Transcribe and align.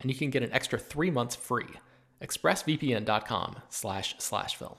and 0.00 0.10
you 0.10 0.16
can 0.16 0.30
get 0.30 0.42
an 0.42 0.52
extra 0.52 0.78
three 0.78 1.10
months 1.10 1.36
free. 1.36 1.68
ExpressVPN.com 2.22 3.56
slash 3.68 4.14
slash 4.18 4.56
film. 4.56 4.76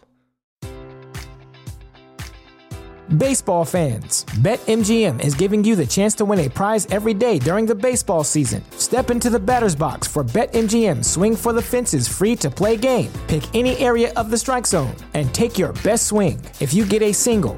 Baseball 3.18 3.66
fans, 3.66 4.24
BetMGM 4.40 5.22
is 5.22 5.36
giving 5.36 5.66
you 5.66 5.76
the 5.76 5.86
chance 5.86 6.16
to 6.16 6.24
win 6.24 6.40
a 6.40 6.50
prize 6.50 6.86
every 6.92 7.14
day 7.14 7.40
during 7.40 7.66
the 7.66 7.76
baseball 7.76 8.24
season. 8.24 8.64
Step 8.78 9.12
into 9.12 9.30
the 9.30 9.40
batter's 9.40 9.76
box 9.76 10.08
for 10.08 10.24
BetMGM 10.24 11.04
Swing 11.04 11.36
for 11.36 11.52
the 11.52 11.62
Fences 11.62 12.08
free 12.08 12.38
to 12.38 12.50
play 12.50 12.78
game. 12.78 13.12
Pick 13.28 13.44
any 13.54 13.78
area 13.80 14.14
of 14.14 14.32
the 14.32 14.38
strike 14.38 14.66
zone 14.66 14.96
and 15.14 15.34
take 15.34 15.60
your 15.60 15.74
best 15.84 16.08
swing. 16.08 16.42
If 16.62 16.74
you 16.74 16.86
get 16.86 17.02
a 17.02 17.12
single, 17.12 17.58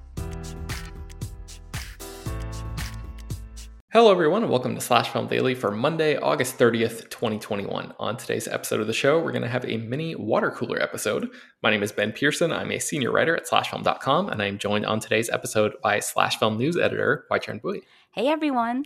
Hello, 3.93 4.09
everyone, 4.09 4.41
and 4.41 4.49
welcome 4.49 4.73
to 4.73 4.79
Slash 4.79 5.09
Film 5.09 5.27
Daily 5.27 5.53
for 5.53 5.69
Monday, 5.69 6.15
August 6.15 6.57
30th, 6.57 7.09
2021. 7.09 7.93
On 7.99 8.15
today's 8.15 8.47
episode 8.47 8.79
of 8.79 8.87
the 8.87 8.93
show, 8.93 9.19
we're 9.19 9.33
going 9.33 9.41
to 9.41 9.49
have 9.49 9.65
a 9.65 9.75
mini 9.75 10.15
water 10.15 10.49
cooler 10.49 10.81
episode. 10.81 11.29
My 11.61 11.71
name 11.71 11.83
is 11.83 11.91
Ben 11.91 12.13
Pearson. 12.13 12.53
I'm 12.53 12.71
a 12.71 12.79
senior 12.79 13.11
writer 13.11 13.35
at 13.35 13.45
slashfilm.com, 13.45 14.29
and 14.29 14.41
I'm 14.41 14.57
joined 14.57 14.85
on 14.85 15.01
today's 15.01 15.29
episode 15.29 15.73
by 15.83 15.99
Slash 15.99 16.39
Film 16.39 16.57
news 16.57 16.77
editor, 16.77 17.25
Hoai-Tran 17.29 17.61
Bui. 17.61 17.81
Hey, 18.13 18.29
everyone. 18.29 18.85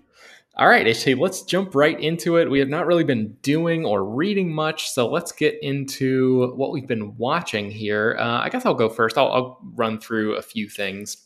All 0.55 0.67
right, 0.67 0.87
HT, 0.87 1.19
let's 1.19 1.43
jump 1.43 1.75
right 1.75 1.99
into 1.99 2.37
it. 2.37 2.49
We 2.49 2.57
have 2.57 2.69
not 2.69 2.87
really 2.87 3.03
been 3.03 3.37
doing 3.43 3.85
or 3.85 4.03
reading 4.03 4.51
much, 4.51 4.89
so 4.89 5.07
let's 5.07 5.31
get 5.31 5.61
into 5.61 6.51
what 6.55 6.71
we've 6.71 6.87
been 6.87 7.15
watching 7.15 7.69
here. 7.69 8.17
Uh, 8.19 8.39
I 8.39 8.49
guess 8.49 8.65
I'll 8.65 8.73
go 8.73 8.89
first. 8.89 9.19
I'll, 9.19 9.31
I'll 9.31 9.59
run 9.75 9.99
through 9.99 10.37
a 10.37 10.41
few 10.41 10.67
things. 10.67 11.17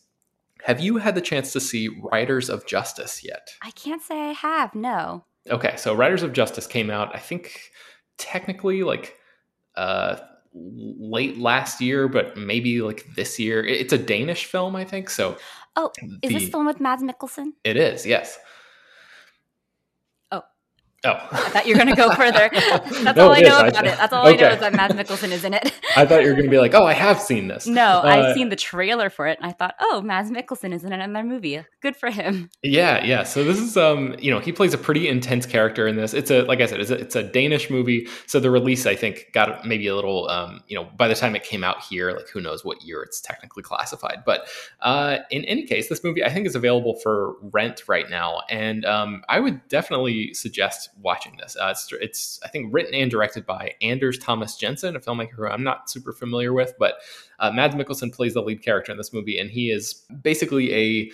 Have 0.64 0.80
you 0.80 0.98
had 0.98 1.16
the 1.16 1.22
chance 1.22 1.54
to 1.54 1.60
see 1.60 1.90
Riders 2.12 2.50
of 2.50 2.66
Justice 2.68 3.24
yet? 3.24 3.50
I 3.62 3.72
can't 3.72 4.02
say 4.02 4.30
I 4.30 4.34
have, 4.34 4.76
no. 4.76 5.24
Okay, 5.50 5.76
so 5.78 5.94
Riders 5.94 6.24
of 6.24 6.34
Justice 6.34 6.68
came 6.68 6.90
out, 6.90 7.16
I 7.16 7.20
think, 7.20 7.72
technically 8.18 8.84
like 8.84 9.16
uh, 9.76 10.18
late 10.54 11.38
last 11.38 11.82
year, 11.82 12.08
but 12.08 12.38
maybe 12.38 12.82
like 12.82 13.06
this 13.16 13.40
year. 13.40 13.66
It's 13.66 13.94
a 13.94 13.98
Danish 13.98 14.46
film, 14.46 14.76
I 14.76 14.84
think. 14.84 15.10
So, 15.10 15.38
oh, 15.76 15.92
is 16.22 16.34
the, 16.34 16.40
this 16.40 16.54
one 16.54 16.66
with 16.66 16.80
Mads 16.80 17.04
Mikkelsen? 17.04 17.54
It 17.64 17.78
is, 17.78 18.06
yes. 18.06 18.38
Oh. 21.06 21.14
I 21.32 21.50
thought 21.50 21.66
you 21.66 21.76
were 21.76 21.84
going 21.84 21.96
to 21.96 21.96
go 21.96 22.14
further. 22.14 22.50
That's 22.54 23.16
no, 23.16 23.28
all 23.28 23.32
I 23.32 23.40
know 23.40 23.66
is. 23.66 23.72
about 23.72 23.88
I, 23.88 23.92
it. 23.92 23.98
That's 23.98 24.12
all 24.12 24.28
okay. 24.28 24.38
I 24.38 24.50
know 24.50 24.54
is 24.56 24.60
that 24.60 24.74
Mads 24.74 24.94
Mikkelsen 24.96 25.32
is 25.32 25.46
in 25.46 25.54
it. 25.54 25.72
I 25.96 26.06
thought 26.06 26.24
you 26.24 26.28
were 26.28 26.34
going 26.34 26.46
to 26.46 26.52
be 26.52 26.58
like, 26.58 26.74
oh, 26.74 26.86
I 26.86 26.92
have 26.92 27.22
seen 27.22 27.48
this. 27.48 27.68
No, 27.68 28.00
uh, 28.00 28.02
I've 28.04 28.34
seen 28.34 28.50
the 28.50 28.58
trailer 28.58 29.10
for 29.10 29.26
it 29.28 29.38
and 29.42 29.50
I 29.50 29.54
thought, 29.54 29.76
oh, 29.80 30.02
Mads 30.02 30.30
Mikkelsen 30.30 30.74
is 30.74 30.84
in 30.84 30.92
another 30.92 31.26
movie. 31.26 31.64
Good 31.82 31.96
for 31.96 32.10
him. 32.10 32.50
Yeah, 32.64 33.04
yeah. 33.06 33.24
So 33.24 33.46
this 33.46 33.60
is, 33.60 33.78
um, 33.78 34.16
you 34.20 34.30
know, 34.30 34.40
he 34.40 34.52
plays 34.52 34.74
a 34.74 34.78
pretty 34.78 35.08
intense 35.08 35.46
character 35.46 35.88
in 35.88 35.96
this. 35.96 36.14
It's 36.14 36.32
a, 36.32 36.42
like 36.42 36.60
I 36.60 36.66
said, 36.66 36.82
it's 36.82 36.92
a, 36.92 36.96
it's 36.96 37.16
a 37.16 37.24
Danish 37.24 37.70
movie. 37.70 38.08
So 38.28 38.42
the 38.42 38.52
release, 38.52 38.86
I 38.86 38.96
think, 38.96 39.28
got 39.34 39.66
maybe 39.66 39.88
a 39.88 39.96
little, 39.96 40.28
um, 40.30 40.62
you 40.68 40.76
know, 40.76 40.90
by 40.98 41.08
the 41.08 41.16
time 41.16 41.34
it 41.34 41.44
came 41.44 41.64
out 41.64 41.82
here, 41.82 42.12
like 42.12 42.28
who 42.28 42.42
knows 42.42 42.66
what 42.66 42.84
year 42.84 43.02
it's 43.04 43.22
technically 43.22 43.64
classified. 43.64 44.24
But 44.26 44.50
uh, 44.82 45.20
in 45.32 45.46
any 45.46 45.66
case, 45.66 45.88
this 45.88 46.04
movie, 46.04 46.26
I 46.26 46.30
think, 46.30 46.46
is 46.46 46.56
available 46.56 47.00
for 47.02 47.36
rent 47.42 47.84
right 47.88 48.10
now. 48.10 48.42
And 48.50 48.84
um, 48.84 49.24
I 49.30 49.40
would 49.40 49.66
definitely 49.70 50.34
suggest 50.34 50.89
watching 51.02 51.38
this. 51.38 51.56
Uh, 51.60 51.68
it's, 51.72 51.92
it's, 52.02 52.40
I 52.44 52.48
think, 52.48 52.74
written 52.74 52.94
and 52.94 53.10
directed 53.10 53.46
by 53.46 53.74
Anders 53.82 54.18
Thomas 54.18 54.56
Jensen, 54.56 54.96
a 54.96 55.00
filmmaker 55.00 55.32
who 55.32 55.48
I'm 55.48 55.64
not 55.64 55.90
super 55.90 56.12
familiar 56.12 56.54
with, 56.54 56.74
but 56.80 56.96
uh, 57.40 57.52
Mads 57.52 57.76
Mikkelsen 57.76 58.14
plays 58.14 58.34
the 58.34 58.42
lead 58.42 58.62
character 58.64 58.92
in 58.92 58.98
this 58.98 59.14
movie, 59.14 59.40
and 59.40 59.50
he 59.50 59.72
is 59.72 60.06
basically 60.22 60.74
a, 60.74 61.12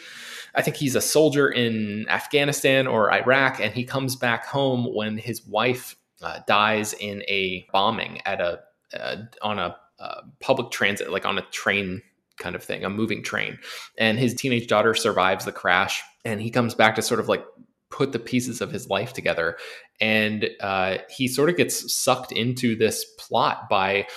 I 0.56 0.62
think 0.62 0.78
he's 0.78 0.96
a 0.96 1.02
soldier 1.02 1.50
in 1.50 2.08
Afghanistan 2.10 2.88
or 2.88 3.12
Iraq, 3.14 3.60
and 3.60 3.74
he 3.74 3.84
comes 3.84 4.16
back 4.16 4.46
home 4.46 4.94
when 4.94 5.18
his 5.18 5.46
wife 5.46 5.96
uh, 6.22 6.40
dies 6.48 6.94
in 6.94 7.24
a 7.28 7.66
bombing 7.72 8.22
at 8.26 8.42
a 8.42 8.60
uh, 8.98 9.18
on 9.42 9.60
a 9.60 9.76
uh, 10.00 10.22
public 10.40 10.72
transit, 10.72 11.12
like 11.12 11.26
on 11.26 11.38
a 11.38 11.42
train 11.52 12.02
kind 12.38 12.56
of 12.56 12.64
thing, 12.64 12.84
a 12.84 12.90
moving 12.90 13.24
train, 13.24 13.58
and 13.98 14.18
his 14.18 14.34
teenage 14.34 14.68
daughter 14.68 14.94
survives 14.94 15.46
the 15.46 15.52
crash, 15.52 16.02
and 16.24 16.42
he 16.42 16.50
comes 16.50 16.74
back 16.74 16.96
to 16.96 17.02
sort 17.02 17.20
of 17.20 17.28
like 17.28 17.46
put 17.96 18.12
the 18.12 18.20
pieces 18.20 18.60
of 18.60 18.72
his 18.72 18.90
life 18.90 19.14
together. 19.14 19.58
And 20.02 20.50
uh, 20.60 20.98
he 21.10 21.30
sort 21.30 21.50
of 21.50 21.56
gets 21.56 21.94
sucked 21.94 22.34
into 22.34 22.76
this 22.76 23.06
plot 23.18 23.70
by 23.70 24.08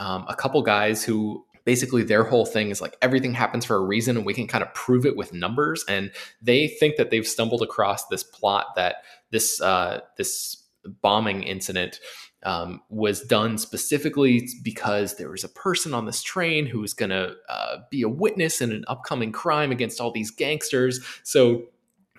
um, 0.00 0.24
a 0.28 0.34
couple 0.34 0.60
guys 0.62 1.04
who 1.04 1.44
basically 1.64 2.02
their 2.02 2.24
whole 2.24 2.46
thing 2.46 2.70
is 2.70 2.80
like 2.80 2.96
everything 3.02 3.34
happens 3.34 3.64
for 3.64 3.76
a 3.76 3.84
reason 3.84 4.16
and 4.16 4.26
we 4.26 4.34
can 4.34 4.46
kind 4.46 4.64
of 4.64 4.72
prove 4.74 5.04
it 5.04 5.16
with 5.16 5.34
numbers 5.34 5.84
and 5.86 6.10
they 6.40 6.66
think 6.66 6.96
that 6.96 7.10
they've 7.10 7.26
stumbled 7.26 7.60
across 7.60 8.06
this 8.06 8.22
plot 8.22 8.68
that 8.74 8.96
this 9.32 9.60
uh, 9.60 10.00
this 10.16 10.64
bombing 11.02 11.42
incident 11.42 12.00
um, 12.44 12.80
was 12.88 13.20
done 13.20 13.58
specifically 13.58 14.48
because 14.62 15.16
there 15.16 15.30
was 15.30 15.44
a 15.44 15.48
person 15.50 15.92
on 15.92 16.06
this 16.06 16.22
train 16.22 16.64
who 16.64 16.80
was 16.80 16.94
going 16.94 17.10
to 17.10 17.34
uh, 17.50 17.76
be 17.90 18.00
a 18.00 18.08
witness 18.08 18.62
in 18.62 18.72
an 18.72 18.84
upcoming 18.88 19.30
crime 19.30 19.70
against 19.70 20.00
all 20.00 20.10
these 20.10 20.30
gangsters 20.30 21.00
so 21.22 21.64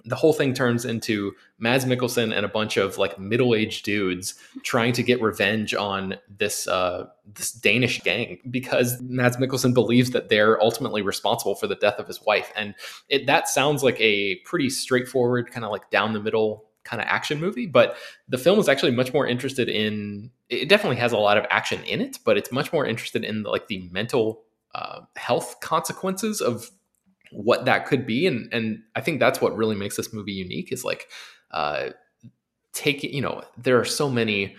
the 0.10 0.16
whole 0.16 0.34
thing 0.34 0.56
turns 0.56 0.86
into 0.86 1.36
Mads 1.60 1.86
Mikkelsen 1.86 2.36
and 2.36 2.44
a 2.44 2.50
bunch 2.50 2.78
of 2.78 2.98
like 2.98 3.20
middle-aged 3.20 3.86
dudes 3.86 4.34
trying 4.64 4.92
to 4.94 5.04
get 5.04 5.22
revenge 5.22 5.76
on 5.76 6.16
this 6.36 6.68
uh, 6.68 7.06
this 7.32 7.52
Danish 7.52 8.02
gang 8.02 8.40
because 8.50 9.00
Mads 9.02 9.38
Mikkelsen 9.38 9.74
believes 9.74 10.10
that 10.12 10.30
they're 10.30 10.62
ultimately 10.62 11.04
responsible 11.04 11.54
for 11.54 11.68
the 11.68 11.76
death 11.76 12.00
of 12.00 12.08
his 12.08 12.22
wife, 12.24 12.52
and 12.56 12.74
it, 13.08 13.28
that 13.28 13.48
sounds 13.48 13.84
like 13.84 14.00
a 14.02 14.38
pretty 14.46 14.70
straightforward 14.70 15.52
kind 15.52 15.64
of 15.64 15.72
like 15.72 15.90
down 15.92 16.14
the 16.14 16.20
middle 16.20 16.66
kind 16.84 17.02
of 17.02 17.08
action 17.08 17.40
movie. 17.40 17.68
But 17.68 17.96
the 18.28 18.40
film 18.40 18.58
is 18.58 18.68
actually 18.68 18.92
much 18.92 19.14
more 19.14 19.28
interested 19.28 19.70
in. 19.70 20.32
It 20.50 20.70
definitely 20.70 20.98
has 20.98 21.12
a 21.12 21.18
lot 21.18 21.38
of 21.38 21.46
action 21.52 21.84
in 21.84 22.02
it, 22.02 22.18
but 22.26 22.36
it's 22.36 22.52
much 22.52 22.74
more 22.74 22.84
interested 22.84 23.24
in 23.24 23.44
like 23.44 23.68
the 23.68 23.88
mental 23.92 24.42
uh, 24.74 25.02
health 25.16 25.60
consequences 25.62 26.42
of 26.42 26.72
what 27.32 27.66
that 27.66 27.86
could 27.86 28.06
be, 28.06 28.28
and 28.28 28.52
and 28.54 28.80
I 28.96 29.02
think 29.02 29.20
that's 29.20 29.42
what 29.42 29.56
really 29.56 29.76
makes 29.76 29.96
this 29.98 30.14
movie 30.14 30.34
unique. 30.34 30.72
Is 30.72 30.84
like 30.84 31.08
uh, 31.52 31.90
taking 32.74 33.14
you 33.14 33.22
know 33.22 33.44
there 33.58 33.80
are 33.80 33.86
so 33.86 34.10
many 34.10 34.56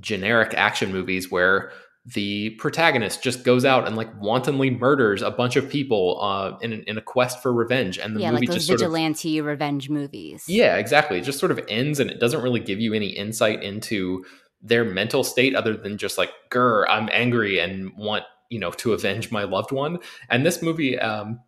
generic 0.00 0.54
action 0.54 0.92
movies 0.92 1.30
where 1.30 1.72
the 2.06 2.50
protagonist 2.50 3.22
just 3.22 3.44
goes 3.44 3.64
out 3.64 3.86
and 3.86 3.94
like 3.94 4.08
wantonly 4.20 4.70
murders 4.70 5.20
a 5.20 5.30
bunch 5.30 5.56
of 5.56 5.68
people 5.68 6.18
uh, 6.22 6.56
in, 6.62 6.72
in 6.84 6.96
a 6.96 7.02
quest 7.02 7.42
for 7.42 7.52
revenge, 7.52 7.98
and 7.98 8.16
the 8.16 8.20
yeah, 8.20 8.30
movie 8.30 8.46
like 8.46 8.48
those 8.48 8.56
just 8.56 8.68
sort 8.68 8.80
of 8.80 8.86
vigilante 8.86 9.40
revenge 9.40 9.90
movies. 9.90 10.44
yeah, 10.48 10.76
exactly. 10.76 11.18
It 11.18 11.22
just 11.22 11.38
sort 11.38 11.52
of 11.52 11.60
ends, 11.68 12.00
and 12.00 12.10
it 12.10 12.18
doesn't 12.18 12.42
really 12.42 12.60
give 12.60 12.80
you 12.80 12.94
any 12.94 13.08
insight 13.08 13.62
into 13.62 14.24
their 14.62 14.84
mental 14.84 15.22
state 15.24 15.54
other 15.54 15.76
than 15.76 15.98
just 15.98 16.16
like, 16.16 16.30
"Grr, 16.50 16.86
I'm 16.88 17.08
angry 17.12 17.58
and 17.58 17.94
want 17.96 18.24
you 18.48 18.58
know 18.58 18.70
to 18.72 18.94
avenge 18.94 19.30
my 19.30 19.44
loved 19.44 19.70
one." 19.70 19.98
And 20.30 20.44
this 20.44 20.62
movie, 20.62 20.98
um, 20.98 21.40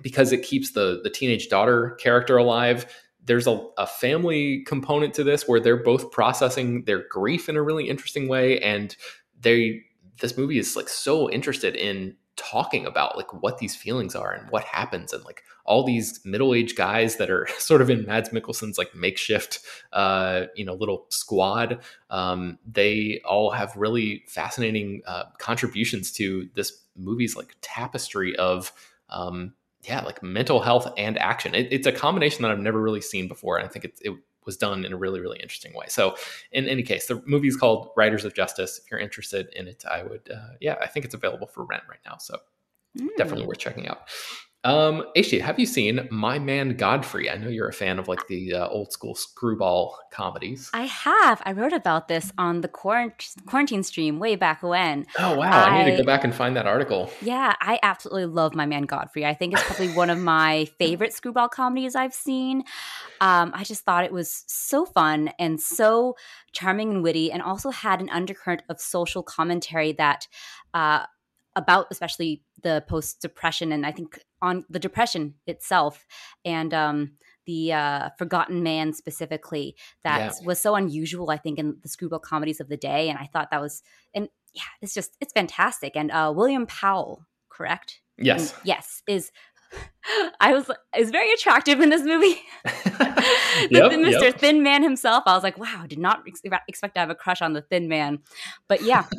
because 0.00 0.32
it 0.32 0.42
keeps 0.42 0.72
the 0.72 1.00
the 1.02 1.10
teenage 1.10 1.48
daughter 1.48 1.90
character 2.00 2.36
alive, 2.36 2.86
there's 3.24 3.46
a, 3.46 3.66
a 3.78 3.86
family 3.86 4.62
component 4.66 5.14
to 5.14 5.24
this 5.24 5.46
where 5.46 5.60
they're 5.60 5.82
both 5.82 6.10
processing 6.10 6.84
their 6.84 7.06
grief 7.08 7.48
in 7.48 7.56
a 7.56 7.62
really 7.62 7.88
interesting 7.88 8.28
way, 8.28 8.58
and 8.60 8.96
they 9.40 9.82
this 10.20 10.36
movie 10.36 10.58
is 10.58 10.76
like 10.76 10.88
so 10.88 11.30
interested 11.30 11.74
in 11.76 12.16
talking 12.36 12.86
about 12.86 13.16
like 13.16 13.42
what 13.42 13.58
these 13.58 13.76
feelings 13.76 14.14
are 14.14 14.32
and 14.32 14.50
what 14.50 14.64
happens 14.64 15.12
and 15.12 15.22
like 15.24 15.42
all 15.64 15.84
these 15.84 16.18
middle-aged 16.24 16.76
guys 16.76 17.16
that 17.16 17.30
are 17.30 17.46
sort 17.58 17.82
of 17.82 17.90
in 17.90 18.06
Mads 18.06 18.30
Mikkelsen's 18.30 18.78
like 18.78 18.94
makeshift 18.94 19.60
uh 19.92 20.44
you 20.56 20.64
know 20.64 20.74
little 20.74 21.06
squad 21.10 21.80
um 22.08 22.58
they 22.66 23.20
all 23.24 23.50
have 23.50 23.76
really 23.76 24.24
fascinating 24.26 25.02
uh 25.06 25.24
contributions 25.38 26.10
to 26.12 26.48
this 26.54 26.82
movie's 26.96 27.36
like 27.36 27.54
tapestry 27.60 28.34
of 28.36 28.72
um 29.10 29.52
yeah 29.82 30.02
like 30.02 30.22
mental 30.22 30.60
health 30.60 30.92
and 30.96 31.18
action 31.18 31.54
it, 31.54 31.68
it's 31.72 31.86
a 31.86 31.92
combination 31.92 32.42
that 32.42 32.50
I've 32.50 32.58
never 32.58 32.80
really 32.80 33.00
seen 33.00 33.28
before 33.28 33.58
and 33.58 33.66
I 33.66 33.70
think 33.70 33.84
it, 33.84 33.98
it 34.02 34.12
was 34.44 34.56
done 34.56 34.84
in 34.84 34.92
a 34.92 34.96
really 34.96 35.20
really 35.20 35.38
interesting 35.38 35.72
way 35.74 35.86
so 35.88 36.16
in 36.50 36.68
any 36.68 36.82
case 36.82 37.06
the 37.06 37.22
movie 37.26 37.48
is 37.48 37.56
called 37.56 37.90
Riders 37.96 38.24
of 38.24 38.34
Justice 38.34 38.80
if 38.82 38.90
you're 38.90 39.00
interested 39.00 39.48
in 39.54 39.68
it 39.68 39.84
I 39.90 40.02
would 40.02 40.30
uh, 40.32 40.54
yeah 40.60 40.76
I 40.80 40.86
think 40.86 41.04
it's 41.04 41.14
available 41.14 41.46
for 41.46 41.64
rent 41.64 41.84
right 41.88 42.00
now 42.04 42.16
so 42.18 42.38
definitely 43.16 43.44
Mm. 43.44 43.48
worth 43.48 43.58
checking 43.58 43.88
out. 43.88 44.08
Um, 44.64 45.02
HT, 45.16 45.40
have 45.40 45.58
you 45.58 45.66
seen 45.66 46.06
My 46.12 46.38
Man 46.38 46.76
Godfrey? 46.76 47.28
I 47.28 47.36
know 47.36 47.48
you're 47.48 47.68
a 47.68 47.72
fan 47.72 47.98
of 47.98 48.06
like 48.06 48.28
the 48.28 48.54
uh, 48.54 48.68
old 48.68 48.92
school 48.92 49.16
screwball 49.16 49.98
comedies. 50.12 50.70
I 50.72 50.84
have. 50.84 51.42
I 51.44 51.50
wrote 51.50 51.72
about 51.72 52.06
this 52.06 52.32
on 52.38 52.60
the 52.60 52.68
quarant- 52.68 53.34
quarantine 53.46 53.82
stream 53.82 54.20
way 54.20 54.36
back 54.36 54.62
when. 54.62 55.06
oh 55.18 55.36
wow, 55.36 55.64
I, 55.64 55.84
need 55.84 55.90
to 55.92 55.96
go 55.96 56.06
back 56.06 56.22
and 56.22 56.32
find 56.32 56.54
that 56.54 56.66
article. 56.66 57.10
Yeah, 57.20 57.54
I 57.60 57.80
absolutely 57.82 58.26
love 58.26 58.54
My 58.54 58.66
Man 58.66 58.84
Godfrey. 58.84 59.26
I 59.26 59.34
think 59.34 59.54
it's 59.54 59.64
probably 59.64 59.92
one 59.94 60.10
of 60.10 60.18
my 60.18 60.66
favorite 60.78 61.12
screwball 61.12 61.48
comedies 61.48 61.96
I've 61.96 62.14
seen. 62.14 62.62
Um, 63.20 63.50
I 63.54 63.64
just 63.64 63.84
thought 63.84 64.04
it 64.04 64.12
was 64.12 64.44
so 64.46 64.86
fun 64.86 65.30
and 65.40 65.60
so 65.60 66.14
charming 66.52 66.90
and 66.90 67.02
witty, 67.02 67.32
and 67.32 67.42
also 67.42 67.70
had 67.70 68.00
an 68.00 68.10
undercurrent 68.10 68.62
of 68.68 68.80
social 68.80 69.24
commentary 69.24 69.90
that 69.94 70.28
uh, 70.72 71.06
about 71.54 71.86
especially 71.90 72.42
the 72.62 72.82
post 72.88 73.20
depression 73.20 73.72
and 73.72 73.84
I 73.84 73.92
think 73.92 74.18
on 74.40 74.64
the 74.70 74.78
depression 74.78 75.34
itself 75.46 76.06
and 76.44 76.72
um, 76.72 77.12
the 77.46 77.72
uh, 77.72 78.10
Forgotten 78.18 78.62
Man 78.62 78.92
specifically 78.94 79.76
that 80.04 80.18
Yeah. 80.40 80.46
was 80.46 80.58
so 80.60 80.74
unusual. 80.74 81.30
I 81.30 81.36
think 81.36 81.58
in 81.58 81.76
the 81.82 81.88
screwball 81.88 82.20
comedies 82.20 82.60
of 82.60 82.68
the 82.68 82.76
day, 82.76 83.08
and 83.10 83.18
I 83.18 83.28
thought 83.32 83.50
that 83.50 83.60
was 83.60 83.82
and 84.14 84.28
yeah, 84.54 84.62
it's 84.80 84.94
just 84.94 85.16
it's 85.20 85.32
fantastic. 85.32 85.96
And 85.96 86.10
uh, 86.10 86.32
William 86.34 86.66
Powell, 86.66 87.26
correct? 87.48 88.00
Yes. 88.18 88.52
And 88.52 88.60
yes, 88.66 89.02
is 89.08 89.30
I 90.40 90.52
was 90.52 90.68
is 90.96 91.10
very 91.10 91.32
attractive 91.32 91.80
in 91.80 91.90
this 91.90 92.02
movie. 92.02 92.40
the, 92.64 93.68
Yep, 93.70 93.90
the 93.90 93.96
Mr. 93.96 94.20
yep. 94.22 94.38
Thin 94.40 94.62
Man 94.62 94.82
himself. 94.82 95.22
I 95.26 95.34
was 95.34 95.42
like, 95.44 95.58
wow, 95.58 95.84
did 95.86 95.98
not 95.98 96.22
ex- 96.26 96.42
expect 96.66 96.94
to 96.94 97.00
have 97.00 97.10
a 97.10 97.14
crush 97.14 97.40
on 97.40 97.52
the 97.52 97.62
Thin 97.62 97.88
Man, 97.88 98.18
but 98.68 98.82
yeah, 98.82 99.04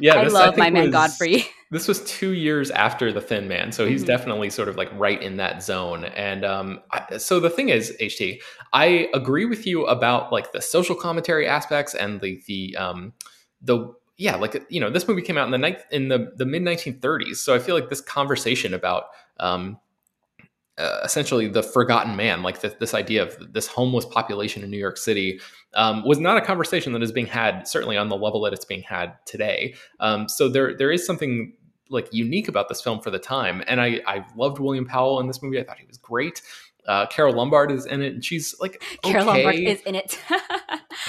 Yeah, 0.00 0.14
I 0.18 0.24
this, 0.24 0.34
I 0.34 0.46
love 0.46 0.56
my 0.56 0.64
think, 0.66 0.74
man 0.74 0.84
was- 0.86 0.92
Godfrey. 0.92 1.46
This 1.72 1.86
was 1.86 2.02
two 2.04 2.30
years 2.30 2.70
after 2.72 3.12
the 3.12 3.20
Thin 3.20 3.46
Man, 3.48 3.70
so 3.70 3.86
he's 3.86 4.02
Mhm. 4.02 4.06
definitely 4.08 4.50
sort 4.50 4.68
of 4.68 4.76
like 4.76 4.90
right 4.98 5.20
in 5.22 5.36
that 5.36 5.62
zone. 5.62 6.04
And 6.04 6.44
um, 6.44 6.80
I, 6.90 7.18
so 7.18 7.38
the 7.38 7.50
thing 7.50 7.68
is, 7.68 7.94
HT, 8.00 8.40
I 8.72 9.08
agree 9.14 9.44
with 9.44 9.66
you 9.66 9.86
about 9.86 10.32
like 10.32 10.50
the 10.52 10.60
social 10.60 10.96
commentary 10.96 11.46
aspects 11.46 11.94
and 11.94 12.20
the 12.20 12.42
the 12.46 12.76
um, 12.76 13.12
the 13.62 13.94
yeah, 14.16 14.36
like 14.36 14.66
you 14.68 14.80
know, 14.80 14.90
this 14.90 15.06
movie 15.06 15.22
came 15.22 15.38
out 15.38 15.44
in 15.46 15.50
the 15.52 15.58
night 15.58 15.80
in 15.92 16.08
the 16.08 16.32
the 16.36 16.44
mid 16.44 16.62
1930s, 16.62 17.36
so 17.36 17.54
I 17.54 17.58
feel 17.60 17.74
like 17.76 17.88
this 17.88 18.00
conversation 18.00 18.74
about 18.74 19.04
um, 19.40 19.78
uh, 20.78 21.00
essentially 21.04 21.46
the 21.48 21.62
forgotten 21.62 22.16
man, 22.16 22.42
like 22.42 22.60
th- 22.60 22.78
this 22.80 22.94
idea 22.94 23.22
of 23.22 23.52
this 23.52 23.66
homeless 23.66 24.06
population 24.06 24.62
in 24.62 24.70
New 24.70 24.78
York 24.78 24.96
City, 24.96 25.38
um, 25.74 26.02
was 26.06 26.18
not 26.18 26.36
a 26.38 26.40
conversation 26.40 26.92
that 26.94 27.02
is 27.02 27.12
being 27.12 27.26
had 27.26 27.68
certainly 27.68 27.96
on 27.98 28.08
the 28.08 28.16
level 28.16 28.40
that 28.42 28.52
it's 28.52 28.64
being 28.64 28.82
had 28.82 29.12
today. 29.26 29.74
Um, 29.98 30.28
so 30.28 30.48
there 30.48 30.74
there 30.76 30.90
is 30.90 31.04
something 31.04 31.52
like 31.90 32.08
unique 32.12 32.48
about 32.48 32.68
this 32.68 32.80
film 32.80 33.00
for 33.00 33.10
the 33.10 33.18
time, 33.18 33.62
and 33.66 33.80
I 33.80 34.00
I 34.06 34.24
loved 34.36 34.58
William 34.58 34.86
Powell 34.86 35.20
in 35.20 35.26
this 35.26 35.42
movie. 35.42 35.60
I 35.60 35.64
thought 35.64 35.78
he 35.78 35.86
was 35.86 35.98
great. 35.98 36.40
Uh, 36.86 37.04
Carole 37.06 37.34
Lombard 37.34 37.70
is 37.70 37.84
in 37.84 38.00
it, 38.00 38.14
and 38.14 38.24
she's 38.24 38.54
like 38.58 38.82
Carole. 39.02 39.26
Lombard 39.26 39.56
is 39.56 39.82
in 39.82 39.94
it. 39.96 40.18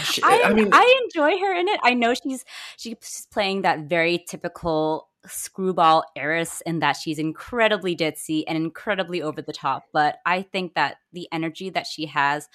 She- 0.04 0.22
I, 0.26 0.42
I 0.46 0.54
mean- 0.54 0.70
I 0.74 1.02
enjoy 1.06 1.38
her 1.40 1.54
in 1.56 1.70
it. 1.70 1.80
I 1.82 1.94
know 1.94 2.14
she's 2.14 2.44
she's 2.78 3.28
playing 3.32 3.62
that 3.62 3.82
very 3.88 4.18
typical 4.28 5.08
screwball 5.28 6.04
heiress 6.16 6.62
in 6.66 6.80
that 6.80 6.94
she's 6.94 7.20
incredibly 7.20 7.96
ditzy 7.96 8.44
and 8.48 8.58
incredibly 8.58 9.22
over 9.22 9.42
the 9.42 9.54
top. 9.54 9.86
But 9.94 10.18
I 10.26 10.42
think 10.42 10.74
that 10.76 10.98
the 11.14 11.28
energy 11.32 11.70
that 11.72 11.86
she 11.88 12.08
has 12.08 12.50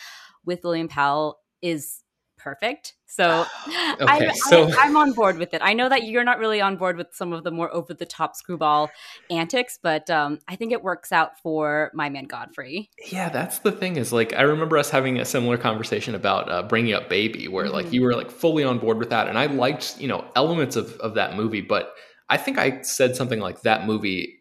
with 0.44 0.64
William 0.64 0.88
Powell 0.88 1.38
is 1.62 2.02
perfect. 2.38 2.94
So, 3.06 3.46
Okay, 3.66 4.26
I'm, 4.28 4.34
so- 4.34 4.68
I, 4.78 4.86
am 4.86 4.96
on 4.96 5.12
board 5.12 5.38
with 5.38 5.54
it. 5.54 5.60
I 5.64 5.72
know 5.72 5.88
that 5.88 6.04
you're 6.04 6.22
not 6.24 6.38
really 6.38 6.60
on 6.60 6.76
board 6.76 6.96
with 6.96 7.08
some 7.12 7.32
of 7.32 7.44
the 7.44 7.50
more 7.50 7.72
over 7.74 7.94
the 7.94 8.04
top 8.04 8.36
screwball 8.36 8.90
antics, 9.30 9.78
but 9.82 10.08
um, 10.10 10.38
I 10.46 10.54
think 10.56 10.72
it 10.72 10.82
works 10.82 11.12
out 11.12 11.38
for 11.40 11.90
my 11.94 12.08
man 12.08 12.24
Godfrey. 12.24 12.90
Yeah, 13.10 13.28
that's 13.30 13.60
the 13.60 13.72
thing 13.72 13.96
is 13.96 14.12
like 14.12 14.32
I 14.34 14.42
remember 14.42 14.76
us 14.76 14.90
having 14.90 15.18
a 15.18 15.24
similar 15.24 15.56
conversation 15.56 16.14
about 16.14 16.50
uh, 16.50 16.62
bringing 16.64 16.92
up 16.94 17.08
Baby, 17.08 17.48
where 17.48 17.68
like 17.68 17.86
Mhm. 17.86 17.92
you 17.94 18.02
were 18.02 18.14
like 18.14 18.30
fully 18.30 18.64
on 18.64 18.78
board 18.78 18.98
with 18.98 19.10
that, 19.10 19.28
and 19.28 19.38
I 19.38 19.46
liked 19.46 19.98
you 20.00 20.08
know 20.08 20.24
elements 20.36 20.76
of 20.76 20.92
of 20.98 21.14
that 21.14 21.36
movie, 21.36 21.62
but 21.62 21.94
I 22.28 22.36
think 22.36 22.58
I 22.58 22.82
said 22.82 23.16
something 23.16 23.40
like 23.40 23.62
that 23.62 23.86
movie. 23.86 24.34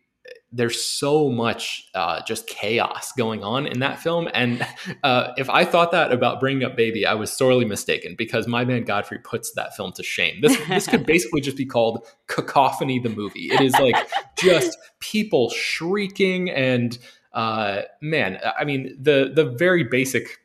There's 0.52 0.82
so 0.82 1.30
much 1.30 1.90
uh, 1.94 2.22
just 2.24 2.48
chaos 2.48 3.12
going 3.12 3.44
on 3.44 3.68
in 3.68 3.80
that 3.80 4.00
film, 4.00 4.30
and 4.34 4.66
uh, 5.04 5.34
if 5.38 5.50
I 5.50 5.66
thought 5.66 5.92
that 5.92 6.12
about 6.12 6.40
bringing 6.40 6.64
up 6.64 6.76
Baby, 6.76 7.06
I 7.06 7.14
was 7.14 7.32
sorely 7.32 7.66
mistaken 7.66 8.16
because 8.18 8.48
my 8.48 8.64
man 8.64 8.84
Godfrey 8.84 9.20
puts 9.20 9.52
that 9.54 9.76
film 9.76 9.92
to 9.94 10.04
shame. 10.04 10.42
This 10.42 10.58
this 10.68 10.88
could 10.88 11.06
basically 11.08 11.42
just 11.42 11.58
be 11.58 11.66
called 11.66 12.08
Cacophony 12.28 13.00
the 13.00 13.10
movie. 13.10 13.50
It 13.52 13.62
is 13.62 13.74
like 13.74 13.96
just 14.38 14.78
people 15.00 15.50
shrieking 15.50 16.50
and 16.50 16.98
uh, 17.34 17.82
man, 18.02 18.40
I 18.58 18.64
mean 18.64 18.98
the 19.00 19.32
the 19.34 19.46
very 19.46 19.84
basic 19.84 20.40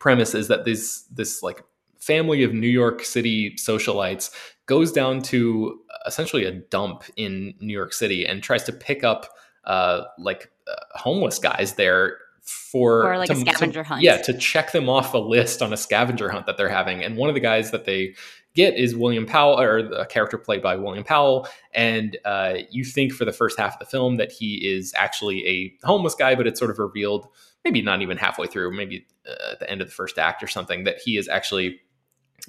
premise 0.00 0.34
is 0.34 0.48
that 0.48 0.64
this 0.64 1.02
this 1.04 1.42
like 1.42 1.62
family 1.98 2.42
of 2.42 2.52
New 2.52 2.68
York 2.68 3.04
City 3.04 3.54
socialites 3.56 4.30
goes 4.66 4.92
down 4.92 5.22
to 5.22 5.80
essentially 6.06 6.44
a 6.44 6.52
dump 6.52 7.04
in 7.16 7.54
New 7.60 7.72
York 7.72 7.92
City 7.92 8.26
and 8.26 8.42
tries 8.42 8.64
to 8.64 8.72
pick 8.72 9.04
up 9.04 9.28
uh, 9.64 10.04
like 10.18 10.50
uh, 10.68 10.98
homeless 10.98 11.38
guys 11.38 11.74
there 11.74 12.18
for 12.42 13.02
For, 13.02 13.18
like, 13.18 13.30
a 13.30 13.34
scavenger 13.36 13.82
to- 13.82 13.88
hunt. 13.88 14.02
Yeah, 14.02 14.18
to 14.22 14.32
check 14.36 14.72
them 14.72 14.88
off 14.88 15.14
a 15.14 15.18
list 15.18 15.62
on 15.62 15.72
a 15.72 15.76
scavenger 15.76 16.28
hunt 16.30 16.46
that 16.46 16.56
they're 16.56 16.68
having. 16.68 17.02
And 17.02 17.16
one 17.16 17.28
of 17.28 17.34
the 17.34 17.40
guys 17.40 17.72
that 17.72 17.84
they 17.84 18.14
get 18.54 18.74
is 18.74 18.94
William 18.96 19.26
Powell, 19.26 19.60
or 19.60 19.78
a 19.78 20.06
character 20.06 20.38
played 20.38 20.62
by 20.62 20.76
William 20.76 21.04
Powell. 21.04 21.48
And 21.74 22.16
uh, 22.24 22.54
you 22.70 22.84
think 22.84 23.12
for 23.12 23.24
the 23.24 23.32
first 23.32 23.58
half 23.58 23.74
of 23.74 23.78
the 23.80 23.84
film 23.86 24.16
that 24.16 24.32
he 24.32 24.66
is 24.66 24.94
actually 24.96 25.46
a 25.46 25.86
homeless 25.86 26.14
guy, 26.14 26.34
but 26.34 26.46
it's 26.46 26.58
sort 26.58 26.70
of 26.70 26.78
revealed, 26.78 27.28
maybe 27.64 27.82
not 27.82 28.00
even 28.00 28.16
halfway 28.16 28.46
through, 28.46 28.74
maybe 28.74 29.06
uh, 29.28 29.52
at 29.52 29.58
the 29.60 29.68
end 29.68 29.80
of 29.82 29.88
the 29.88 29.94
first 29.94 30.16
act 30.16 30.42
or 30.42 30.46
something, 30.46 30.84
that 30.84 31.00
he 31.04 31.18
is 31.18 31.28
actually 31.28 31.80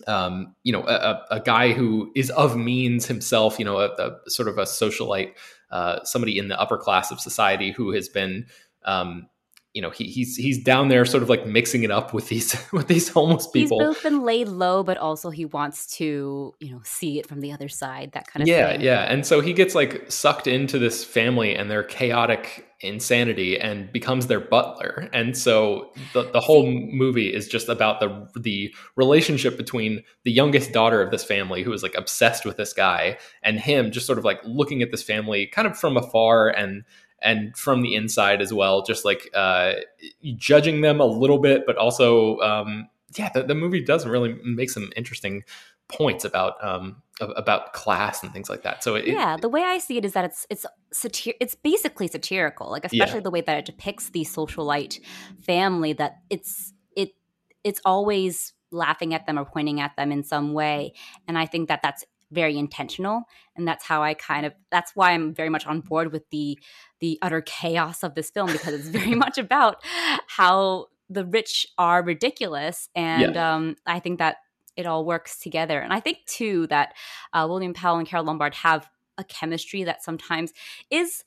um, 0.07 0.55
you 0.63 0.71
know, 0.71 0.83
a, 0.87 1.23
a- 1.31 1.39
guy 1.39 1.71
who 1.73 2.11
is 2.15 2.29
of 2.31 2.55
means 2.57 3.05
himself, 3.07 3.57
you 3.59 3.65
know, 3.65 3.79
a, 3.79 3.87
a 3.97 4.29
sort 4.29 4.47
of 4.47 4.57
a 4.57 4.63
socialite, 4.63 5.33
uh, 5.71 6.03
somebody 6.03 6.37
in 6.37 6.47
the 6.47 6.59
upper 6.59 6.77
class 6.77 7.11
of 7.11 7.19
society 7.19 7.71
who 7.71 7.91
has 7.91 8.07
been, 8.09 8.45
um, 8.85 9.27
you 9.77 9.81
know 9.83 9.91
he, 9.91 10.05
he's 10.05 10.35
he's 10.35 10.57
down 10.57 10.87
there 10.87 11.05
sort 11.05 11.21
of 11.21 11.29
like 11.29 11.45
mixing 11.45 11.83
it 11.83 11.91
up 11.91 12.11
with 12.11 12.29
these 12.29 12.55
with 12.73 12.87
these 12.87 13.09
homeless 13.09 13.47
people. 13.47 13.77
He's 13.77 13.87
both 13.87 14.01
been 14.01 14.23
laid 14.23 14.47
low, 14.47 14.81
but 14.81 14.97
also 14.97 15.29
he 15.29 15.45
wants 15.45 15.85
to 15.97 16.55
you 16.59 16.71
know 16.71 16.81
see 16.83 17.19
it 17.19 17.27
from 17.27 17.41
the 17.41 17.51
other 17.51 17.69
side. 17.69 18.13
That 18.13 18.25
kind 18.25 18.41
of 18.41 18.47
yeah, 18.47 18.71
thing. 18.71 18.81
yeah. 18.81 19.03
And 19.03 19.23
so 19.23 19.39
he 19.39 19.53
gets 19.53 19.75
like 19.75 20.11
sucked 20.11 20.47
into 20.47 20.79
this 20.79 21.03
family 21.03 21.55
and 21.55 21.69
their 21.69 21.83
chaotic 21.83 22.65
insanity 22.81 23.59
and 23.59 23.91
becomes 23.91 24.25
their 24.25 24.39
butler. 24.39 25.09
And 25.13 25.37
so 25.37 25.91
the 26.13 26.23
the 26.23 26.39
whole 26.39 26.71
movie 26.71 27.31
is 27.31 27.47
just 27.47 27.69
about 27.69 27.99
the 27.99 28.27
the 28.39 28.73
relationship 28.95 29.57
between 29.57 30.03
the 30.23 30.31
youngest 30.31 30.71
daughter 30.71 31.03
of 31.03 31.11
this 31.11 31.23
family 31.23 31.61
who 31.61 31.71
is 31.71 31.83
like 31.83 31.93
obsessed 31.93 32.45
with 32.45 32.57
this 32.57 32.73
guy 32.73 33.19
and 33.43 33.59
him 33.59 33.91
just 33.91 34.07
sort 34.07 34.17
of 34.17 34.25
like 34.25 34.41
looking 34.43 34.81
at 34.81 34.89
this 34.89 35.03
family 35.03 35.45
kind 35.45 35.67
of 35.67 35.77
from 35.77 35.97
afar 35.97 36.49
and 36.49 36.83
and 37.21 37.55
from 37.57 37.81
the 37.81 37.95
inside 37.95 38.41
as 38.41 38.53
well, 38.53 38.83
just 38.83 39.05
like 39.05 39.29
uh, 39.33 39.73
judging 40.35 40.81
them 40.81 40.99
a 40.99 41.05
little 41.05 41.39
bit, 41.39 41.65
but 41.65 41.77
also, 41.77 42.39
um, 42.39 42.89
yeah, 43.17 43.29
the, 43.33 43.43
the, 43.43 43.55
movie 43.55 43.83
does 43.83 44.05
really 44.05 44.37
make 44.43 44.69
some 44.69 44.91
interesting 44.95 45.43
points 45.87 46.25
about 46.25 46.63
um, 46.63 47.01
about 47.19 47.73
class 47.73 48.21
and 48.21 48.31
things 48.33 48.49
like 48.49 48.63
that. 48.63 48.83
So 48.83 48.95
it, 48.95 49.07
yeah, 49.07 49.37
the 49.37 49.49
way 49.49 49.63
I 49.63 49.77
see 49.79 49.97
it 49.97 50.05
is 50.05 50.13
that 50.13 50.25
it's 50.25 50.45
it's 50.49 50.65
satir- 50.93 51.35
it's 51.39 51.55
basically 51.55 52.07
satirical, 52.07 52.69
like 52.69 52.85
especially 52.85 53.15
yeah. 53.15 53.21
the 53.21 53.31
way 53.31 53.41
that 53.41 53.57
it 53.57 53.65
depicts 53.65 54.09
the 54.09 54.21
socialite 54.21 54.99
family. 55.41 55.93
That 55.93 56.17
it's 56.29 56.73
it 56.95 57.11
it's 57.63 57.81
always 57.85 58.53
laughing 58.71 59.13
at 59.13 59.25
them 59.25 59.39
or 59.39 59.45
pointing 59.45 59.79
at 59.79 59.95
them 59.95 60.11
in 60.11 60.23
some 60.23 60.53
way, 60.53 60.93
and 61.27 61.37
I 61.37 61.45
think 61.45 61.69
that 61.69 61.81
that's 61.81 62.03
very 62.31 62.57
intentional 62.57 63.23
and 63.55 63.67
that's 63.67 63.85
how 63.85 64.03
i 64.03 64.13
kind 64.13 64.45
of 64.45 64.53
that's 64.71 64.91
why 64.95 65.11
i'm 65.11 65.33
very 65.33 65.49
much 65.49 65.65
on 65.65 65.79
board 65.79 66.11
with 66.11 66.29
the 66.29 66.57
the 66.99 67.17
utter 67.21 67.41
chaos 67.41 68.03
of 68.03 68.15
this 68.15 68.29
film 68.29 68.51
because 68.51 68.73
it's 68.73 68.89
very 68.89 69.15
much 69.25 69.37
about 69.37 69.81
how 70.27 70.87
the 71.09 71.25
rich 71.25 71.67
are 71.77 72.03
ridiculous 72.03 72.89
and 72.95 73.35
yeah. 73.35 73.55
um, 73.55 73.75
i 73.85 73.99
think 73.99 74.19
that 74.19 74.37
it 74.75 74.85
all 74.85 75.05
works 75.05 75.39
together 75.39 75.79
and 75.79 75.93
i 75.93 75.99
think 75.99 76.17
too 76.25 76.67
that 76.67 76.93
uh, 77.33 77.45
william 77.47 77.73
powell 77.73 77.97
and 77.97 78.07
carole 78.07 78.25
lombard 78.25 78.53
have 78.55 78.89
a 79.17 79.23
chemistry 79.23 79.83
that 79.83 80.03
sometimes 80.03 80.53
is 80.91 81.23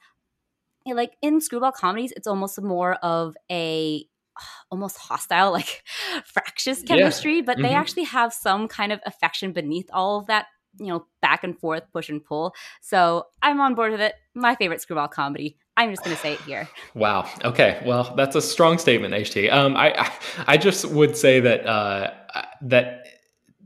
like 0.87 1.15
in 1.23 1.41
screwball 1.41 1.73
comedies 1.73 2.13
it's 2.17 2.27
almost 2.27 2.61
more 2.61 2.95
of 2.97 3.37
a 3.51 4.05
almost 4.71 4.97
hostile 4.97 5.51
like 5.53 5.83
fractious 6.25 6.83
chemistry 6.83 7.37
yeah. 7.37 7.43
but 7.43 7.57
mm-hmm. 7.57 7.63
they 7.63 7.75
actually 7.75 8.05
have 8.05 8.33
some 8.33 8.69
kind 8.69 8.93
of 8.93 9.01
affection 9.07 9.53
beneath 9.53 9.89
all 9.93 10.19
of 10.19 10.27
that 10.27 10.47
you 10.79 10.87
know, 10.87 11.07
back 11.21 11.45
and 11.45 11.59
forth, 11.59 11.83
push 11.93 12.09
and 12.09 12.25
pull. 12.25 12.55
So 12.81 13.27
I'm 13.43 13.61
on 13.61 13.75
board 13.75 13.93
with 13.93 14.01
it. 14.01 14.15
My 14.35 14.55
favorite 14.55 14.81
screwball 14.81 15.09
comedy. 15.09 15.57
I'm 15.77 15.91
just 15.91 16.05
going 16.05 16.15
to 16.15 16.23
say 16.23 16.35
it 16.35 16.41
here. 16.43 16.69
Wow. 16.95 17.29
Okay. 17.45 17.83
Well, 17.87 18.15
that's 18.17 18.37
a 18.37 18.43
strong 18.43 18.79
statement, 18.79 19.15
HT. 19.15 19.51
Um, 19.53 19.77
I, 19.77 20.11
I 20.47 20.57
just 20.57 20.85
would 20.87 21.17
say 21.17 21.41
that 21.41 21.67
uh, 21.67 22.11
that 22.63 23.07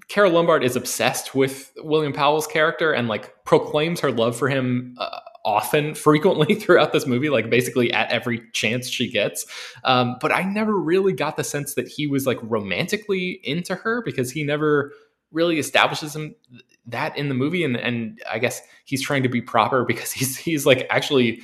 Carole 0.09 0.33
Lombard 0.33 0.63
is 0.63 0.77
obsessed 0.77 1.35
with 1.35 1.73
William 1.79 2.13
Powell's 2.13 2.47
character 2.47 2.93
and 2.93 3.09
like 3.09 3.45
proclaims 3.45 4.01
her 4.01 4.13
love 4.13 4.37
for 4.37 4.49
him. 4.49 4.95
Uh, 4.99 5.21
often, 5.45 5.95
frequently 5.95 6.55
throughout 6.55 6.93
this 6.93 7.07
movie, 7.07 7.29
like 7.29 7.51
basically 7.51 7.93
at 7.93 8.11
every 8.11 8.43
chance 8.53 8.89
she 8.89 9.11
gets. 9.11 9.47
Um, 9.85 10.17
but 10.21 10.33
I 10.33 10.43
never 10.43 10.75
really 10.75 11.13
got 11.13 11.37
the 11.37 11.45
sense 11.45 11.75
that 11.75 11.89
he 11.89 12.07
was 12.07 12.27
like 12.27 12.39
romantically 12.43 13.41
into 13.45 13.75
her 13.75 14.03
because 14.03 14.31
he 14.31 14.43
never 14.43 14.93
really 15.35 15.59
establishes 15.59 16.17
him 16.17 16.35
that 16.87 17.17
in 17.17 17.29
the 17.29 17.35
movie 17.35 17.65
and 17.65 17.77
and 17.77 18.21
I 18.31 18.39
guess 18.39 18.63
he's 18.85 19.03
trying 19.03 19.23
to 19.25 19.29
be 19.29 19.43
proper 19.43 19.85
because 19.89 20.13
he's 20.13 20.37
he's 20.37 20.65
like 20.65 20.87
actually 20.91 21.43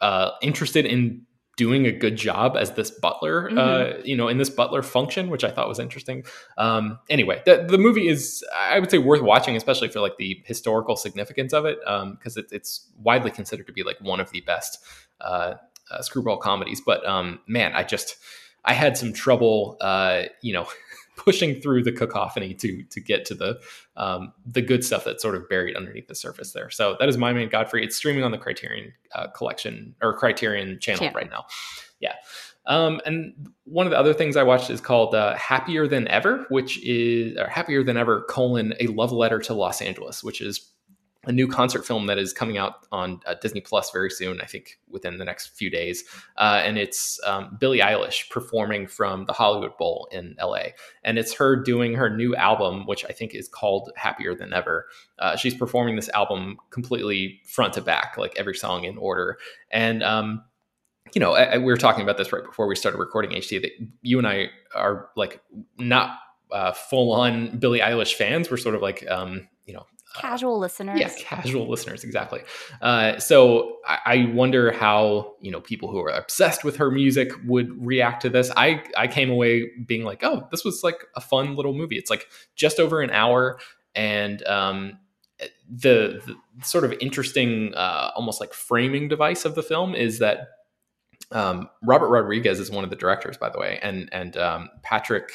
uh, 0.00 0.30
interested 0.42 0.86
in 0.86 1.26
doing 1.56 1.86
a 1.86 1.92
good 1.92 2.16
job 2.16 2.54
as 2.56 2.72
this 2.72 2.90
butler, 2.90 3.48
mm-hmm. 3.48 3.58
uh, 3.58 4.02
you 4.04 4.14
know, 4.14 4.28
in 4.28 4.36
this 4.36 4.50
butler 4.50 4.82
function, 4.82 5.30
which 5.30 5.42
I 5.42 5.50
thought 5.50 5.68
was 5.68 5.78
interesting. 5.78 6.24
Um, 6.58 6.98
anyway, 7.08 7.42
the, 7.46 7.66
the 7.68 7.78
movie 7.78 8.08
is, 8.08 8.44
I 8.54 8.78
would 8.78 8.90
say, 8.90 8.98
worth 8.98 9.22
watching, 9.22 9.56
especially 9.56 9.88
for 9.88 10.00
like 10.00 10.18
the 10.18 10.42
historical 10.44 10.96
significance 10.96 11.54
of 11.54 11.64
it, 11.64 11.78
because 11.80 12.36
um, 12.36 12.44
it, 12.44 12.46
it's 12.52 12.90
widely 12.98 13.30
considered 13.30 13.66
to 13.66 13.72
be 13.72 13.82
like 13.82 13.96
one 14.00 14.20
of 14.20 14.30
the 14.30 14.42
best 14.42 14.78
uh, 15.22 15.54
uh, 15.90 16.02
screwball 16.02 16.36
comedies. 16.36 16.82
But 16.84 17.06
um, 17.06 17.40
man, 17.46 17.72
I 17.72 17.84
just, 17.84 18.16
I 18.64 18.74
had 18.74 18.98
some 18.98 19.14
trouble, 19.14 19.78
uh, 19.80 20.24
you 20.42 20.52
know, 20.52 20.68
pushing 21.16 21.60
through 21.60 21.82
the 21.82 21.92
cacophony 21.92 22.54
to 22.54 22.82
to 22.84 23.00
get 23.00 23.24
to 23.26 23.34
the 23.34 23.58
um, 23.96 24.32
the 24.46 24.62
good 24.62 24.84
stuff 24.84 25.04
that's 25.04 25.22
sort 25.22 25.34
of 25.34 25.48
buried 25.48 25.76
underneath 25.76 26.08
the 26.08 26.14
surface 26.14 26.52
there. 26.52 26.70
So 26.70 26.96
that 27.00 27.08
is 27.08 27.18
my 27.18 27.32
man 27.32 27.48
Godfrey. 27.48 27.84
It's 27.84 27.96
streaming 27.96 28.22
on 28.22 28.30
the 28.30 28.38
Criterion 28.38 28.92
uh, 29.14 29.28
collection 29.28 29.94
or 30.02 30.16
Criterion 30.16 30.78
channel, 30.80 31.00
channel. 31.00 31.14
right 31.14 31.30
now. 31.30 31.46
Yeah. 32.00 32.14
Um, 32.66 33.00
and 33.06 33.48
one 33.64 33.86
of 33.86 33.90
the 33.92 33.98
other 33.98 34.12
things 34.12 34.36
I 34.36 34.42
watched 34.42 34.70
is 34.70 34.80
called 34.80 35.14
uh, 35.14 35.36
Happier 35.36 35.86
Than 35.86 36.08
Ever, 36.08 36.46
which 36.48 36.82
is 36.84 37.36
or 37.36 37.46
Happier 37.46 37.82
Than 37.82 37.96
Ever 37.96 38.22
colon 38.28 38.74
a 38.80 38.88
love 38.88 39.12
letter 39.12 39.38
to 39.40 39.54
Los 39.54 39.80
Angeles, 39.80 40.24
which 40.24 40.40
is 40.40 40.72
a 41.26 41.32
new 41.32 41.48
concert 41.48 41.84
film 41.84 42.06
that 42.06 42.18
is 42.18 42.32
coming 42.32 42.56
out 42.56 42.86
on 42.92 43.20
uh, 43.26 43.34
Disney 43.34 43.60
Plus 43.60 43.90
very 43.90 44.10
soon, 44.10 44.40
I 44.40 44.46
think 44.46 44.78
within 44.88 45.18
the 45.18 45.24
next 45.24 45.48
few 45.48 45.68
days. 45.68 46.04
Uh, 46.36 46.62
and 46.64 46.78
it's 46.78 47.20
um, 47.24 47.56
Billie 47.60 47.80
Eilish 47.80 48.30
performing 48.30 48.86
from 48.86 49.26
the 49.26 49.32
Hollywood 49.32 49.76
Bowl 49.76 50.08
in 50.12 50.36
LA. 50.40 50.68
And 51.02 51.18
it's 51.18 51.34
her 51.34 51.56
doing 51.56 51.94
her 51.94 52.08
new 52.08 52.34
album, 52.36 52.86
which 52.86 53.04
I 53.04 53.12
think 53.12 53.34
is 53.34 53.48
called 53.48 53.90
Happier 53.96 54.34
Than 54.34 54.52
Ever. 54.52 54.86
Uh, 55.18 55.36
she's 55.36 55.54
performing 55.54 55.96
this 55.96 56.08
album 56.10 56.58
completely 56.70 57.40
front 57.44 57.74
to 57.74 57.82
back, 57.82 58.16
like 58.16 58.34
every 58.36 58.54
song 58.54 58.84
in 58.84 58.96
order. 58.96 59.38
And, 59.70 60.04
um, 60.04 60.44
you 61.12 61.20
know, 61.20 61.34
I, 61.34 61.42
I, 61.42 61.58
we 61.58 61.64
were 61.64 61.76
talking 61.76 62.02
about 62.02 62.18
this 62.18 62.32
right 62.32 62.44
before 62.44 62.68
we 62.68 62.76
started 62.76 62.98
recording 62.98 63.32
HT 63.32 63.62
that 63.62 63.72
you 64.02 64.18
and 64.18 64.28
I 64.28 64.50
are 64.74 65.08
like 65.16 65.40
not 65.76 66.18
uh, 66.52 66.72
full 66.72 67.12
on 67.12 67.58
Billie 67.58 67.80
Eilish 67.80 68.14
fans. 68.14 68.48
We're 68.48 68.56
sort 68.58 68.76
of 68.76 68.82
like, 68.82 69.04
um, 69.08 69.48
casual 70.20 70.58
listeners. 70.58 71.00
Yeah, 71.00 71.10
casual 71.18 71.68
listeners, 71.68 72.04
exactly. 72.04 72.42
Uh, 72.80 73.18
so 73.18 73.78
I, 73.86 73.98
I, 74.06 74.32
wonder 74.32 74.72
how 74.72 75.34
you 75.40 75.50
know 75.50 75.60
people 75.60 75.90
who 75.90 76.00
are 76.00 76.08
obsessed 76.08 76.64
with 76.64 76.76
her 76.76 76.90
music 76.90 77.30
would 77.44 77.84
react 77.84 78.22
to 78.22 78.28
this. 78.28 78.50
I 78.56 78.82
I 78.96 79.06
came 79.06 79.30
away 79.30 79.70
being 79.86 80.04
like, 80.04 80.22
oh, 80.22 80.48
this 80.50 80.64
was 80.64 80.82
like 80.82 81.04
a 81.14 81.20
fun 81.20 81.56
little 81.56 81.72
movie. 81.72 81.96
It's 81.96 82.10
like 82.10 82.28
just 82.54 82.80
over 82.80 83.00
an 83.00 83.10
hour, 83.10 83.58
and 83.94 84.46
um, 84.46 84.98
the, 85.68 86.20
the 86.26 86.36
sort 86.64 86.84
of 86.84 86.94
interesting, 87.00 87.74
uh, 87.74 88.10
almost 88.14 88.40
like 88.40 88.52
framing 88.52 89.08
device 89.08 89.44
of 89.44 89.54
the 89.54 89.62
film 89.62 89.94
is 89.94 90.18
that. 90.18 90.48
Um, 91.32 91.68
Robert 91.82 92.06
Rodriguez 92.06 92.60
is 92.60 92.70
one 92.70 92.84
of 92.84 92.90
the 92.90 92.94
directors, 92.94 93.36
by 93.36 93.50
the 93.50 93.58
way, 93.58 93.80
and 93.82 94.08
and 94.12 94.36
um, 94.36 94.68
Patrick 94.84 95.32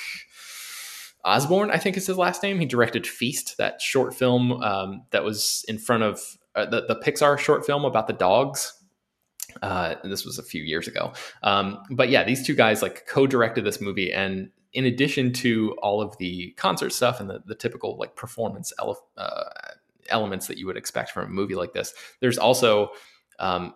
Osborne, 1.23 1.71
I 1.71 1.77
think 1.77 1.97
is 1.97 2.07
his 2.07 2.17
last 2.17 2.43
name. 2.43 2.59
He 2.59 2.65
directed 2.65 3.05
Feast, 3.05 3.57
that 3.57 3.81
short 3.81 4.13
film 4.13 4.53
um, 4.63 5.03
that 5.11 5.23
was 5.23 5.63
in 5.67 5.77
front 5.77 6.03
of 6.03 6.19
uh, 6.55 6.65
the, 6.65 6.85
the 6.85 6.95
Pixar 6.95 7.37
short 7.37 7.65
film 7.65 7.85
about 7.85 8.07
the 8.07 8.13
dogs. 8.13 8.73
Uh, 9.61 9.95
this 10.03 10.25
was 10.25 10.39
a 10.39 10.43
few 10.43 10.63
years 10.63 10.87
ago. 10.87 11.13
Um, 11.43 11.83
but 11.91 12.09
yeah, 12.09 12.23
these 12.23 12.45
two 12.45 12.55
guys 12.55 12.81
like 12.81 13.05
co-directed 13.07 13.65
this 13.65 13.81
movie, 13.81 14.11
and 14.11 14.49
in 14.73 14.85
addition 14.85 15.33
to 15.33 15.75
all 15.81 16.01
of 16.01 16.17
the 16.17 16.51
concert 16.57 16.91
stuff 16.93 17.19
and 17.19 17.29
the, 17.29 17.41
the 17.45 17.55
typical 17.55 17.97
like 17.97 18.15
performance 18.15 18.71
ele- 18.79 19.07
uh, 19.17 19.43
elements 20.09 20.47
that 20.47 20.57
you 20.57 20.65
would 20.65 20.77
expect 20.77 21.11
from 21.11 21.25
a 21.25 21.29
movie 21.29 21.55
like 21.55 21.73
this, 21.73 21.93
there's 22.21 22.37
also 22.37 22.91
um, 23.39 23.73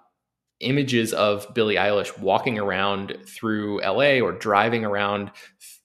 images 0.61 1.13
of 1.13 1.53
Billie 1.53 1.75
Eilish 1.75 2.17
walking 2.17 2.57
around 2.57 3.17
through 3.27 3.81
LA 3.81 4.19
or 4.19 4.31
driving 4.31 4.85
around 4.85 5.31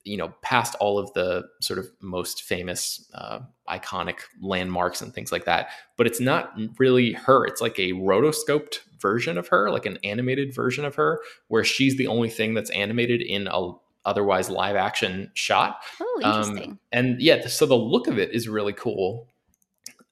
you 0.04 0.16
know, 0.16 0.33
past 0.42 0.75
all 0.80 0.99
of 0.99 1.12
the 1.12 1.45
sort 1.61 1.78
of 1.78 1.90
most 2.00 2.42
famous, 2.42 3.09
uh, 3.14 3.40
iconic 3.69 4.21
landmarks 4.40 5.02
and 5.02 5.12
things 5.14 5.30
like 5.30 5.45
that. 5.45 5.69
But 5.97 6.07
it's 6.07 6.21
not 6.21 6.52
really 6.78 7.12
her. 7.12 7.45
It's 7.47 7.61
like 7.61 7.78
a 7.78 7.92
rotoscoped 7.92 8.80
version 8.99 9.38
of 9.38 9.49
her, 9.49 9.71
like 9.71 9.87
an 9.87 9.99
animated 10.04 10.54
version 10.54 10.85
of 10.85 10.95
her, 10.95 11.21
where 11.49 11.64
she's 11.64 11.97
the 11.97 12.07
only 12.07 12.30
thing 12.30 12.54
that's 12.54 12.71
animated 12.71 13.21
in 13.21 13.47
a 13.47 13.73
otherwise 14.04 14.49
live 14.49 14.76
action 14.76 15.30
shot. 15.35 15.83
Oh, 16.00 16.21
um, 16.25 16.33
interesting. 16.33 16.71
Um, 16.71 16.80
and 16.92 17.21
yeah, 17.21 17.47
so 17.47 17.66
the 17.66 17.76
look 17.76 18.07
of 18.07 18.19
it 18.19 18.33
is 18.33 18.49
really 18.49 18.73
cool. 18.73 19.28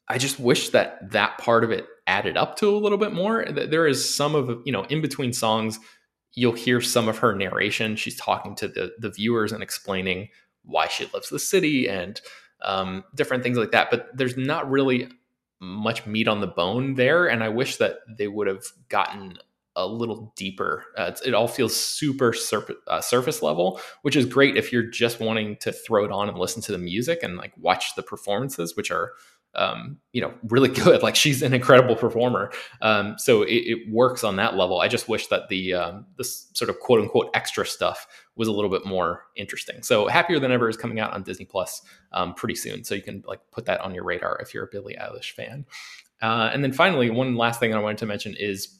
I 0.08 0.18
just 0.18 0.40
wish 0.40 0.70
that 0.70 1.12
that 1.12 1.38
part 1.38 1.64
of 1.64 1.70
it 1.70 1.86
added 2.06 2.36
up 2.36 2.56
to 2.56 2.74
a 2.74 2.78
little 2.78 2.98
bit 2.98 3.12
more. 3.12 3.44
There 3.44 3.86
is 3.86 4.14
some 4.14 4.34
of 4.34 4.62
you 4.64 4.72
know 4.72 4.84
in 4.84 5.00
between 5.00 5.32
songs 5.32 5.78
you'll 6.34 6.52
hear 6.52 6.80
some 6.80 7.08
of 7.08 7.18
her 7.18 7.34
narration. 7.34 7.96
She's 7.96 8.16
talking 8.16 8.54
to 8.56 8.68
the 8.68 8.92
the 8.98 9.10
viewers 9.10 9.52
and 9.52 9.62
explaining 9.62 10.28
why 10.64 10.88
she 10.88 11.08
loves 11.12 11.28
the 11.28 11.38
city 11.38 11.88
and 11.88 12.20
um, 12.62 13.04
different 13.14 13.42
things 13.42 13.58
like 13.58 13.70
that. 13.72 13.90
But 13.90 14.08
there's 14.14 14.36
not 14.36 14.70
really 14.70 15.08
much 15.60 16.06
meat 16.06 16.28
on 16.28 16.40
the 16.40 16.46
bone 16.46 16.94
there, 16.94 17.26
and 17.26 17.42
I 17.42 17.48
wish 17.48 17.76
that 17.76 17.98
they 18.16 18.28
would 18.28 18.46
have 18.46 18.64
gotten 18.88 19.38
a 19.78 19.86
little 19.86 20.32
deeper. 20.36 20.84
Uh, 20.96 21.12
it 21.24 21.34
all 21.34 21.46
feels 21.46 21.74
super 21.74 22.32
surf- 22.32 22.70
uh, 22.88 23.00
surface 23.00 23.42
level, 23.42 23.80
which 24.02 24.16
is 24.16 24.26
great 24.26 24.56
if 24.56 24.72
you're 24.72 24.82
just 24.82 25.20
wanting 25.20 25.56
to 25.58 25.70
throw 25.70 26.04
it 26.04 26.10
on 26.10 26.28
and 26.28 26.36
listen 26.36 26.60
to 26.62 26.72
the 26.72 26.78
music 26.78 27.20
and 27.22 27.36
like 27.36 27.52
watch 27.56 27.94
the 27.94 28.02
performances, 28.02 28.76
which 28.76 28.90
are 28.90 29.12
um, 29.54 29.98
you 30.12 30.20
know, 30.20 30.32
really 30.44 30.68
good. 30.84 31.02
Like 31.02 31.16
she's 31.16 31.42
an 31.42 31.54
incredible 31.54 31.96
performer. 31.96 32.52
Um, 32.82 33.16
so 33.18 33.42
it, 33.42 33.52
it, 33.54 33.78
works 33.90 34.22
on 34.22 34.36
that 34.36 34.56
level. 34.56 34.80
I 34.80 34.88
just 34.88 35.08
wish 35.08 35.28
that 35.28 35.48
the 35.48 35.74
um, 35.74 36.06
this 36.16 36.48
sort 36.54 36.68
of 36.68 36.78
quote 36.80 37.00
unquote 37.00 37.30
extra 37.34 37.66
stuff 37.66 38.06
was 38.36 38.48
a 38.48 38.52
little 38.52 38.70
bit 38.70 38.86
more 38.86 39.24
interesting. 39.36 39.82
So 39.82 40.06
happier 40.06 40.38
than 40.38 40.52
ever 40.52 40.68
is 40.68 40.76
coming 40.76 41.00
out 41.00 41.12
on 41.12 41.22
Disney 41.22 41.44
Plus 41.44 41.82
um, 42.12 42.34
pretty 42.34 42.54
soon. 42.54 42.84
So 42.84 42.94
you 42.94 43.02
can 43.02 43.24
like 43.26 43.40
put 43.50 43.66
that 43.66 43.80
on 43.80 43.94
your 43.94 44.04
radar 44.04 44.38
if 44.40 44.54
you're 44.54 44.64
a 44.64 44.68
Billie 44.70 44.96
Eilish 45.00 45.32
fan. 45.32 45.64
Uh, 46.20 46.50
and 46.52 46.62
then 46.64 46.72
finally, 46.72 47.10
one 47.10 47.36
last 47.36 47.60
thing 47.60 47.74
I 47.74 47.78
wanted 47.78 47.98
to 47.98 48.06
mention 48.06 48.34
is 48.38 48.77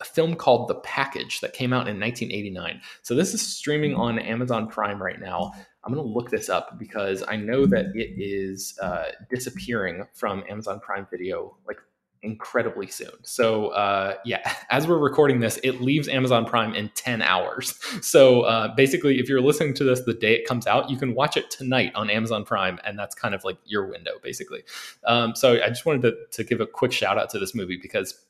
a 0.00 0.04
film 0.04 0.34
called 0.34 0.68
The 0.68 0.76
Package 0.76 1.40
that 1.40 1.52
came 1.52 1.72
out 1.72 1.88
in 1.88 1.98
1989. 1.98 2.80
So 3.02 3.14
this 3.14 3.32
is 3.34 3.40
streaming 3.40 3.94
on 3.94 4.18
Amazon 4.18 4.68
Prime 4.68 5.02
right 5.02 5.20
now. 5.20 5.52
I'm 5.84 5.94
going 5.94 6.04
to 6.04 6.12
look 6.12 6.30
this 6.30 6.48
up 6.48 6.78
because 6.78 7.22
I 7.26 7.36
know 7.36 7.64
that 7.66 7.86
it 7.94 8.14
is 8.18 8.76
uh, 8.82 9.06
disappearing 9.30 10.04
from 10.14 10.44
Amazon 10.48 10.80
Prime 10.80 11.06
Video 11.10 11.56
like 11.66 11.78
incredibly 12.22 12.88
soon. 12.88 13.12
So 13.22 13.68
uh, 13.68 14.16
yeah, 14.24 14.52
as 14.70 14.86
we're 14.86 14.98
recording 14.98 15.40
this, 15.40 15.58
it 15.62 15.80
leaves 15.80 16.08
Amazon 16.08 16.44
Prime 16.44 16.74
in 16.74 16.90
10 16.90 17.22
hours. 17.22 17.78
So 18.02 18.42
uh, 18.42 18.74
basically, 18.74 19.18
if 19.18 19.28
you're 19.28 19.40
listening 19.40 19.74
to 19.74 19.84
this 19.84 20.00
the 20.00 20.12
day 20.12 20.34
it 20.34 20.46
comes 20.46 20.66
out, 20.66 20.90
you 20.90 20.96
can 20.96 21.14
watch 21.14 21.36
it 21.36 21.50
tonight 21.50 21.92
on 21.94 22.08
Amazon 22.10 22.44
Prime, 22.44 22.78
and 22.84 22.98
that's 22.98 23.14
kind 23.14 23.34
of 23.34 23.42
like 23.42 23.56
your 23.64 23.86
window, 23.86 24.12
basically. 24.22 24.62
Um, 25.04 25.34
so 25.34 25.60
I 25.62 25.68
just 25.68 25.86
wanted 25.86 26.02
to, 26.02 26.16
to 26.32 26.44
give 26.44 26.60
a 26.60 26.66
quick 26.66 26.92
shout 26.92 27.18
out 27.18 27.30
to 27.30 27.38
this 27.38 27.54
movie 27.54 27.78
because 27.80 28.26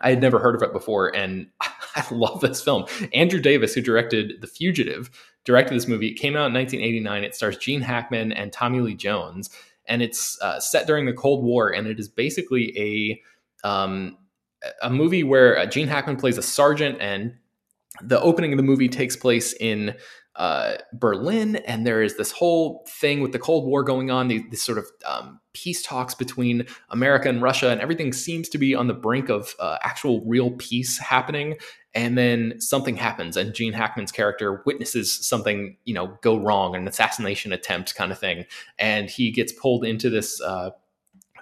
I 0.00 0.10
had 0.10 0.20
never 0.20 0.38
heard 0.38 0.54
of 0.54 0.62
it 0.62 0.72
before, 0.72 1.14
and 1.14 1.48
I 1.60 2.04
love 2.10 2.40
this 2.40 2.62
film. 2.62 2.86
Andrew 3.12 3.40
Davis, 3.40 3.74
who 3.74 3.80
directed 3.80 4.40
The 4.40 4.46
Fugitive, 4.46 5.10
directed 5.44 5.74
this 5.74 5.88
movie. 5.88 6.08
It 6.08 6.14
came 6.14 6.36
out 6.36 6.46
in 6.46 6.54
1989. 6.54 7.24
It 7.24 7.34
stars 7.34 7.56
Gene 7.56 7.82
Hackman 7.82 8.32
and 8.32 8.52
Tommy 8.52 8.80
Lee 8.80 8.94
Jones, 8.94 9.50
and 9.86 10.02
it's 10.02 10.40
uh, 10.42 10.60
set 10.60 10.86
during 10.86 11.06
the 11.06 11.12
Cold 11.12 11.44
War, 11.44 11.70
and 11.70 11.86
it 11.86 11.98
is 11.98 12.08
basically 12.08 12.76
a 12.78 13.68
um, 13.68 14.16
a 14.82 14.90
movie 14.90 15.24
where 15.24 15.58
uh, 15.58 15.66
Gene 15.66 15.88
Hackman 15.88 16.16
plays 16.16 16.38
a 16.38 16.42
sergeant, 16.42 16.98
and 17.00 17.34
the 18.02 18.20
opening 18.20 18.52
of 18.52 18.56
the 18.56 18.62
movie 18.62 18.88
takes 18.88 19.16
place 19.16 19.52
in 19.54 19.94
uh, 20.40 20.78
Berlin, 20.94 21.56
and 21.56 21.86
there 21.86 22.02
is 22.02 22.16
this 22.16 22.32
whole 22.32 22.82
thing 22.88 23.20
with 23.20 23.32
the 23.32 23.38
Cold 23.38 23.66
War 23.66 23.84
going 23.84 24.10
on, 24.10 24.28
these, 24.28 24.40
these 24.48 24.62
sort 24.62 24.78
of 24.78 24.86
um, 25.04 25.38
peace 25.52 25.82
talks 25.82 26.14
between 26.14 26.66
America 26.88 27.28
and 27.28 27.42
Russia, 27.42 27.68
and 27.68 27.78
everything 27.78 28.10
seems 28.10 28.48
to 28.48 28.56
be 28.56 28.74
on 28.74 28.86
the 28.86 28.94
brink 28.94 29.28
of 29.28 29.54
uh, 29.60 29.76
actual 29.82 30.22
real 30.22 30.52
peace 30.52 30.96
happening. 30.96 31.56
And 31.92 32.16
then 32.16 32.58
something 32.58 32.96
happens, 32.96 33.36
and 33.36 33.52
Gene 33.52 33.74
Hackman's 33.74 34.12
character 34.12 34.62
witnesses 34.64 35.12
something, 35.12 35.76
you 35.84 35.92
know, 35.92 36.16
go 36.22 36.38
wrong, 36.38 36.74
an 36.74 36.88
assassination 36.88 37.52
attempt 37.52 37.94
kind 37.94 38.10
of 38.10 38.18
thing, 38.18 38.46
and 38.78 39.10
he 39.10 39.30
gets 39.30 39.52
pulled 39.52 39.84
into 39.84 40.08
this. 40.08 40.40
Uh, 40.40 40.70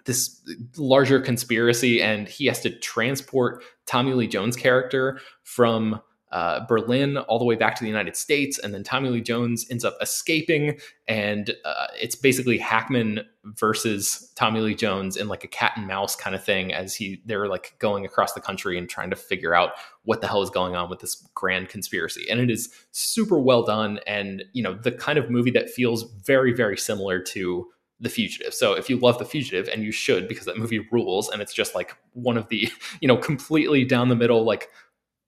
this 0.04 0.40
larger 0.78 1.20
conspiracy, 1.20 2.00
and 2.00 2.28
he 2.28 2.46
has 2.46 2.60
to 2.62 2.70
transport 2.70 3.62
Tommy 3.84 4.14
Lee 4.14 4.26
Jones' 4.26 4.56
character 4.56 5.20
from 5.42 6.00
uh, 6.30 6.66
Berlin 6.66 7.16
all 7.16 7.38
the 7.38 7.44
way 7.44 7.54
back 7.54 7.74
to 7.76 7.82
the 7.82 7.88
United 7.88 8.16
States, 8.16 8.58
and 8.58 8.74
then 8.74 8.82
Tommy 8.82 9.08
Lee 9.08 9.20
Jones 9.20 9.66
ends 9.70 9.84
up 9.84 9.96
escaping, 10.00 10.78
and 11.06 11.54
uh, 11.64 11.86
it's 11.98 12.14
basically 12.14 12.58
Hackman 12.58 13.20
versus 13.44 14.30
Tommy 14.36 14.60
Lee 14.60 14.74
Jones 14.74 15.16
in 15.16 15.28
like 15.28 15.44
a 15.44 15.48
cat 15.48 15.72
and 15.76 15.86
mouse 15.86 16.14
kind 16.14 16.36
of 16.36 16.44
thing 16.44 16.72
as 16.72 16.94
he 16.94 17.22
they're 17.24 17.48
like 17.48 17.74
going 17.78 18.04
across 18.04 18.34
the 18.34 18.40
country 18.40 18.76
and 18.76 18.88
trying 18.88 19.10
to 19.10 19.16
figure 19.16 19.54
out 19.54 19.72
what 20.04 20.20
the 20.20 20.26
hell 20.26 20.42
is 20.42 20.50
going 20.50 20.76
on 20.76 20.90
with 20.90 21.00
this 21.00 21.16
grand 21.34 21.68
conspiracy, 21.68 22.26
and 22.30 22.40
it 22.40 22.50
is 22.50 22.68
super 22.90 23.38
well 23.38 23.62
done, 23.62 24.00
and 24.06 24.44
you 24.52 24.62
know 24.62 24.74
the 24.74 24.92
kind 24.92 25.18
of 25.18 25.30
movie 25.30 25.50
that 25.52 25.70
feels 25.70 26.04
very 26.24 26.52
very 26.52 26.76
similar 26.76 27.20
to 27.20 27.66
the 28.00 28.08
Fugitive. 28.08 28.54
So 28.54 28.74
if 28.74 28.88
you 28.88 28.96
love 28.96 29.18
The 29.18 29.24
Fugitive, 29.24 29.68
and 29.68 29.82
you 29.82 29.90
should 29.90 30.28
because 30.28 30.44
that 30.44 30.56
movie 30.56 30.86
rules, 30.92 31.28
and 31.30 31.42
it's 31.42 31.52
just 31.52 31.74
like 31.74 31.96
one 32.12 32.36
of 32.36 32.48
the 32.48 32.70
you 33.00 33.08
know 33.08 33.16
completely 33.16 33.84
down 33.84 34.08
the 34.08 34.16
middle 34.16 34.44
like 34.44 34.68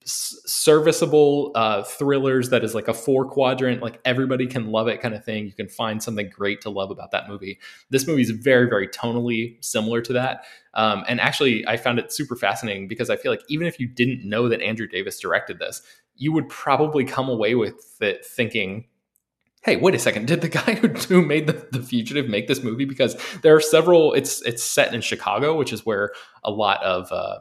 serviceable 0.04 1.52
uh, 1.54 1.82
thrillers 1.82 2.50
that 2.50 2.64
is 2.64 2.74
like 2.74 2.88
a 2.88 2.94
four 2.94 3.28
quadrant, 3.28 3.82
like 3.82 4.00
everybody 4.04 4.46
can 4.46 4.70
love 4.72 4.88
it 4.88 5.00
kind 5.00 5.14
of 5.14 5.24
thing. 5.24 5.46
You 5.46 5.52
can 5.52 5.68
find 5.68 6.02
something 6.02 6.30
great 6.30 6.60
to 6.62 6.70
love 6.70 6.90
about 6.90 7.10
that 7.10 7.28
movie. 7.28 7.58
This 7.90 8.06
movie 8.06 8.22
is 8.22 8.30
very, 8.30 8.68
very 8.68 8.88
tonally 8.88 9.62
similar 9.62 10.00
to 10.02 10.12
that. 10.14 10.44
Um, 10.74 11.04
and 11.08 11.20
actually, 11.20 11.66
I 11.66 11.76
found 11.76 11.98
it 11.98 12.12
super 12.12 12.36
fascinating 12.36 12.88
because 12.88 13.10
I 13.10 13.16
feel 13.16 13.32
like 13.32 13.42
even 13.48 13.66
if 13.66 13.78
you 13.78 13.86
didn't 13.86 14.28
know 14.28 14.48
that 14.48 14.62
Andrew 14.62 14.86
Davis 14.86 15.20
directed 15.20 15.58
this, 15.58 15.82
you 16.16 16.32
would 16.32 16.48
probably 16.48 17.04
come 17.04 17.28
away 17.28 17.54
with 17.54 18.00
it 18.00 18.24
thinking, 18.24 18.86
hey 19.62 19.76
wait 19.76 19.94
a 19.94 19.98
second 19.98 20.26
did 20.26 20.40
the 20.40 20.48
guy 20.48 20.74
who, 20.74 20.88
who 20.88 21.22
made 21.22 21.46
the, 21.46 21.52
the 21.72 21.82
fugitive 21.82 22.28
make 22.28 22.48
this 22.48 22.62
movie 22.62 22.86
because 22.86 23.14
there 23.42 23.54
are 23.54 23.60
several 23.60 24.14
it's 24.14 24.40
it's 24.42 24.62
set 24.62 24.94
in 24.94 25.02
chicago 25.02 25.54
which 25.54 25.70
is 25.70 25.84
where 25.84 26.12
a 26.44 26.50
lot 26.50 26.82
of 26.82 27.12
uh, 27.12 27.38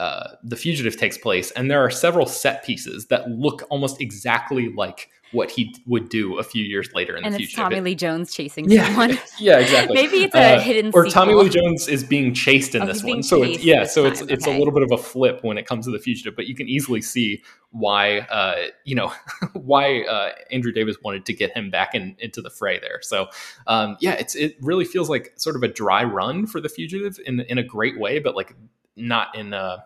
uh, 0.00 0.36
the 0.42 0.56
fugitive 0.56 0.96
takes 0.96 1.18
place 1.18 1.50
and 1.50 1.70
there 1.70 1.84
are 1.84 1.90
several 1.90 2.24
set 2.24 2.64
pieces 2.64 3.06
that 3.08 3.28
look 3.30 3.64
almost 3.68 4.00
exactly 4.00 4.70
like 4.70 5.10
what 5.32 5.50
he 5.50 5.74
would 5.86 6.08
do 6.08 6.38
a 6.38 6.42
few 6.42 6.64
years 6.64 6.88
later 6.94 7.16
in 7.16 7.24
and 7.24 7.34
the 7.34 7.38
fugitive. 7.38 7.62
Tommy 7.62 7.80
Lee 7.80 7.94
Jones 7.94 8.32
chasing 8.32 8.68
yeah, 8.70 8.86
someone. 8.86 9.18
yeah, 9.38 9.58
exactly. 9.58 9.94
Maybe 9.94 10.24
it's 10.24 10.34
a 10.34 10.56
uh, 10.56 10.60
hidden 10.60 10.86
or 10.86 11.04
sequel. 11.04 11.10
Tommy 11.10 11.34
Lee 11.34 11.50
Jones 11.50 11.86
is 11.86 12.02
being 12.02 12.32
chased 12.32 12.74
in 12.74 12.82
Oh, 12.82 12.86
this 12.86 13.04
one. 13.04 13.22
So 13.22 13.42
it's 13.42 13.62
yeah, 13.62 13.84
so 13.84 14.06
it's 14.06 14.20
time, 14.20 14.30
it's 14.30 14.46
a 14.46 14.50
okay. 14.50 14.58
little 14.58 14.72
bit 14.72 14.82
of 14.82 14.90
a 14.90 14.96
flip 14.96 15.44
when 15.44 15.58
it 15.58 15.66
comes 15.66 15.84
to 15.84 15.92
the 15.92 15.98
fugitive, 15.98 16.34
but 16.34 16.46
you 16.46 16.54
can 16.54 16.66
easily 16.66 17.02
see 17.02 17.42
why 17.72 18.20
uh, 18.20 18.68
you 18.84 18.94
know 18.94 19.12
why 19.52 20.02
uh, 20.04 20.32
Andrew 20.50 20.72
Davis 20.72 20.96
wanted 21.04 21.26
to 21.26 21.34
get 21.34 21.54
him 21.56 21.70
back 21.70 21.94
in 21.94 22.16
into 22.18 22.40
the 22.40 22.50
fray 22.50 22.78
there. 22.78 23.00
So 23.02 23.28
um, 23.66 23.98
yeah, 24.00 24.14
it's 24.14 24.34
it 24.34 24.56
really 24.62 24.86
feels 24.86 25.10
like 25.10 25.34
sort 25.36 25.56
of 25.56 25.62
a 25.62 25.68
dry 25.68 26.04
run 26.04 26.46
for 26.46 26.60
the 26.60 26.68
fugitive 26.68 27.18
in 27.26 27.40
in 27.40 27.58
a 27.58 27.62
great 27.62 28.00
way, 28.00 28.18
but 28.18 28.34
like 28.34 28.56
not 28.96 29.34
in 29.36 29.52
a 29.52 29.84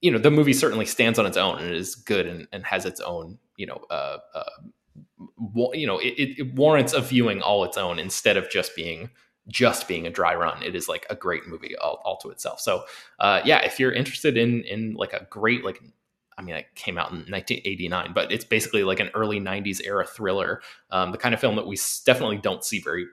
you 0.00 0.10
know 0.10 0.18
the 0.18 0.30
movie 0.30 0.52
certainly 0.52 0.86
stands 0.86 1.18
on 1.18 1.26
its 1.26 1.36
own 1.36 1.58
and 1.58 1.74
is 1.74 1.94
good 1.94 2.26
and, 2.26 2.46
and 2.52 2.64
has 2.64 2.84
its 2.84 3.00
own 3.00 3.38
you 3.56 3.66
know 3.66 3.80
uh, 3.90 4.18
uh 4.34 4.44
you 5.74 5.86
know 5.86 5.98
it, 5.98 6.14
it 6.18 6.38
it 6.38 6.54
warrants 6.54 6.92
a 6.92 7.00
viewing 7.00 7.42
all 7.42 7.64
its 7.64 7.76
own 7.76 7.98
instead 7.98 8.36
of 8.36 8.50
just 8.50 8.74
being 8.76 9.10
just 9.48 9.88
being 9.88 10.06
a 10.06 10.10
dry 10.10 10.34
run. 10.34 10.62
It 10.62 10.74
is 10.74 10.90
like 10.90 11.06
a 11.08 11.14
great 11.14 11.48
movie 11.48 11.74
all, 11.78 12.02
all 12.04 12.18
to 12.18 12.28
itself. 12.30 12.60
So 12.60 12.84
uh 13.18 13.40
yeah 13.44 13.60
if 13.60 13.80
you're 13.80 13.92
interested 13.92 14.36
in 14.36 14.62
in 14.64 14.94
like 14.94 15.12
a 15.12 15.26
great 15.30 15.64
like 15.64 15.80
I 16.38 16.42
mean, 16.42 16.54
it 16.54 16.66
came 16.76 16.98
out 16.98 17.10
in 17.10 17.16
1989, 17.16 18.12
but 18.14 18.30
it's 18.30 18.44
basically 18.44 18.84
like 18.84 19.00
an 19.00 19.10
early 19.12 19.40
90s 19.40 19.80
era 19.84 20.06
thriller, 20.06 20.62
um, 20.92 21.10
the 21.10 21.18
kind 21.18 21.34
of 21.34 21.40
film 21.40 21.56
that 21.56 21.66
we 21.66 21.76
definitely 22.06 22.38
don't 22.38 22.64
see 22.64 22.78
very 22.78 23.06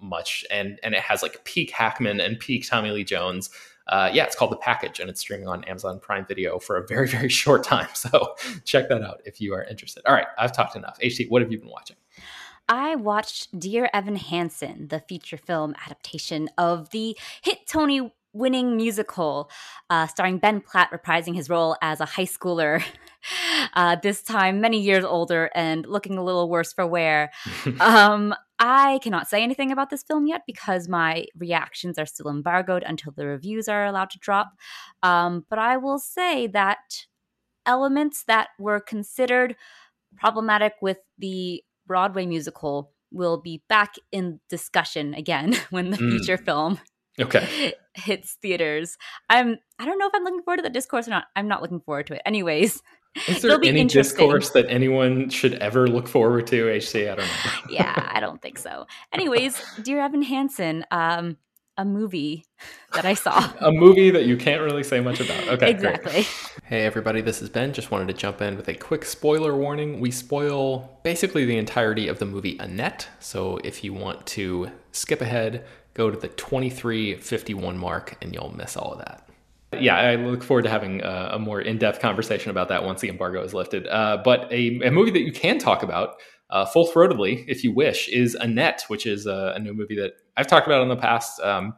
much, 0.00 0.44
and 0.50 0.80
and 0.82 0.92
it 0.92 1.00
has 1.00 1.22
like 1.22 1.44
peak 1.44 1.70
Hackman 1.70 2.20
and 2.20 2.40
peak 2.40 2.68
Tommy 2.68 2.90
Lee 2.90 3.04
Jones, 3.04 3.50
uh, 3.88 4.10
yeah, 4.12 4.24
it's 4.24 4.36
called 4.36 4.52
The 4.52 4.56
Package 4.56 5.00
and 5.00 5.10
it's 5.10 5.20
streaming 5.20 5.48
on 5.48 5.64
Amazon 5.64 6.00
Prime 6.00 6.26
Video 6.26 6.58
for 6.58 6.76
a 6.76 6.86
very, 6.86 7.08
very 7.08 7.28
short 7.42 7.64
time. 7.64 7.88
So 7.94 8.34
check 8.64 8.88
that 8.88 9.02
out 9.02 9.20
if 9.24 9.40
you 9.40 9.54
are 9.54 9.64
interested. 9.64 10.02
All 10.06 10.14
right, 10.14 10.26
I've 10.38 10.52
talked 10.52 10.76
enough. 10.76 10.98
HT, 11.00 11.30
what 11.30 11.42
have 11.42 11.52
you 11.52 11.58
been 11.58 11.70
watching? 11.70 11.96
I 12.68 12.96
watched 12.96 13.58
Dear 13.58 13.90
Evan 13.92 14.16
Hansen, 14.16 14.88
the 14.88 15.00
feature 15.00 15.36
film 15.36 15.74
adaptation 15.84 16.48
of 16.56 16.90
the 16.90 17.16
hit 17.42 17.66
Tony 17.66 18.12
winning 18.32 18.76
musical, 18.76 19.50
uh, 19.90 20.06
starring 20.06 20.38
Ben 20.38 20.60
Platt 20.60 20.90
reprising 20.90 21.34
his 21.34 21.50
role 21.50 21.76
as 21.82 22.00
a 22.00 22.06
high 22.06 22.24
schooler, 22.24 22.82
uh, 23.74 23.96
this 23.96 24.22
time 24.22 24.60
many 24.60 24.80
years 24.80 25.04
older 25.04 25.50
and 25.54 25.86
looking 25.86 26.16
a 26.16 26.24
little 26.24 26.48
worse 26.48 26.72
for 26.72 26.86
wear. 26.86 27.30
um, 27.80 28.34
I 28.64 29.00
cannot 29.02 29.28
say 29.28 29.42
anything 29.42 29.72
about 29.72 29.90
this 29.90 30.04
film 30.04 30.24
yet 30.26 30.42
because 30.46 30.86
my 30.88 31.26
reactions 31.36 31.98
are 31.98 32.06
still 32.06 32.28
embargoed 32.28 32.84
until 32.86 33.10
the 33.10 33.26
reviews 33.26 33.66
are 33.66 33.84
allowed 33.84 34.10
to 34.10 34.20
drop. 34.20 34.52
Um, 35.02 35.44
but 35.50 35.58
I 35.58 35.78
will 35.78 35.98
say 35.98 36.46
that 36.46 36.78
elements 37.66 38.22
that 38.28 38.50
were 38.60 38.78
considered 38.78 39.56
problematic 40.16 40.74
with 40.80 40.98
the 41.18 41.64
Broadway 41.88 42.24
musical 42.24 42.92
will 43.10 43.40
be 43.40 43.64
back 43.68 43.96
in 44.12 44.38
discussion 44.48 45.12
again 45.14 45.56
when 45.70 45.90
the 45.90 45.96
Mm. 45.96 46.20
feature 46.20 46.38
film 46.38 46.78
okay. 47.20 47.74
hits 47.94 48.38
theaters. 48.40 48.96
I'm 49.28 49.58
I 49.80 49.84
don't 49.86 49.98
know 49.98 50.06
if 50.06 50.14
I'm 50.14 50.22
looking 50.22 50.42
forward 50.42 50.58
to 50.58 50.62
the 50.62 50.70
discourse 50.70 51.08
or 51.08 51.10
not. 51.10 51.24
I'm 51.34 51.48
not 51.48 51.62
looking 51.62 51.80
forward 51.80 52.06
to 52.06 52.14
it. 52.14 52.22
Anyways, 52.24 52.80
Is 53.28 53.42
there 53.42 53.50
It'll 53.50 53.60
be 53.60 53.68
any 53.68 53.84
discourse 53.84 54.50
that 54.50 54.66
anyone 54.68 55.28
should 55.28 55.54
ever 55.54 55.86
look 55.86 56.08
forward 56.08 56.46
to, 56.48 56.64
HT? 56.64 57.10
I 57.10 57.14
don't 57.14 57.18
know. 57.18 57.50
yeah, 57.70 58.10
I 58.12 58.20
don't 58.20 58.40
think 58.40 58.58
so. 58.58 58.86
Anyways, 59.12 59.62
Dear 59.82 60.00
Evan 60.00 60.22
Hansen, 60.22 60.86
um, 60.90 61.36
a 61.78 61.84
movie 61.84 62.44
that 62.94 63.04
I 63.04 63.14
saw. 63.14 63.52
a 63.60 63.72
movie 63.72 64.10
that 64.10 64.26
you 64.26 64.36
can't 64.36 64.62
really 64.62 64.82
say 64.82 65.00
much 65.00 65.20
about. 65.20 65.40
Okay. 65.48 65.72
great. 65.72 65.94
exactly. 65.96 66.26
Hey 66.64 66.84
everybody, 66.84 67.20
this 67.20 67.42
is 67.42 67.48
Ben. 67.48 67.72
Just 67.72 67.90
wanted 67.90 68.08
to 68.08 68.14
jump 68.14 68.40
in 68.42 68.56
with 68.56 68.68
a 68.68 68.74
quick 68.74 69.04
spoiler 69.04 69.56
warning. 69.56 70.00
We 70.00 70.10
spoil 70.10 71.00
basically 71.02 71.44
the 71.44 71.56
entirety 71.56 72.08
of 72.08 72.18
the 72.18 72.26
movie 72.26 72.56
Annette. 72.58 73.08
So 73.20 73.58
if 73.64 73.82
you 73.84 73.92
want 73.92 74.26
to 74.28 74.70
skip 74.92 75.20
ahead, 75.20 75.64
go 75.94 76.10
to 76.10 76.18
the 76.18 76.28
2351 76.28 77.78
mark 77.78 78.16
and 78.22 78.34
you'll 78.34 78.54
miss 78.56 78.76
all 78.76 78.92
of 78.92 78.98
that. 78.98 79.28
Yeah, 79.78 79.96
I 79.96 80.16
look 80.16 80.42
forward 80.42 80.62
to 80.62 80.70
having 80.70 81.02
a, 81.02 81.30
a 81.32 81.38
more 81.38 81.60
in-depth 81.60 82.00
conversation 82.00 82.50
about 82.50 82.68
that 82.68 82.84
once 82.84 83.00
the 83.00 83.08
embargo 83.08 83.42
is 83.42 83.54
lifted. 83.54 83.86
Uh, 83.86 84.18
but 84.24 84.50
a, 84.52 84.80
a 84.84 84.90
movie 84.90 85.10
that 85.10 85.22
you 85.22 85.32
can 85.32 85.58
talk 85.58 85.82
about 85.82 86.16
uh, 86.50 86.66
full-throatedly, 86.66 87.44
if 87.48 87.64
you 87.64 87.74
wish, 87.74 88.08
is 88.08 88.34
Annette, 88.34 88.84
which 88.88 89.06
is 89.06 89.26
a, 89.26 89.54
a 89.56 89.58
new 89.58 89.72
movie 89.74 89.96
that 89.96 90.12
I've 90.36 90.46
talked 90.46 90.66
about 90.66 90.82
in 90.82 90.88
the 90.88 90.96
past. 90.96 91.40
Um, 91.40 91.74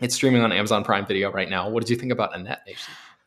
It's 0.00 0.14
streaming 0.14 0.42
on 0.42 0.52
Amazon 0.52 0.82
Prime 0.82 1.06
Video 1.06 1.30
right 1.30 1.50
now. 1.50 1.68
What 1.68 1.82
did 1.82 1.90
you 1.90 1.96
think 1.96 2.12
about 2.12 2.34
Annette? 2.34 2.66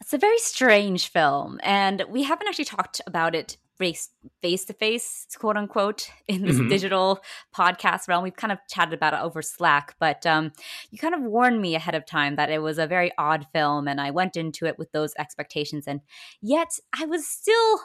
It's 0.02 0.14
a 0.14 0.18
very 0.18 0.40
strange 0.40 1.08
film, 1.08 1.60
and 1.64 2.04
we 2.10 2.24
haven't 2.24 2.48
actually 2.48 2.66
talked 2.66 3.00
about 3.06 3.36
it 3.36 3.58
face 3.84 4.10
face 4.42 4.64
to 4.64 4.74
face, 4.74 5.28
quote 5.38 5.58
unquote, 5.58 6.10
in 6.28 6.44
this 6.44 6.56
mm-hmm. 6.56 6.70
digital 6.70 7.20
podcast 7.54 8.08
realm. 8.08 8.24
We've 8.24 8.36
kind 8.36 8.54
of 8.54 8.60
chatted 8.70 8.94
about 8.94 9.14
it 9.14 9.20
over 9.22 9.42
Slack, 9.42 9.96
but 10.00 10.26
um, 10.26 10.54
you 10.90 10.98
kind 10.98 11.14
of 11.14 11.22
warned 11.22 11.62
me 11.62 11.76
ahead 11.76 11.94
of 11.94 12.06
time 12.06 12.38
that 12.38 12.50
it 12.50 12.62
was 12.62 12.78
a 12.78 12.88
very 12.88 13.12
odd 13.18 13.46
film, 13.52 13.90
and 13.90 14.00
I 14.00 14.12
went 14.12 14.38
into 14.38 14.66
it 14.66 14.80
with 14.80 14.92
those 14.94 15.14
expectations, 15.20 15.84
and 15.86 16.00
yet 16.42 16.80
I 16.98 17.06
was 17.06 17.28
still 17.28 17.80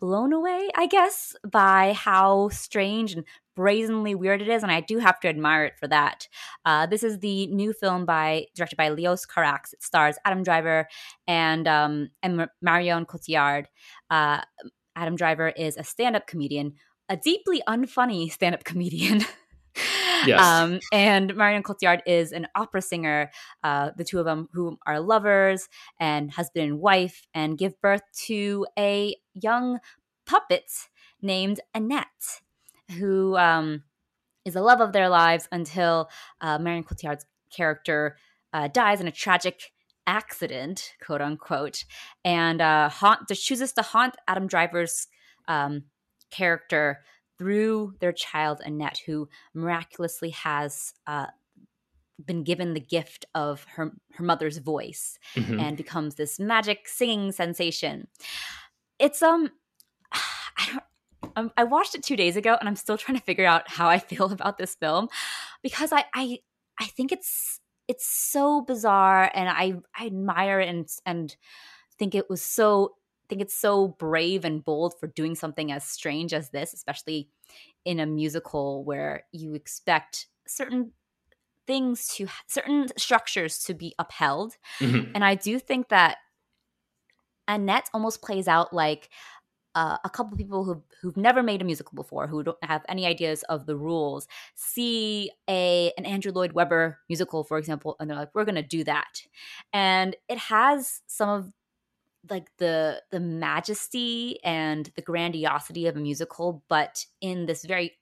blown 0.00 0.32
away, 0.32 0.68
I 0.76 0.86
guess, 0.86 1.34
by 1.48 1.94
how 1.94 2.48
strange 2.50 3.14
and 3.14 3.24
brazenly 3.54 4.14
weird 4.14 4.42
it 4.42 4.48
is, 4.48 4.62
and 4.62 4.70
I 4.70 4.80
do 4.80 4.98
have 4.98 5.18
to 5.20 5.28
admire 5.28 5.64
it 5.64 5.78
for 5.78 5.88
that. 5.88 6.28
Uh, 6.64 6.86
this 6.86 7.02
is 7.02 7.20
the 7.20 7.46
new 7.46 7.72
film 7.72 8.04
by 8.04 8.46
directed 8.54 8.76
by 8.76 8.90
Leos 8.90 9.26
Carax. 9.26 9.72
It 9.72 9.82
stars 9.82 10.16
Adam 10.24 10.42
Driver 10.42 10.86
and 11.26 11.66
um, 11.66 12.10
and 12.22 12.48
Marion 12.60 13.06
Cotillard. 13.06 13.66
Uh, 14.10 14.42
Adam 14.96 15.14
Driver 15.14 15.48
is 15.50 15.76
a 15.76 15.84
stand-up 15.84 16.26
comedian, 16.26 16.74
a 17.08 17.16
deeply 17.16 17.62
unfunny 17.68 18.30
stand-up 18.32 18.64
comedian. 18.64 19.22
Yes. 20.26 20.40
Um, 20.40 20.80
and 20.92 21.36
Marion 21.36 21.62
Cotillard 21.62 22.00
is 22.06 22.32
an 22.32 22.48
opera 22.54 22.80
singer. 22.82 23.30
Uh, 23.62 23.90
the 23.96 24.02
two 24.02 24.18
of 24.18 24.24
them, 24.24 24.48
who 24.52 24.78
are 24.86 24.98
lovers 24.98 25.68
and 26.00 26.30
husband 26.32 26.64
and 26.64 26.80
wife, 26.80 27.26
and 27.34 27.58
give 27.58 27.80
birth 27.80 28.02
to 28.24 28.66
a 28.78 29.14
young 29.34 29.78
puppet 30.26 30.72
named 31.20 31.60
Annette 31.74 32.40
who 32.98 33.36
um, 33.36 33.82
is 34.44 34.54
the 34.54 34.62
love 34.62 34.80
of 34.80 34.92
their 34.92 35.08
lives 35.08 35.48
until 35.50 36.08
uh, 36.40 36.58
Marion 36.58 36.84
Cotillard's 36.84 37.26
character 37.50 38.16
uh, 38.52 38.68
dies 38.68 39.00
in 39.00 39.08
a 39.08 39.12
tragic 39.12 39.72
accident, 40.06 40.94
quote 41.04 41.20
unquote, 41.20 41.84
and 42.24 42.60
uh, 42.60 42.88
haunt 42.88 43.28
chooses 43.28 43.72
to 43.72 43.82
haunt 43.82 44.16
Adam 44.28 44.46
Driver's 44.46 45.08
um, 45.48 45.84
character 46.30 47.00
through 47.38 47.94
their 48.00 48.12
child 48.12 48.60
Annette, 48.64 49.00
who 49.06 49.28
miraculously 49.54 50.30
has 50.30 50.94
uh, 51.06 51.26
been 52.24 52.44
given 52.44 52.74
the 52.74 52.80
gift 52.80 53.26
of 53.34 53.64
her 53.64 53.92
her 54.14 54.24
mother's 54.24 54.58
voice 54.58 55.18
mm-hmm. 55.34 55.60
and 55.60 55.76
becomes 55.76 56.14
this 56.14 56.38
magic 56.38 56.88
singing 56.88 57.32
sensation. 57.32 58.08
It's 58.98 59.22
um, 59.22 59.50
I 60.12 60.70
don't 60.72 60.82
um, 61.36 61.52
I 61.56 61.64
watched 61.64 61.94
it 61.94 62.02
two 62.02 62.16
days 62.16 62.36
ago, 62.36 62.56
and 62.58 62.68
I'm 62.68 62.76
still 62.76 62.96
trying 62.96 63.18
to 63.18 63.24
figure 63.24 63.46
out 63.46 63.68
how 63.68 63.88
I 63.88 63.98
feel 63.98 64.26
about 64.32 64.58
this 64.58 64.74
film 64.74 65.08
because 65.62 65.92
I 65.92 66.04
I 66.14 66.38
I 66.80 66.86
think 66.86 67.12
it's 67.12 67.60
it's 67.88 68.06
so 68.06 68.60
bizarre, 68.62 69.30
and 69.34 69.48
I 69.48 69.74
I 69.96 70.06
admire 70.06 70.60
and 70.60 70.88
and 71.04 71.36
think 71.98 72.14
it 72.14 72.28
was 72.28 72.42
so 72.42 72.96
think 73.28 73.40
it's 73.40 73.58
so 73.58 73.88
brave 73.88 74.44
and 74.44 74.64
bold 74.64 74.94
for 74.98 75.08
doing 75.08 75.34
something 75.34 75.72
as 75.72 75.84
strange 75.84 76.32
as 76.32 76.50
this, 76.50 76.72
especially 76.72 77.28
in 77.84 78.00
a 78.00 78.06
musical 78.06 78.84
where 78.84 79.24
you 79.32 79.54
expect 79.54 80.28
certain 80.46 80.92
things 81.66 82.08
to 82.14 82.28
certain 82.46 82.86
structures 82.96 83.58
to 83.64 83.74
be 83.74 83.94
upheld. 83.98 84.54
Mm-hmm. 84.78 85.12
And 85.14 85.24
I 85.24 85.34
do 85.34 85.58
think 85.58 85.88
that 85.88 86.18
Annette 87.48 87.90
almost 87.92 88.22
plays 88.22 88.48
out 88.48 88.72
like 88.72 89.08
uh, 89.76 89.98
a 90.04 90.10
couple 90.10 90.32
of 90.32 90.38
people 90.38 90.64
who've, 90.64 90.82
who've 91.02 91.16
never 91.18 91.42
made 91.42 91.60
a 91.60 91.64
musical 91.64 91.94
before, 91.94 92.26
who 92.26 92.42
don't 92.42 92.64
have 92.64 92.82
any 92.88 93.06
ideas 93.06 93.42
of 93.44 93.66
the 93.66 93.76
rules, 93.76 94.26
see 94.54 95.30
a 95.48 95.92
an 95.98 96.06
Andrew 96.06 96.32
Lloyd 96.32 96.52
Webber 96.52 96.98
musical, 97.08 97.44
for 97.44 97.58
example, 97.58 97.94
and 98.00 98.08
they're 98.08 98.16
like, 98.16 98.30
"We're 98.34 98.46
going 98.46 98.56
to 98.56 98.62
do 98.62 98.82
that," 98.84 99.22
and 99.72 100.16
it 100.28 100.38
has 100.38 101.02
some 101.06 101.28
of 101.28 101.52
like 102.30 102.48
the 102.56 103.02
the 103.10 103.20
majesty 103.20 104.38
and 104.42 104.90
the 104.96 105.02
grandiosity 105.02 105.86
of 105.86 105.96
a 105.96 106.00
musical, 106.00 106.64
but 106.68 107.04
in 107.20 107.44
this 107.44 107.62
very 107.64 107.98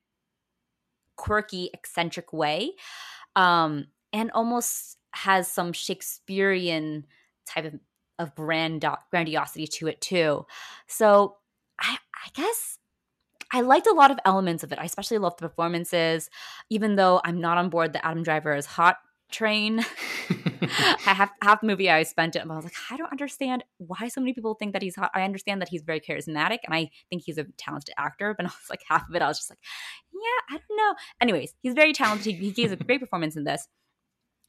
quirky, 1.16 1.70
eccentric 1.74 2.32
way, 2.32 2.72
um, 3.34 3.88
and 4.12 4.30
almost 4.30 4.98
has 5.12 5.50
some 5.50 5.72
Shakespearean 5.72 7.04
type 7.46 7.64
of 7.64 7.80
of 8.20 8.32
grand 8.36 8.84
grandiosity 9.10 9.66
to 9.66 9.88
it 9.88 10.00
too. 10.00 10.46
So 10.86 11.36
I, 11.80 11.98
I 12.14 12.28
guess 12.34 12.78
I 13.52 13.60
liked 13.60 13.86
a 13.86 13.92
lot 13.92 14.10
of 14.10 14.18
elements 14.24 14.64
of 14.64 14.72
it. 14.72 14.78
I 14.78 14.84
especially 14.84 15.18
loved 15.18 15.38
the 15.38 15.48
performances, 15.48 16.28
even 16.70 16.96
though 16.96 17.20
I'm 17.24 17.40
not 17.40 17.58
on 17.58 17.68
board 17.68 17.92
the 17.92 18.04
Adam 18.04 18.22
Driver 18.22 18.54
is 18.54 18.66
hot 18.66 18.96
train. 19.30 19.84
I 20.30 21.12
have 21.12 21.30
half 21.42 21.60
the 21.60 21.66
movie 21.66 21.90
I 21.90 22.02
spent 22.04 22.36
it, 22.36 22.40
and 22.40 22.50
I 22.50 22.56
was 22.56 22.64
like, 22.64 22.74
I 22.90 22.96
don't 22.96 23.12
understand 23.12 23.64
why 23.78 24.08
so 24.08 24.20
many 24.20 24.32
people 24.32 24.54
think 24.54 24.72
that 24.72 24.82
he's 24.82 24.96
hot. 24.96 25.10
I 25.14 25.22
understand 25.22 25.60
that 25.60 25.68
he's 25.68 25.82
very 25.82 26.00
charismatic, 26.00 26.58
and 26.64 26.74
I 26.74 26.90
think 27.10 27.22
he's 27.24 27.38
a 27.38 27.44
talented 27.56 27.94
actor. 27.98 28.34
But 28.36 28.46
I 28.46 28.48
was 28.48 28.70
like, 28.70 28.82
half 28.88 29.08
of 29.08 29.14
it, 29.14 29.22
I 29.22 29.28
was 29.28 29.38
just 29.38 29.50
like, 29.50 29.60
yeah, 30.12 30.56
I 30.56 30.58
don't 30.58 30.76
know. 30.76 30.94
Anyways, 31.20 31.54
he's 31.62 31.74
very 31.74 31.92
talented. 31.92 32.34
He, 32.34 32.46
he 32.46 32.50
gives 32.50 32.72
a 32.72 32.76
great 32.76 33.00
performance 33.00 33.36
in 33.36 33.44
this. 33.44 33.68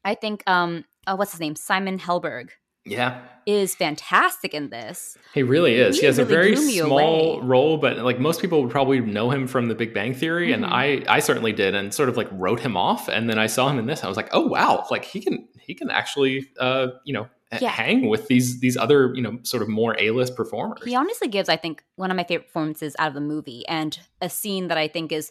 I 0.04 0.14
think, 0.14 0.42
um, 0.46 0.84
uh, 1.06 1.16
what's 1.16 1.32
his 1.32 1.40
name, 1.40 1.56
Simon 1.56 1.98
Helberg 1.98 2.50
yeah. 2.86 3.20
is 3.46 3.74
fantastic 3.74 4.54
in 4.54 4.70
this. 4.70 5.16
He 5.34 5.42
really 5.42 5.74
is. 5.74 5.96
He, 5.96 6.00
he 6.00 6.06
has 6.06 6.18
really 6.18 6.32
a 6.32 6.36
very 6.36 6.56
small 6.56 7.42
role 7.42 7.76
but 7.78 7.98
like 7.98 8.18
most 8.18 8.40
people 8.40 8.62
would 8.62 8.70
probably 8.70 9.00
know 9.00 9.30
him 9.30 9.46
from 9.46 9.68
the 9.68 9.74
big 9.74 9.92
bang 9.92 10.14
theory 10.14 10.50
mm-hmm. 10.50 10.64
and 10.64 10.72
i 10.72 11.02
i 11.08 11.20
certainly 11.20 11.52
did 11.52 11.74
and 11.74 11.92
sort 11.92 12.08
of 12.08 12.16
like 12.16 12.28
wrote 12.32 12.60
him 12.60 12.76
off 12.76 13.08
and 13.08 13.28
then 13.28 13.38
i 13.38 13.46
saw 13.46 13.68
him 13.68 13.78
in 13.78 13.86
this 13.86 14.02
i 14.04 14.08
was 14.08 14.16
like 14.16 14.28
oh 14.32 14.46
wow. 14.46 14.86
Like 14.90 15.04
he 15.04 15.20
can 15.20 15.48
he 15.58 15.74
can 15.74 15.90
actually 15.90 16.48
uh 16.58 16.88
you 17.04 17.12
know 17.12 17.28
yeah. 17.60 17.68
hang 17.68 18.08
with 18.08 18.26
these 18.28 18.60
these 18.60 18.76
other 18.76 19.14
you 19.14 19.22
know 19.22 19.38
sort 19.42 19.62
of 19.62 19.68
more 19.68 19.96
a-list 19.98 20.36
performers. 20.36 20.82
He 20.84 20.94
honestly 20.94 21.28
gives 21.28 21.48
i 21.48 21.56
think 21.56 21.84
one 21.96 22.10
of 22.10 22.16
my 22.16 22.24
favorite 22.24 22.46
performances 22.46 22.96
out 22.98 23.08
of 23.08 23.14
the 23.14 23.20
movie 23.20 23.66
and 23.68 23.98
a 24.20 24.28
scene 24.28 24.68
that 24.68 24.78
i 24.78 24.88
think 24.88 25.12
is 25.12 25.30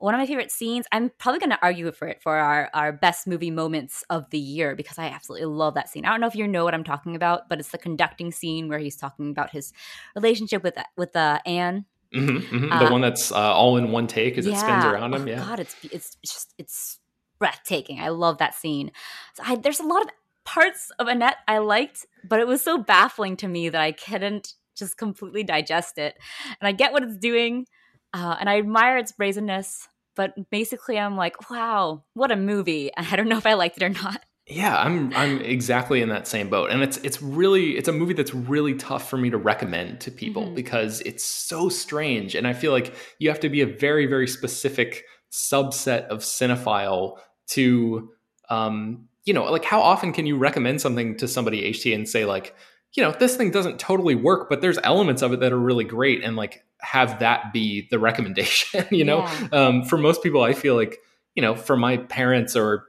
one 0.00 0.14
of 0.14 0.18
my 0.18 0.26
favorite 0.26 0.50
scenes. 0.50 0.86
I'm 0.90 1.10
probably 1.18 1.40
going 1.40 1.50
to 1.50 1.58
argue 1.62 1.92
for 1.92 2.08
it 2.08 2.22
for 2.22 2.36
our, 2.36 2.70
our 2.72 2.90
best 2.90 3.26
movie 3.26 3.50
moments 3.50 4.02
of 4.08 4.28
the 4.30 4.38
year 4.38 4.74
because 4.74 4.98
I 4.98 5.04
absolutely 5.04 5.46
love 5.46 5.74
that 5.74 5.88
scene. 5.88 6.04
I 6.06 6.10
don't 6.10 6.20
know 6.20 6.26
if 6.26 6.34
you 6.34 6.48
know 6.48 6.64
what 6.64 6.74
I'm 6.74 6.84
talking 6.84 7.14
about, 7.14 7.48
but 7.48 7.60
it's 7.60 7.68
the 7.68 7.78
conducting 7.78 8.32
scene 8.32 8.68
where 8.68 8.78
he's 8.78 8.96
talking 8.96 9.30
about 9.30 9.50
his 9.50 9.72
relationship 10.16 10.62
with 10.62 10.76
with 10.96 11.14
uh, 11.14 11.38
Anne. 11.44 11.84
Mm-hmm, 12.14 12.56
mm-hmm. 12.56 12.72
Uh, 12.72 12.84
the 12.84 12.90
one 12.90 13.02
that's 13.02 13.30
uh, 13.30 13.36
all 13.36 13.76
in 13.76 13.92
one 13.92 14.06
take 14.06 14.36
as 14.38 14.46
yeah. 14.46 14.54
it 14.54 14.58
spins 14.58 14.84
around 14.84 15.14
him. 15.14 15.22
Oh, 15.22 15.26
yeah, 15.26 15.38
God, 15.38 15.60
it's 15.60 15.76
it's 15.92 16.16
just 16.24 16.54
it's 16.58 16.98
breathtaking. 17.38 18.00
I 18.00 18.08
love 18.08 18.38
that 18.38 18.54
scene. 18.54 18.90
So 19.34 19.42
I, 19.46 19.56
there's 19.56 19.80
a 19.80 19.86
lot 19.86 20.02
of 20.02 20.08
parts 20.44 20.90
of 20.98 21.08
Annette 21.08 21.36
I 21.46 21.58
liked, 21.58 22.06
but 22.26 22.40
it 22.40 22.46
was 22.46 22.62
so 22.62 22.78
baffling 22.78 23.36
to 23.38 23.48
me 23.48 23.68
that 23.68 23.80
I 23.80 23.92
couldn't 23.92 24.54
just 24.74 24.96
completely 24.96 25.44
digest 25.44 25.98
it. 25.98 26.16
And 26.60 26.66
I 26.66 26.72
get 26.72 26.92
what 26.92 27.02
it's 27.02 27.16
doing 27.16 27.66
uh, 28.12 28.36
and 28.38 28.48
I 28.48 28.58
admire 28.58 28.98
its 28.98 29.12
brazenness, 29.12 29.88
but 30.16 30.50
basically 30.50 30.98
I'm 30.98 31.16
like, 31.16 31.50
wow, 31.50 32.04
what 32.14 32.30
a 32.30 32.36
movie. 32.36 32.90
And 32.96 33.06
I 33.10 33.16
don't 33.16 33.28
know 33.28 33.38
if 33.38 33.46
I 33.46 33.54
liked 33.54 33.76
it 33.76 33.82
or 33.82 33.88
not. 33.88 34.22
Yeah, 34.46 34.76
I'm 34.76 35.14
I'm 35.14 35.40
exactly 35.42 36.02
in 36.02 36.08
that 36.08 36.26
same 36.26 36.48
boat. 36.48 36.70
And 36.70 36.82
it's 36.82 36.96
it's 36.98 37.22
really 37.22 37.76
it's 37.76 37.88
a 37.88 37.92
movie 37.92 38.14
that's 38.14 38.34
really 38.34 38.74
tough 38.74 39.08
for 39.08 39.16
me 39.16 39.30
to 39.30 39.38
recommend 39.38 40.00
to 40.00 40.10
people 40.10 40.46
mm-hmm. 40.46 40.56
because 40.56 41.02
it's 41.02 41.24
so 41.24 41.68
strange 41.68 42.34
and 42.34 42.48
I 42.48 42.52
feel 42.52 42.72
like 42.72 42.92
you 43.20 43.28
have 43.28 43.38
to 43.40 43.48
be 43.48 43.60
a 43.60 43.66
very 43.66 44.06
very 44.06 44.26
specific 44.26 45.04
subset 45.30 46.06
of 46.06 46.18
cinephile 46.20 47.18
to 47.50 48.10
um 48.48 49.08
you 49.24 49.34
know, 49.34 49.44
like 49.44 49.64
how 49.64 49.80
often 49.80 50.12
can 50.12 50.26
you 50.26 50.36
recommend 50.36 50.80
something 50.80 51.16
to 51.18 51.28
somebody 51.28 51.70
HT 51.72 51.94
and 51.94 52.08
say 52.08 52.24
like, 52.24 52.54
you 52.94 53.02
know, 53.02 53.12
this 53.12 53.36
thing 53.36 53.50
doesn't 53.50 53.78
totally 53.78 54.14
work, 54.14 54.48
but 54.48 54.60
there's 54.60 54.78
elements 54.82 55.22
of 55.22 55.32
it 55.32 55.40
that 55.40 55.52
are 55.52 55.58
really 55.58 55.84
great 55.84 56.24
and 56.24 56.36
like 56.36 56.64
have 56.80 57.18
that 57.20 57.52
be 57.52 57.86
the 57.90 57.98
recommendation 57.98 58.86
you 58.90 59.04
know 59.04 59.20
yeah. 59.20 59.48
um, 59.52 59.84
for 59.84 59.96
most 59.96 60.22
people 60.22 60.42
i 60.42 60.52
feel 60.52 60.74
like 60.74 60.98
you 61.34 61.42
know 61.42 61.54
for 61.54 61.76
my 61.76 61.96
parents 61.96 62.56
or 62.56 62.84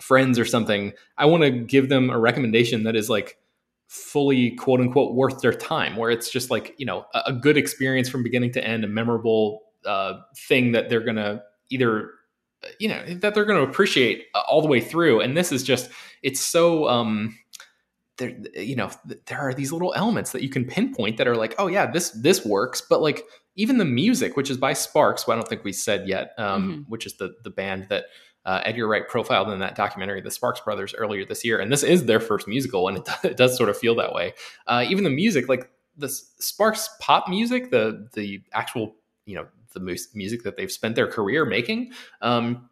friends 0.00 0.38
or 0.38 0.44
something 0.44 0.92
i 1.18 1.24
want 1.24 1.42
to 1.42 1.50
give 1.50 1.88
them 1.88 2.10
a 2.10 2.18
recommendation 2.18 2.84
that 2.84 2.96
is 2.96 3.08
like 3.08 3.38
fully 3.88 4.52
quote 4.52 4.80
unquote 4.80 5.14
worth 5.14 5.40
their 5.42 5.52
time 5.52 5.96
where 5.96 6.10
it's 6.10 6.30
just 6.30 6.50
like 6.50 6.74
you 6.78 6.86
know 6.86 7.04
a, 7.14 7.22
a 7.26 7.32
good 7.32 7.56
experience 7.56 8.08
from 8.08 8.22
beginning 8.22 8.50
to 8.50 8.64
end 8.66 8.84
a 8.84 8.88
memorable 8.88 9.60
uh, 9.84 10.14
thing 10.48 10.72
that 10.72 10.88
they're 10.88 11.04
gonna 11.04 11.42
either 11.70 12.10
you 12.78 12.88
know 12.88 13.02
that 13.16 13.34
they're 13.34 13.44
gonna 13.44 13.62
appreciate 13.62 14.26
all 14.48 14.62
the 14.62 14.68
way 14.68 14.80
through 14.80 15.20
and 15.20 15.36
this 15.36 15.52
is 15.52 15.62
just 15.62 15.90
it's 16.22 16.40
so 16.40 16.88
um 16.88 17.36
there 18.18 18.32
you 18.54 18.76
know 18.76 18.90
there 19.26 19.38
are 19.38 19.54
these 19.54 19.72
little 19.72 19.92
elements 19.94 20.32
that 20.32 20.42
you 20.42 20.48
can 20.48 20.64
pinpoint 20.64 21.16
that 21.16 21.26
are 21.26 21.36
like 21.36 21.54
oh 21.58 21.66
yeah 21.66 21.90
this 21.90 22.10
this 22.10 22.44
works 22.44 22.80
but 22.80 23.00
like 23.00 23.24
even 23.56 23.78
the 23.78 23.84
music 23.84 24.36
which 24.36 24.50
is 24.50 24.56
by 24.56 24.72
sparks 24.72 25.22
who 25.22 25.32
i 25.32 25.34
don't 25.34 25.48
think 25.48 25.64
we 25.64 25.72
said 25.72 26.06
yet 26.06 26.32
um, 26.38 26.62
mm-hmm. 26.62 26.80
which 26.90 27.06
is 27.06 27.14
the 27.14 27.34
the 27.42 27.50
band 27.50 27.86
that 27.88 28.04
uh, 28.44 28.60
edgar 28.64 28.88
wright 28.88 29.08
profiled 29.08 29.48
in 29.48 29.60
that 29.60 29.76
documentary 29.76 30.20
the 30.20 30.30
sparks 30.30 30.60
brothers 30.60 30.94
earlier 30.94 31.24
this 31.24 31.44
year 31.44 31.58
and 31.58 31.70
this 31.72 31.82
is 31.82 32.06
their 32.06 32.20
first 32.20 32.48
musical 32.48 32.88
and 32.88 32.98
it, 32.98 33.04
does, 33.04 33.24
it 33.24 33.36
does 33.36 33.56
sort 33.56 33.68
of 33.68 33.78
feel 33.78 33.94
that 33.94 34.12
way 34.12 34.34
uh, 34.66 34.84
even 34.88 35.04
the 35.04 35.10
music 35.10 35.48
like 35.48 35.70
the 35.96 36.08
sparks 36.08 36.90
pop 37.00 37.28
music 37.28 37.70
the 37.70 38.08
the 38.14 38.42
actual 38.52 38.96
you 39.26 39.34
know 39.34 39.46
the 39.74 39.80
music 40.14 40.42
that 40.42 40.56
they've 40.56 40.72
spent 40.72 40.96
their 40.96 41.06
career 41.06 41.44
making 41.46 41.92
um, 42.20 42.68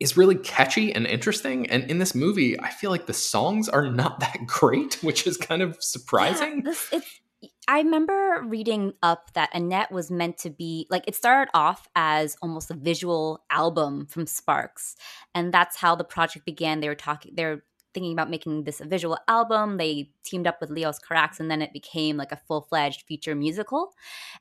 is 0.00 0.16
really 0.16 0.34
catchy 0.34 0.92
and 0.92 1.06
interesting. 1.06 1.70
And 1.70 1.88
in 1.90 1.98
this 1.98 2.14
movie, 2.14 2.58
I 2.58 2.70
feel 2.70 2.90
like 2.90 3.06
the 3.06 3.12
songs 3.12 3.68
are 3.68 3.88
not 3.90 4.20
that 4.20 4.38
great, 4.46 4.94
which 5.02 5.26
is 5.26 5.36
kind 5.36 5.62
of 5.62 5.76
surprising. 5.80 6.56
Yeah, 6.56 6.62
this, 6.64 6.88
it's, 6.92 7.20
I 7.68 7.78
remember 7.78 8.42
reading 8.46 8.94
up 9.02 9.32
that 9.34 9.50
Annette 9.54 9.92
was 9.92 10.10
meant 10.10 10.38
to 10.38 10.50
be 10.50 10.86
like 10.90 11.04
it 11.06 11.14
started 11.14 11.50
off 11.54 11.88
as 11.94 12.36
almost 12.42 12.70
a 12.70 12.74
visual 12.74 13.44
album 13.48 14.06
from 14.06 14.26
Sparks, 14.26 14.96
and 15.34 15.54
that's 15.54 15.76
how 15.76 15.94
the 15.94 16.04
project 16.04 16.44
began. 16.44 16.80
They 16.80 16.88
were 16.88 16.94
talking, 16.94 17.34
they 17.36 17.44
were 17.44 17.62
thinking 17.92 18.12
about 18.12 18.30
making 18.30 18.64
this 18.64 18.80
a 18.80 18.84
visual 18.84 19.18
album. 19.28 19.76
They 19.76 20.10
teamed 20.24 20.46
up 20.46 20.60
with 20.60 20.70
Leos 20.70 20.98
Carax, 20.98 21.40
and 21.40 21.50
then 21.50 21.62
it 21.62 21.72
became 21.72 22.16
like 22.16 22.32
a 22.32 22.40
full 22.46 22.62
fledged 22.62 23.02
feature 23.06 23.34
musical. 23.34 23.92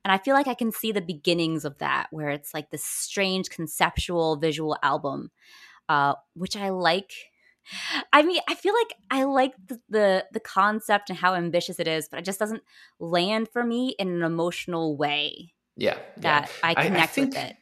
And 0.03 0.11
I 0.11 0.17
feel 0.17 0.33
like 0.33 0.47
I 0.47 0.53
can 0.53 0.71
see 0.71 0.91
the 0.91 1.01
beginnings 1.01 1.65
of 1.65 1.77
that, 1.79 2.07
where 2.11 2.29
it's 2.29 2.53
like 2.53 2.69
this 2.69 2.83
strange 2.83 3.49
conceptual 3.49 4.37
visual 4.37 4.77
album, 4.83 5.31
uh, 5.87 6.15
which 6.33 6.55
I 6.55 6.69
like. 6.69 7.11
I 8.11 8.23
mean, 8.23 8.41
I 8.47 8.55
feel 8.55 8.73
like 8.73 8.95
I 9.11 9.25
like 9.25 9.53
the, 9.67 9.79
the, 9.89 10.25
the 10.31 10.39
concept 10.39 11.09
and 11.09 11.19
how 11.19 11.35
ambitious 11.35 11.79
it 11.79 11.87
is, 11.87 12.09
but 12.09 12.17
it 12.17 12.25
just 12.25 12.39
doesn't 12.39 12.63
land 12.99 13.47
for 13.53 13.63
me 13.63 13.95
in 13.99 14.09
an 14.09 14.23
emotional 14.23 14.97
way. 14.97 15.53
Yeah, 15.75 15.97
that 16.17 16.49
yeah. 16.49 16.69
I 16.69 16.73
connect 16.73 16.99
I, 16.99 17.03
I 17.03 17.05
think, 17.05 17.33
with 17.35 17.43
it. 17.43 17.55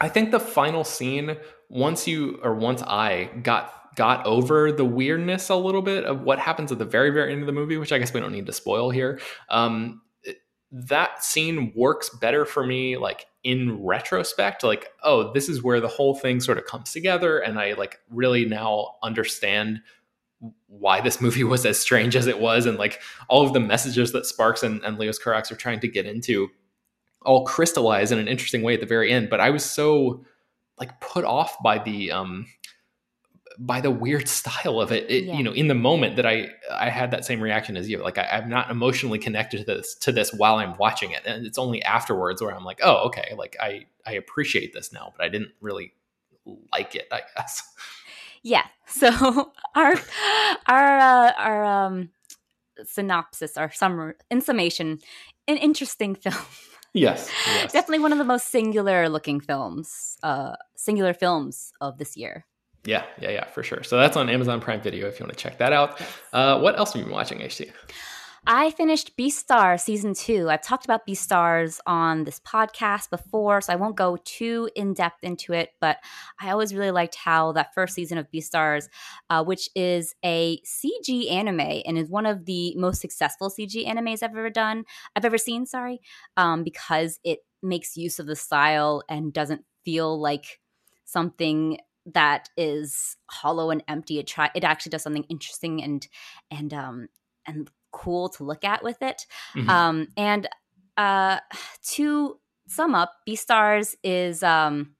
I 0.00 0.08
think 0.08 0.32
the 0.32 0.40
final 0.40 0.82
scene, 0.82 1.36
once 1.68 2.08
you 2.08 2.40
or 2.42 2.54
once 2.54 2.82
I 2.82 3.30
got 3.42 3.72
got 3.96 4.24
over 4.26 4.72
the 4.72 4.84
weirdness 4.84 5.48
a 5.48 5.56
little 5.56 5.82
bit 5.82 6.04
of 6.04 6.22
what 6.22 6.38
happens 6.38 6.72
at 6.72 6.78
the 6.78 6.84
very 6.84 7.10
very 7.10 7.32
end 7.32 7.42
of 7.42 7.46
the 7.46 7.52
movie, 7.52 7.76
which 7.76 7.92
I 7.92 7.98
guess 7.98 8.12
we 8.12 8.20
don't 8.20 8.32
need 8.32 8.46
to 8.46 8.52
spoil 8.52 8.90
here. 8.90 9.20
Um, 9.48 10.00
that 10.76 11.22
scene 11.22 11.72
works 11.76 12.10
better 12.10 12.44
for 12.44 12.66
me 12.66 12.96
like 12.96 13.26
in 13.44 13.80
retrospect 13.80 14.64
like 14.64 14.88
oh 15.04 15.32
this 15.32 15.48
is 15.48 15.62
where 15.62 15.80
the 15.80 15.86
whole 15.86 16.16
thing 16.16 16.40
sort 16.40 16.58
of 16.58 16.64
comes 16.64 16.90
together 16.90 17.38
and 17.38 17.60
i 17.60 17.74
like 17.74 18.00
really 18.10 18.44
now 18.44 18.94
understand 19.00 19.80
why 20.66 21.00
this 21.00 21.20
movie 21.20 21.44
was 21.44 21.64
as 21.64 21.78
strange 21.78 22.16
as 22.16 22.26
it 22.26 22.40
was 22.40 22.66
and 22.66 22.76
like 22.76 23.00
all 23.28 23.46
of 23.46 23.52
the 23.52 23.60
messages 23.60 24.10
that 24.10 24.26
sparks 24.26 24.64
and, 24.64 24.82
and 24.84 24.98
leos 24.98 25.18
carax 25.18 25.52
are 25.52 25.56
trying 25.56 25.78
to 25.78 25.86
get 25.86 26.06
into 26.06 26.48
all 27.22 27.44
crystallize 27.44 28.10
in 28.10 28.18
an 28.18 28.26
interesting 28.26 28.62
way 28.62 28.74
at 28.74 28.80
the 28.80 28.86
very 28.86 29.12
end 29.12 29.30
but 29.30 29.38
i 29.38 29.50
was 29.50 29.64
so 29.64 30.24
like 30.80 31.00
put 31.00 31.24
off 31.24 31.56
by 31.62 31.78
the 31.78 32.10
um 32.10 32.46
by 33.58 33.80
the 33.80 33.90
weird 33.90 34.28
style 34.40 34.80
of 34.80 34.92
it, 34.92 35.10
it 35.10 35.24
yeah. 35.24 35.36
you 35.36 35.42
know 35.42 35.52
in 35.52 35.68
the 35.68 35.74
moment 35.74 36.16
that 36.16 36.26
i 36.26 36.48
i 36.70 36.88
had 36.88 37.10
that 37.10 37.24
same 37.24 37.40
reaction 37.40 37.76
as 37.76 37.88
you. 37.88 37.98
Like 37.98 38.18
I, 38.18 38.26
am 38.38 38.48
not 38.48 38.70
emotionally 38.70 39.18
connected 39.18 39.58
to 39.58 39.64
this 39.64 39.94
to 39.96 40.12
this 40.12 40.32
while 40.32 40.56
i'm 40.56 40.76
watching 40.76 41.10
it. 41.12 41.22
And 41.24 41.46
it's 41.46 41.58
only 41.58 41.82
afterwards 41.82 42.42
where 42.42 42.54
i'm 42.54 42.64
like 42.64 42.80
oh 42.82 43.06
okay 43.06 43.34
like 43.36 43.56
i 43.60 43.86
i 44.06 44.12
appreciate 44.12 44.72
this 44.72 44.92
now 44.92 45.12
but 45.16 45.24
i 45.24 45.28
didn't 45.28 45.50
really 45.60 45.92
like 46.72 46.94
it 46.94 47.08
i 47.12 47.20
guess. 47.36 47.62
Yeah 48.42 48.64
so 48.86 49.52
our 49.74 49.94
our 50.66 50.98
uh, 50.98 51.32
our 51.38 51.64
um 51.64 52.10
synopsis 52.84 53.56
our 53.56 53.70
summary 53.70 54.14
in 54.30 54.40
summation 54.40 54.98
an 55.48 55.56
interesting 55.56 56.14
film. 56.14 56.34
Yes, 56.92 57.28
yes, 57.46 57.72
definitely 57.72 58.00
one 58.00 58.12
of 58.12 58.18
the 58.18 58.24
most 58.24 58.48
singular 58.48 59.08
looking 59.08 59.40
films, 59.40 60.16
uh, 60.22 60.54
singular 60.76 61.12
films 61.12 61.72
of 61.80 61.98
this 61.98 62.16
year. 62.16 62.46
Yeah, 62.84 63.04
yeah, 63.20 63.30
yeah, 63.30 63.46
for 63.46 63.62
sure. 63.62 63.82
So 63.82 63.96
that's 63.96 64.16
on 64.16 64.28
Amazon 64.28 64.60
Prime 64.60 64.80
Video 64.80 65.08
if 65.08 65.18
you 65.18 65.24
want 65.24 65.36
to 65.36 65.42
check 65.42 65.58
that 65.58 65.72
out. 65.72 66.00
Uh, 66.32 66.60
what 66.60 66.78
else 66.78 66.92
have 66.92 67.00
you 67.00 67.06
been 67.06 67.14
watching, 67.14 67.38
HT? 67.38 67.70
I 68.46 68.72
finished 68.72 69.16
Beastars 69.16 69.80
season 69.80 70.12
two. 70.12 70.50
I've 70.50 70.60
talked 70.60 70.84
about 70.84 71.06
Beastars 71.06 71.80
on 71.86 72.24
this 72.24 72.40
podcast 72.40 73.08
before, 73.08 73.62
so 73.62 73.72
I 73.72 73.76
won't 73.76 73.96
go 73.96 74.18
too 74.22 74.68
in 74.76 74.92
depth 74.92 75.24
into 75.24 75.54
it. 75.54 75.70
But 75.80 75.96
I 76.38 76.50
always 76.50 76.74
really 76.74 76.90
liked 76.90 77.14
how 77.14 77.52
that 77.52 77.72
first 77.72 77.94
season 77.94 78.18
of 78.18 78.30
Beastars, 78.30 78.88
uh, 79.30 79.42
which 79.44 79.70
is 79.74 80.14
a 80.22 80.60
CG 80.60 81.30
anime 81.30 81.60
and 81.86 81.96
is 81.96 82.10
one 82.10 82.26
of 82.26 82.44
the 82.44 82.74
most 82.76 83.00
successful 83.00 83.48
CG 83.48 83.86
animes 83.86 84.22
I've 84.22 84.36
ever 84.36 84.50
done, 84.50 84.84
I've 85.16 85.24
ever 85.24 85.38
seen. 85.38 85.64
Sorry, 85.64 86.02
um, 86.36 86.64
because 86.64 87.18
it 87.24 87.38
makes 87.62 87.96
use 87.96 88.18
of 88.18 88.26
the 88.26 88.36
style 88.36 89.02
and 89.08 89.32
doesn't 89.32 89.64
feel 89.86 90.20
like 90.20 90.60
something 91.06 91.78
that 92.06 92.48
is 92.56 93.16
hollow 93.30 93.70
and 93.70 93.82
empty. 93.88 94.18
It 94.18 94.26
try 94.26 94.50
it 94.54 94.64
actually 94.64 94.90
does 94.90 95.02
something 95.02 95.24
interesting 95.28 95.82
and 95.82 96.06
and 96.50 96.72
um 96.74 97.08
and 97.46 97.70
cool 97.92 98.28
to 98.30 98.44
look 98.44 98.64
at 98.64 98.82
with 98.82 99.00
it. 99.02 99.26
Mm-hmm. 99.54 99.70
Um 99.70 100.08
and 100.16 100.48
uh 100.96 101.38
to 101.92 102.38
sum 102.66 102.94
up, 102.94 103.12
Beastars 103.28 103.94
is 104.02 104.42
um 104.42 104.94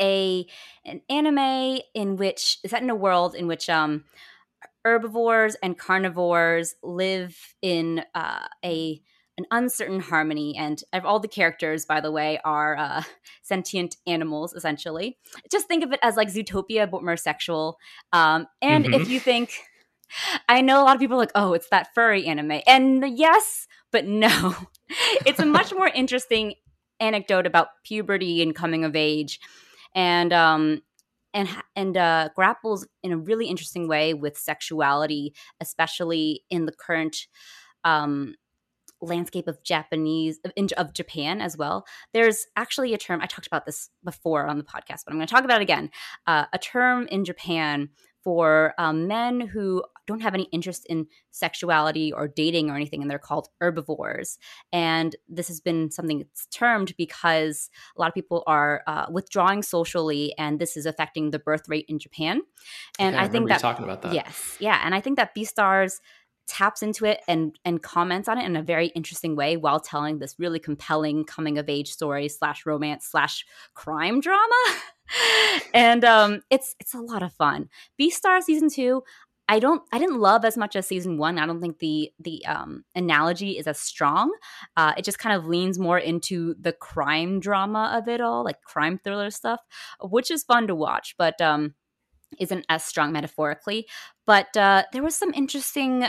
a 0.00 0.46
an 0.84 1.02
anime 1.08 1.80
in 1.94 2.16
which 2.16 2.58
is 2.64 2.70
set 2.70 2.82
in 2.82 2.90
a 2.90 2.94
world 2.94 3.34
in 3.34 3.46
which 3.46 3.68
um 3.68 4.04
herbivores 4.84 5.56
and 5.62 5.78
carnivores 5.78 6.74
live 6.82 7.36
in 7.62 8.04
uh, 8.14 8.46
a 8.64 9.00
an 9.42 9.62
uncertain 9.62 10.00
harmony. 10.00 10.56
And 10.56 10.82
all 11.04 11.20
the 11.20 11.28
characters, 11.28 11.84
by 11.84 12.00
the 12.00 12.10
way, 12.10 12.38
are 12.44 12.76
uh, 12.76 13.02
sentient 13.42 13.96
animals, 14.06 14.52
essentially. 14.52 15.18
Just 15.50 15.68
think 15.68 15.84
of 15.84 15.92
it 15.92 16.00
as 16.02 16.16
like 16.16 16.28
Zootopia, 16.28 16.90
but 16.90 17.02
more 17.02 17.16
sexual. 17.16 17.78
Um, 18.12 18.46
and 18.60 18.84
mm-hmm. 18.84 18.94
if 18.94 19.08
you 19.08 19.20
think, 19.20 19.52
I 20.48 20.60
know 20.60 20.82
a 20.82 20.84
lot 20.84 20.94
of 20.94 21.00
people 21.00 21.16
are 21.16 21.20
like, 21.20 21.32
oh, 21.34 21.52
it's 21.52 21.68
that 21.68 21.94
furry 21.94 22.26
anime. 22.26 22.60
And 22.66 23.18
yes, 23.18 23.66
but 23.90 24.06
no. 24.06 24.54
it's 25.26 25.40
a 25.40 25.46
much 25.46 25.72
more 25.76 25.88
interesting 25.88 26.54
anecdote 27.00 27.46
about 27.46 27.68
puberty 27.84 28.42
and 28.42 28.54
coming 28.54 28.84
of 28.84 28.94
age. 28.94 29.40
And 29.94 30.32
um, 30.32 30.82
and 31.34 31.48
and 31.76 31.96
uh, 31.96 32.28
grapples 32.34 32.86
in 33.02 33.12
a 33.12 33.16
really 33.16 33.46
interesting 33.46 33.88
way 33.88 34.14
with 34.14 34.38
sexuality, 34.38 35.34
especially 35.60 36.44
in 36.50 36.66
the 36.66 36.72
current 36.72 37.26
um, 37.84 38.34
landscape 39.02 39.48
of 39.48 39.62
Japanese 39.62 40.38
of 40.76 40.92
Japan 40.94 41.40
as 41.40 41.56
well. 41.56 41.84
There's 42.12 42.46
actually 42.56 42.94
a 42.94 42.98
term 42.98 43.20
I 43.20 43.26
talked 43.26 43.46
about 43.46 43.66
this 43.66 43.90
before 44.04 44.46
on 44.46 44.58
the 44.58 44.64
podcast, 44.64 45.04
but 45.04 45.10
I'm 45.10 45.16
going 45.16 45.26
to 45.26 45.34
talk 45.34 45.44
about 45.44 45.60
it 45.60 45.64
again. 45.64 45.90
Uh, 46.26 46.46
a 46.52 46.58
term 46.58 47.06
in 47.08 47.24
Japan 47.24 47.90
for 48.22 48.72
um, 48.78 49.08
men 49.08 49.40
who 49.40 49.82
don't 50.06 50.20
have 50.20 50.34
any 50.34 50.44
interest 50.52 50.86
in 50.88 51.06
sexuality 51.30 52.12
or 52.12 52.28
dating 52.28 52.70
or 52.70 52.76
anything, 52.76 53.02
and 53.02 53.10
they're 53.10 53.18
called 53.18 53.48
herbivores. 53.60 54.38
And 54.72 55.14
this 55.28 55.48
has 55.48 55.60
been 55.60 55.90
something 55.90 56.18
that's 56.18 56.46
termed 56.46 56.94
because 56.96 57.70
a 57.96 58.00
lot 58.00 58.08
of 58.08 58.14
people 58.14 58.42
are 58.46 58.82
uh, 58.86 59.06
withdrawing 59.10 59.62
socially, 59.62 60.34
and 60.38 60.58
this 60.58 60.76
is 60.76 60.86
affecting 60.86 61.30
the 61.30 61.38
birth 61.38 61.68
rate 61.68 61.86
in 61.88 61.98
Japan. 61.98 62.42
And 62.98 63.14
okay, 63.14 63.24
I, 63.24 63.26
I 63.26 63.28
think 63.28 63.48
that 63.48 63.60
talking 63.60 63.84
about 63.84 64.02
that. 64.02 64.14
Yes, 64.14 64.56
yeah, 64.60 64.80
and 64.84 64.94
I 64.94 65.00
think 65.00 65.16
that 65.16 65.34
Beastars 65.34 66.00
taps 66.46 66.82
into 66.82 67.04
it 67.04 67.20
and 67.28 67.58
and 67.64 67.82
comments 67.82 68.28
on 68.28 68.38
it 68.38 68.44
in 68.44 68.56
a 68.56 68.62
very 68.62 68.88
interesting 68.88 69.36
way 69.36 69.56
while 69.56 69.80
telling 69.80 70.18
this 70.18 70.38
really 70.38 70.58
compelling 70.58 71.24
coming 71.24 71.58
of 71.58 71.68
age 71.68 71.90
story 71.90 72.28
slash 72.28 72.66
romance 72.66 73.06
slash 73.06 73.44
crime 73.74 74.20
drama. 74.20 74.64
And 75.74 76.06
um 76.06 76.40
it's 76.48 76.74
it's 76.80 76.94
a 76.94 77.00
lot 77.00 77.22
of 77.22 77.34
fun. 77.34 77.68
Beastars 78.00 78.44
season 78.44 78.70
two 78.70 79.02
i 79.48 79.58
don't 79.58 79.82
i 79.92 79.98
didn't 79.98 80.20
love 80.20 80.44
as 80.44 80.56
much 80.56 80.74
as 80.74 80.86
season 80.86 81.18
one. 81.18 81.38
I 81.38 81.44
don't 81.44 81.60
think 81.60 81.80
the 81.80 82.10
the 82.18 82.46
um 82.46 82.84
analogy 82.94 83.58
is 83.58 83.66
as 83.66 83.78
strong. 83.78 84.32
Uh 84.76 84.94
it 84.96 85.04
just 85.04 85.18
kind 85.18 85.36
of 85.36 85.46
leans 85.46 85.78
more 85.78 85.98
into 85.98 86.54
the 86.58 86.72
crime 86.72 87.40
drama 87.40 87.92
of 87.94 88.08
it 88.08 88.22
all 88.22 88.42
like 88.44 88.62
crime 88.62 88.98
thriller 89.02 89.30
stuff 89.30 89.60
which 90.00 90.30
is 90.30 90.44
fun 90.44 90.66
to 90.68 90.74
watch 90.74 91.14
but 91.18 91.38
um 91.42 91.74
isn't 92.38 92.64
as 92.68 92.84
strong 92.84 93.12
metaphorically. 93.12 93.86
But 94.26 94.56
uh, 94.56 94.84
there 94.92 95.02
was 95.02 95.14
some 95.14 95.34
interesting 95.34 96.04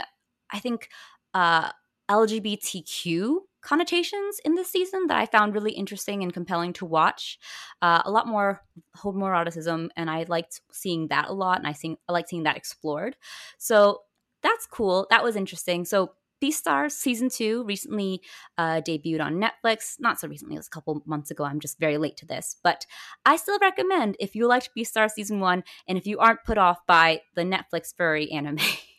I 0.53 0.59
think 0.59 0.89
uh, 1.33 1.71
LGBTQ 2.09 3.37
connotations 3.61 4.39
in 4.43 4.55
this 4.55 4.69
season 4.69 5.07
that 5.07 5.17
I 5.17 5.25
found 5.25 5.53
really 5.53 5.71
interesting 5.71 6.21
and 6.21 6.33
compelling 6.33 6.73
to 6.73 6.85
watch. 6.85 7.39
Uh, 7.81 8.01
a 8.05 8.11
lot 8.11 8.27
more 8.27 8.61
hold 8.95 9.15
more 9.15 9.33
homoeroticism, 9.33 9.89
and 9.95 10.09
I 10.09 10.25
liked 10.27 10.61
seeing 10.71 11.07
that 11.07 11.29
a 11.29 11.33
lot, 11.33 11.57
and 11.57 11.67
I 11.67 11.73
think 11.73 11.99
I 12.07 12.13
like 12.13 12.27
seeing 12.27 12.43
that 12.43 12.57
explored. 12.57 13.15
So 13.57 14.01
that's 14.41 14.67
cool. 14.67 15.07
That 15.09 15.23
was 15.23 15.35
interesting. 15.35 15.85
So 15.85 16.11
Beastars 16.43 16.91
season 16.91 17.29
two 17.29 17.63
recently 17.63 18.21
uh, 18.57 18.81
debuted 18.81 19.21
on 19.21 19.41
Netflix. 19.41 19.95
Not 19.99 20.19
so 20.19 20.27
recently, 20.27 20.55
it 20.55 20.59
was 20.59 20.67
a 20.67 20.71
couple 20.71 21.01
months 21.05 21.31
ago. 21.31 21.45
I'm 21.45 21.61
just 21.61 21.79
very 21.79 21.97
late 21.97 22.17
to 22.17 22.25
this, 22.25 22.57
but 22.63 22.85
I 23.25 23.37
still 23.37 23.57
recommend 23.59 24.17
if 24.19 24.35
you 24.35 24.45
liked 24.47 24.71
Beastars 24.77 25.11
season 25.11 25.39
one, 25.39 25.63
and 25.87 25.97
if 25.97 26.05
you 26.05 26.19
aren't 26.19 26.43
put 26.43 26.57
off 26.57 26.85
by 26.85 27.21
the 27.35 27.43
Netflix 27.43 27.95
furry 27.95 28.29
anime. 28.29 28.59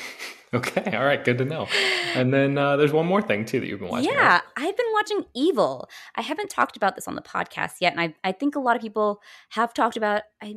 Okay, 0.54 0.96
all 0.96 1.04
right, 1.04 1.22
good 1.22 1.38
to 1.38 1.44
know. 1.44 1.66
And 2.14 2.32
then 2.32 2.56
uh, 2.56 2.76
there's 2.76 2.92
one 2.92 3.04
more 3.04 3.20
thing 3.20 3.44
too 3.44 3.58
that 3.58 3.66
you've 3.66 3.80
been 3.80 3.88
watching. 3.88 4.12
Yeah, 4.12 4.34
right? 4.34 4.42
I've 4.56 4.76
been 4.76 4.92
watching 4.92 5.24
Evil. 5.34 5.88
I 6.14 6.22
haven't 6.22 6.50
talked 6.50 6.76
about 6.76 6.94
this 6.94 7.08
on 7.08 7.16
the 7.16 7.20
podcast 7.20 7.72
yet, 7.80 7.92
and 7.92 8.00
I, 8.00 8.14
I 8.22 8.30
think 8.30 8.54
a 8.54 8.60
lot 8.60 8.76
of 8.76 8.80
people 8.80 9.20
have 9.50 9.74
talked 9.74 9.96
about. 9.96 10.22
I 10.40 10.54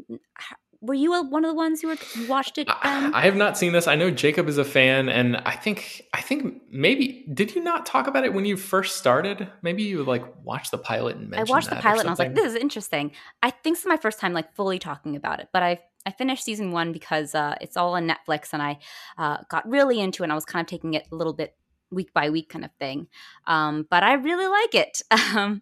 were 0.82 0.94
you 0.94 1.12
one 1.24 1.44
of 1.44 1.50
the 1.50 1.56
ones 1.56 1.82
who, 1.82 1.90
were, 1.90 1.96
who 1.96 2.28
watched 2.28 2.58
it? 2.58 2.68
I, 2.70 3.12
I 3.14 3.22
have 3.22 3.36
not 3.36 3.58
seen 3.58 3.74
this. 3.74 3.88
I 3.88 3.96
know 3.96 4.10
Jacob 4.10 4.48
is 4.48 4.58
a 4.58 4.64
fan, 4.64 5.10
and 5.10 5.38
I 5.38 5.56
think 5.56 6.04
I 6.14 6.22
think 6.22 6.62
maybe 6.72 7.26
did 7.34 7.56
you 7.56 7.62
not 7.62 7.86
talk 7.86 8.08
about 8.08 8.24
it 8.24 8.34
when 8.34 8.46
you 8.46 8.56
first 8.56 8.98
started? 8.98 9.50
Maybe 9.62 9.84
you 9.84 10.04
like 10.04 10.24
watched 10.44 10.72
the 10.72 10.78
pilot 10.78 11.18
and 11.18 11.36
I 11.36 11.44
watched 11.44 11.70
the 11.70 11.76
pilot 11.76 12.02
and 12.02 12.10
I 12.10 12.12
was 12.12 12.20
like, 12.20 12.36
"This 12.36 12.54
is 12.54 12.56
interesting." 12.56 13.12
I 13.44 13.50
think 13.52 13.78
it's 13.78 13.86
my 13.86 13.98
first 13.98 14.20
time 14.20 14.34
like 14.34 14.54
fully 14.56 14.80
talking 14.80 15.16
about 15.16 15.40
it, 15.40 15.50
but 15.52 15.64
I 15.64 15.80
I 16.06 16.12
finished 16.12 16.44
season 16.44 16.72
one 16.72 16.92
because 16.92 17.36
uh, 17.36 17.56
it's 17.62 17.78
all 17.78 17.96
on 17.96 18.08
Netflix, 18.08 18.54
and 18.54 18.62
I 18.62 18.80
uh, 19.18 19.38
got 19.50 19.68
really 19.68 20.00
into 20.00 20.24
it. 20.24 20.26
and 20.26 20.32
I 20.32 20.36
was 20.36 20.46
kind 20.46 20.64
of 20.64 20.70
taking 20.70 20.94
it 20.94 21.08
a 21.12 21.16
little 21.16 21.34
bit 21.34 21.56
week 21.92 22.14
by 22.14 22.30
week 22.30 22.50
kind 22.50 22.64
of 22.64 22.72
thing. 22.80 23.08
Um, 23.48 23.88
but 23.90 24.04
I 24.04 24.14
really 24.14 24.48
like 24.48 24.76
it, 24.76 25.02
um, 25.36 25.62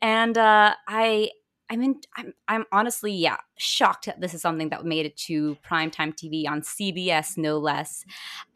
and 0.00 0.36
uh, 0.36 0.74
I 0.86 1.30
I 1.70 1.76
mean, 1.76 2.00
I'm, 2.16 2.34
I'm 2.48 2.64
honestly, 2.72 3.12
yeah, 3.12 3.36
shocked 3.56 4.06
that 4.06 4.20
this 4.20 4.34
is 4.34 4.42
something 4.42 4.70
that 4.70 4.84
made 4.84 5.06
it 5.06 5.16
to 5.28 5.56
primetime 5.64 6.12
TV 6.12 6.48
on 6.48 6.62
CBS, 6.62 7.38
no 7.38 7.58
less. 7.58 8.04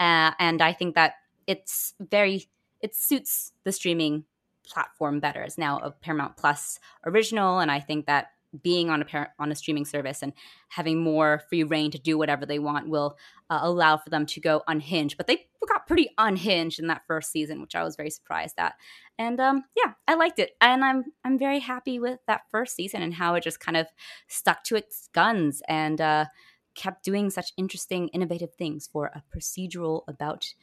Uh, 0.01 0.33
and 0.41 0.61
I 0.61 0.73
think 0.73 0.97
that 0.97 1.15
it's 1.47 1.95
very, 2.01 2.49
it 2.81 2.97
suits 2.97 3.53
the 3.63 3.71
streaming 3.71 4.25
platform 4.67 5.21
better. 5.21 5.43
It's 5.43 5.57
now 5.57 5.79
a 5.79 5.93
Paramount 5.93 6.37
Plus 6.37 6.81
original, 7.07 7.61
and 7.61 7.71
I 7.71 7.79
think 7.79 8.07
that 8.07 8.31
being 8.62 8.90
on 8.90 9.03
a 9.03 9.05
par- 9.05 9.33
on 9.38 9.51
a 9.51 9.55
streaming 9.55 9.85
service 9.85 10.23
and 10.23 10.33
having 10.69 11.03
more 11.03 11.43
free 11.49 11.64
reign 11.64 11.90
to 11.90 11.99
do 11.99 12.17
whatever 12.19 12.47
they 12.47 12.59
want 12.59 12.88
will 12.88 13.17
uh, 13.51 13.61
allow 13.62 13.97
for 13.97 14.11
them 14.11 14.27
to 14.27 14.40
go 14.40 14.62
unhinged. 14.67 15.17
But 15.17 15.27
they 15.27 15.47
got 15.69 15.87
pretty 15.87 16.11
unhinged 16.19 16.79
in 16.79 16.88
that 16.88 17.03
first 17.07 17.31
season, 17.31 17.61
which 17.61 17.75
I 17.75 17.83
was 17.83 17.97
very 17.97 18.11
surprised 18.11 18.55
at. 18.59 18.75
And 19.19 19.40
um, 19.40 19.64
yeah, 19.77 19.93
I 20.07 20.14
liked 20.14 20.38
it, 20.38 20.53
and 20.61 20.85
I'm 20.85 21.05
I'm 21.25 21.38
very 21.38 21.61
happy 21.61 21.99
with 21.99 22.19
that 22.27 22.43
first 22.51 22.75
season 22.77 23.03
and 23.03 23.14
how 23.14 23.35
it 23.35 23.45
just 23.45 23.61
kind 23.61 23.77
of 23.77 23.87
stuck 24.29 24.64
to 24.64 24.77
its 24.77 25.09
guns 25.12 25.62
and 25.69 26.01
uh, 26.01 26.27
kept 26.75 27.05
doing 27.05 27.31
such 27.31 27.53
interesting, 27.57 28.09
innovative 28.09 28.55
things 28.55 28.88
for 28.90 29.07
a 29.14 29.23
procedural 29.35 30.03
about 30.09 30.55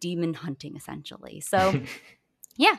demon 0.00 0.34
hunting, 0.34 0.76
essentially. 0.76 1.40
So. 1.40 1.80
yeah, 2.56 2.76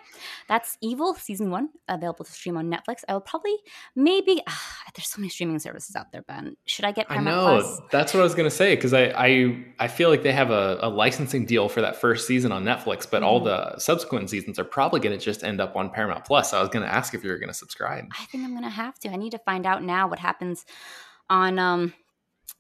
that's 0.48 0.78
Evil 0.82 1.16
season 1.16 1.52
one 1.52 1.70
available 1.88 2.24
to 2.24 2.32
stream 2.32 2.56
on 2.58 2.72
Netflix. 2.72 3.04
I 3.10 3.14
will 3.14 3.22
probably 3.22 3.56
maybe 3.96 4.42
uh, 4.48 4.52
there's 4.96 5.10
so 5.10 5.20
many 5.20 5.30
streaming 5.30 5.60
services 5.60 5.96
out 5.96 6.12
there, 6.12 6.22
Ben. 6.22 6.56
Should 6.66 6.86
I 6.86 6.92
get 6.92 7.10
Paramount 7.10 7.38
I 7.38 7.56
know 7.58 7.62
Plus? 7.62 7.82
that's 7.92 8.14
what 8.14 8.22
I 8.22 8.24
was 8.24 8.36
gonna 8.36 8.50
say 8.50 8.76
because 8.76 8.94
I, 8.94 9.14
I 9.16 9.66
I 9.80 9.88
feel 9.88 10.10
like 10.10 10.24
they 10.24 10.32
have 10.32 10.52
a, 10.52 10.78
a, 10.82 10.90
licensing 10.90 11.46
deal 11.46 11.68
for 11.68 11.82
that 11.82 11.98
first 11.98 12.26
season 12.26 12.52
on 12.52 12.64
Netflix, 12.64 13.10
but 13.10 13.18
mm-hmm. 13.18 13.26
all 13.26 13.40
the 13.42 13.78
subsequent 13.78 14.30
seasons 14.30 14.58
are 14.60 14.64
probably 14.64 15.00
gonna 15.00 15.18
just 15.18 15.44
end 15.44 15.60
up 15.60 15.76
on 15.76 15.90
Paramount 15.90 16.26
Plus. 16.26 16.52
So 16.52 16.58
I 16.58 16.62
was 16.62 16.70
gonna 16.70 16.86
ask 16.86 17.14
if 17.14 17.24
you 17.24 17.30
were 17.30 17.40
gonna 17.40 17.54
subscribe. 17.54 18.06
I 18.18 18.26
think 18.26 18.46
I'm 18.46 18.54
gonna 18.54 18.70
have 18.70 18.98
to. 19.00 19.10
I 19.10 19.18
need 19.18 19.32
to 19.32 19.40
find 19.40 19.66
out 19.66 19.84
now 19.84 20.08
what 20.08 20.20
happens 20.20 20.66
on 21.30 21.60
um 21.60 21.94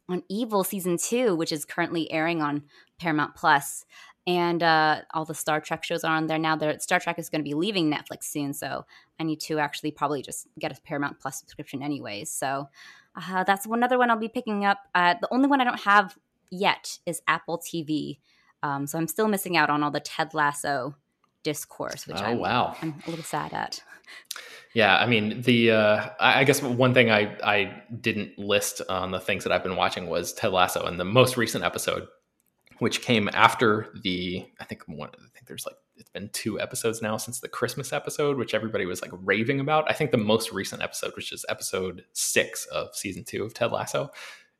on 0.09 0.23
Evil 0.29 0.63
season 0.63 0.97
two, 0.97 1.35
which 1.35 1.51
is 1.51 1.65
currently 1.65 2.11
airing 2.11 2.41
on 2.41 2.63
Paramount 2.99 3.35
Plus 3.35 3.85
and 4.27 4.63
uh, 4.63 5.01
all 5.13 5.25
the 5.25 5.35
Star 5.35 5.61
Trek 5.61 5.83
shows 5.83 6.03
are 6.03 6.15
on 6.15 6.27
there 6.27 6.39
now. 6.39 6.55
There, 6.55 6.77
Star 6.79 6.99
Trek 6.99 7.19
is 7.19 7.29
going 7.29 7.41
to 7.41 7.47
be 7.47 7.53
leaving 7.53 7.91
Netflix 7.91 8.23
soon, 8.23 8.53
so 8.53 8.85
I 9.19 9.23
need 9.23 9.39
to 9.41 9.59
actually 9.59 9.91
probably 9.91 10.21
just 10.21 10.47
get 10.59 10.75
a 10.75 10.81
Paramount 10.81 11.19
Plus 11.19 11.39
subscription 11.39 11.83
anyways. 11.83 12.31
So 12.31 12.69
uh, 13.15 13.43
that's 13.43 13.65
another 13.65 13.97
one 13.97 14.09
I'll 14.09 14.17
be 14.17 14.27
picking 14.27 14.65
up. 14.65 14.79
Uh, 14.95 15.15
the 15.21 15.31
only 15.31 15.47
one 15.47 15.61
I 15.61 15.63
don't 15.63 15.81
have 15.81 16.17
yet 16.49 16.99
is 17.05 17.21
Apple 17.27 17.59
TV, 17.59 18.17
um, 18.63 18.87
so 18.87 18.97
I'm 18.97 19.07
still 19.07 19.27
missing 19.27 19.57
out 19.57 19.69
on 19.69 19.83
all 19.83 19.91
the 19.91 19.99
Ted 19.99 20.33
Lasso 20.33 20.95
discourse, 21.43 22.07
which 22.07 22.17
oh, 22.19 22.25
I'm, 22.25 22.39
wow. 22.39 22.75
I'm 22.81 22.95
a 23.05 23.09
little 23.09 23.23
sad 23.23 23.53
at. 23.53 23.83
Yeah, 24.73 24.97
I 24.97 25.05
mean 25.05 25.41
the 25.43 25.71
uh, 25.71 26.09
I 26.19 26.43
guess 26.43 26.61
one 26.61 26.93
thing 26.93 27.09
I 27.09 27.37
I 27.41 27.83
didn't 28.01 28.37
list 28.37 28.81
on 28.89 29.11
the 29.11 29.21
things 29.21 29.45
that 29.45 29.53
I've 29.53 29.63
been 29.63 29.77
watching 29.77 30.07
was 30.07 30.33
Ted 30.33 30.51
Lasso, 30.51 30.85
and 30.85 30.99
the 30.99 31.05
most 31.05 31.37
recent 31.37 31.63
episode 31.63 32.07
which 32.79 33.01
came 33.01 33.29
after 33.33 33.87
the 34.03 34.45
I 34.59 34.65
think 34.65 34.83
one 34.87 35.09
I 35.13 35.29
think 35.33 35.47
there's 35.47 35.65
like 35.65 35.75
it's 35.97 36.09
been 36.09 36.29
two 36.29 36.59
episodes 36.59 37.01
now 37.01 37.17
since 37.17 37.39
the 37.39 37.47
Christmas 37.47 37.93
episode, 37.93 38.37
which 38.37 38.53
everybody 38.53 38.85
was 38.85 39.01
like 39.01 39.11
raving 39.13 39.59
about. 39.59 39.89
I 39.89 39.93
think 39.93 40.11
the 40.11 40.17
most 40.17 40.51
recent 40.51 40.81
episode, 40.81 41.13
which 41.15 41.31
is 41.31 41.45
episode 41.47 42.03
six 42.13 42.65
of 42.67 42.95
season 42.95 43.23
two 43.23 43.43
of 43.43 43.53
Ted 43.53 43.71
Lasso, 43.71 44.11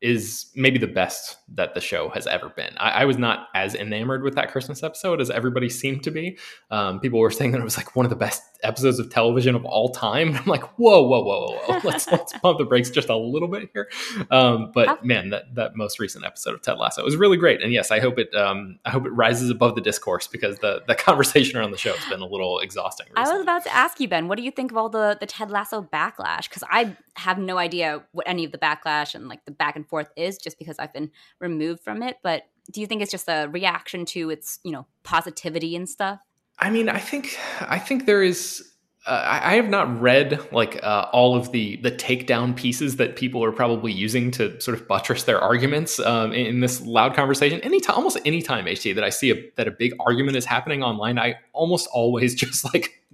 is 0.02 0.52
maybe 0.56 0.78
the 0.78 0.88
best 0.88 1.38
that 1.56 1.74
the 1.74 1.82
show 1.82 2.10
has 2.10 2.28
ever 2.28 2.50
been. 2.50 2.74
I, 2.78 2.90
I, 2.90 3.06
was 3.06 3.18
not 3.18 3.48
as 3.56 3.76
enamored 3.76 4.24
with 4.24 4.36
that 4.36 4.52
Christmas 4.52 4.84
episode 4.84 5.22
as 5.22 5.30
everybody 5.30 5.70
seemed 5.70 6.04
to 6.04 6.12
be. 6.12 6.38
Um, 6.70 7.00
people 7.00 7.20
were 7.20 7.32
saying 7.32 7.52
that 7.52 7.62
it 7.62 7.64
was 7.64 7.78
like 7.78 7.96
one 7.96 8.06
of 8.06 8.10
the 8.10 8.16
best 8.16 8.44
episodes 8.66 9.00
of 9.00 9.10
television 9.10 9.56
of 9.56 9.64
all 9.64 9.90
time. 9.90 10.36
I'm 10.36 10.46
like, 10.46 10.64
whoa, 10.78 11.02
whoa, 11.08 11.24
whoa, 11.24 11.48
whoa, 11.48 11.60
whoa. 11.68 11.80
Let's 11.84 12.12
let's 12.12 12.34
pump 12.34 12.58
the 12.58 12.66
brakes 12.66 12.90
just 12.90 13.10
a 13.10 13.16
little 13.16 13.48
bit 13.48 13.70
here. 13.74 13.90
Um, 14.32 14.72
but 14.74 15.06
man, 15.06 15.30
that 15.30 15.56
that 15.56 15.76
most 15.76 16.00
recent 16.00 16.26
episode 16.26 16.54
of 16.54 16.62
Ted 16.62 16.78
Lasso 16.78 17.04
was 17.04 17.16
really 17.16 17.38
great. 17.38 17.62
And 17.62 17.72
yes, 17.72 17.92
I 17.92 18.00
hope 18.00 18.20
it 18.20 18.34
um, 18.36 18.80
I 18.86 18.90
hope 18.90 19.06
it 19.06 19.12
rises 19.12 19.50
above 19.50 19.76
the 19.76 19.82
discourse 19.82 20.28
because 20.28 20.60
the 20.60 20.84
the 20.88 20.96
conversation 21.06 21.58
around 21.58 21.72
the 21.72 21.78
show 21.78 21.94
has 21.94 22.10
been 22.10 22.22
a 22.22 22.28
little 22.28 22.60
exhausting. 22.60 23.08
Recently. 23.16 23.32
I 23.32 23.34
was 23.34 23.42
about 23.42 23.64
to 23.64 23.74
ask 23.74 24.00
you, 24.00 24.08
Ben, 24.08 24.28
what 24.28 24.38
do 24.38 24.44
you 24.44 24.52
think 24.52 24.72
of 24.72 24.78
all 24.78 24.90
the 24.90 25.18
the 25.20 25.26
Ted 25.26 25.52
Lasso 25.52 25.82
backlash? 25.82 26.50
Because 26.50 26.64
I 26.70 26.98
have 27.16 27.38
no 27.38 27.58
idea 27.58 28.04
what 28.12 28.28
any 28.28 28.44
of 28.44 28.52
the 28.52 28.58
backlash 28.58 29.16
and 29.16 29.30
like 29.30 29.46
the 29.46 29.52
back 29.52 29.78
and 29.78 29.86
and 29.86 29.90
forth 29.90 30.12
is 30.16 30.38
just 30.38 30.58
because 30.60 30.78
I've 30.80 30.94
been 30.94 31.12
removed 31.40 31.84
from 31.84 32.02
it. 32.02 32.18
But 32.24 32.44
do 32.72 32.82
you 32.82 32.88
think 32.88 33.02
it's 33.02 33.12
just 33.12 33.30
a 33.30 33.48
reaction 33.52 34.06
to 34.08 34.30
its, 34.30 34.60
you 34.64 34.72
know, 34.72 34.88
positivity 35.04 35.76
and 35.76 35.88
stuff? 35.88 36.20
I 36.60 36.70
mean, 36.70 36.90
I 36.90 37.00
think 37.00 37.38
I 37.62 37.80
think 37.80 38.06
there 38.06 38.24
is 38.24 38.72
uh, 39.08 39.40
I 39.44 39.56
have 39.56 39.70
not 39.70 40.02
read 40.02 40.40
like 40.52 40.84
uh, 40.84 41.08
all 41.12 41.36
of 41.36 41.52
the 41.52 41.76
the 41.78 41.92
takedown 41.92 42.56
pieces 42.56 42.96
that 42.96 43.16
people 43.16 43.44
are 43.44 43.52
probably 43.52 43.92
using 43.92 44.32
to 44.32 44.60
sort 44.60 44.76
of 44.76 44.88
buttress 44.88 45.24
their 45.24 45.40
arguments 45.40 46.00
um, 46.00 46.32
in, 46.32 46.48
in, 46.48 46.60
this 46.62 46.82
loud 46.82 47.14
conversation. 47.14 47.60
Anytime, 47.62 47.96
almost 47.96 48.18
any 48.26 48.42
time, 48.42 48.66
HT 48.66 48.96
that 48.96 49.04
I 49.04 49.10
see 49.10 49.32
a, 49.32 49.52
that 49.58 49.68
a 49.68 49.72
big 49.72 49.94
argument 50.00 50.38
is 50.38 50.46
happening 50.46 50.82
online, 50.82 51.20
I 51.20 51.36
almost 51.54 51.88
always 51.94 52.34
just 52.44 52.66
like 52.74 53.06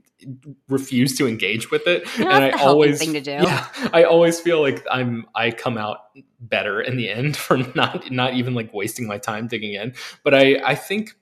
refuse 0.70 1.18
to 1.18 1.28
engage 1.28 1.72
with 1.72 1.86
it. 1.88 2.08
You 2.18 2.26
know, 2.26 2.32
and 2.32 2.46
i 2.46 2.52
always 2.52 3.00
thing 3.00 3.14
to 3.14 3.22
do. 3.22 3.32
Yeah. 3.32 3.68
I 3.92 4.04
always 4.04 4.40
feel 4.40 4.62
like 4.62 4.86
i'm 4.90 5.26
i 5.36 5.52
come 5.52 5.78
out 5.78 5.98
better 6.40 6.80
in 6.80 6.96
the 6.96 7.10
end 7.10 7.36
for 7.46 7.58
not 7.76 8.10
not 8.12 8.36
even 8.36 8.54
like 8.54 8.74
wasting 8.74 9.08
my 9.08 9.18
time 9.18 9.48
digging 9.48 9.74
in. 9.74 9.94
But 10.24 10.36
i 10.36 10.62
i 10.64 10.76
think 10.76 11.18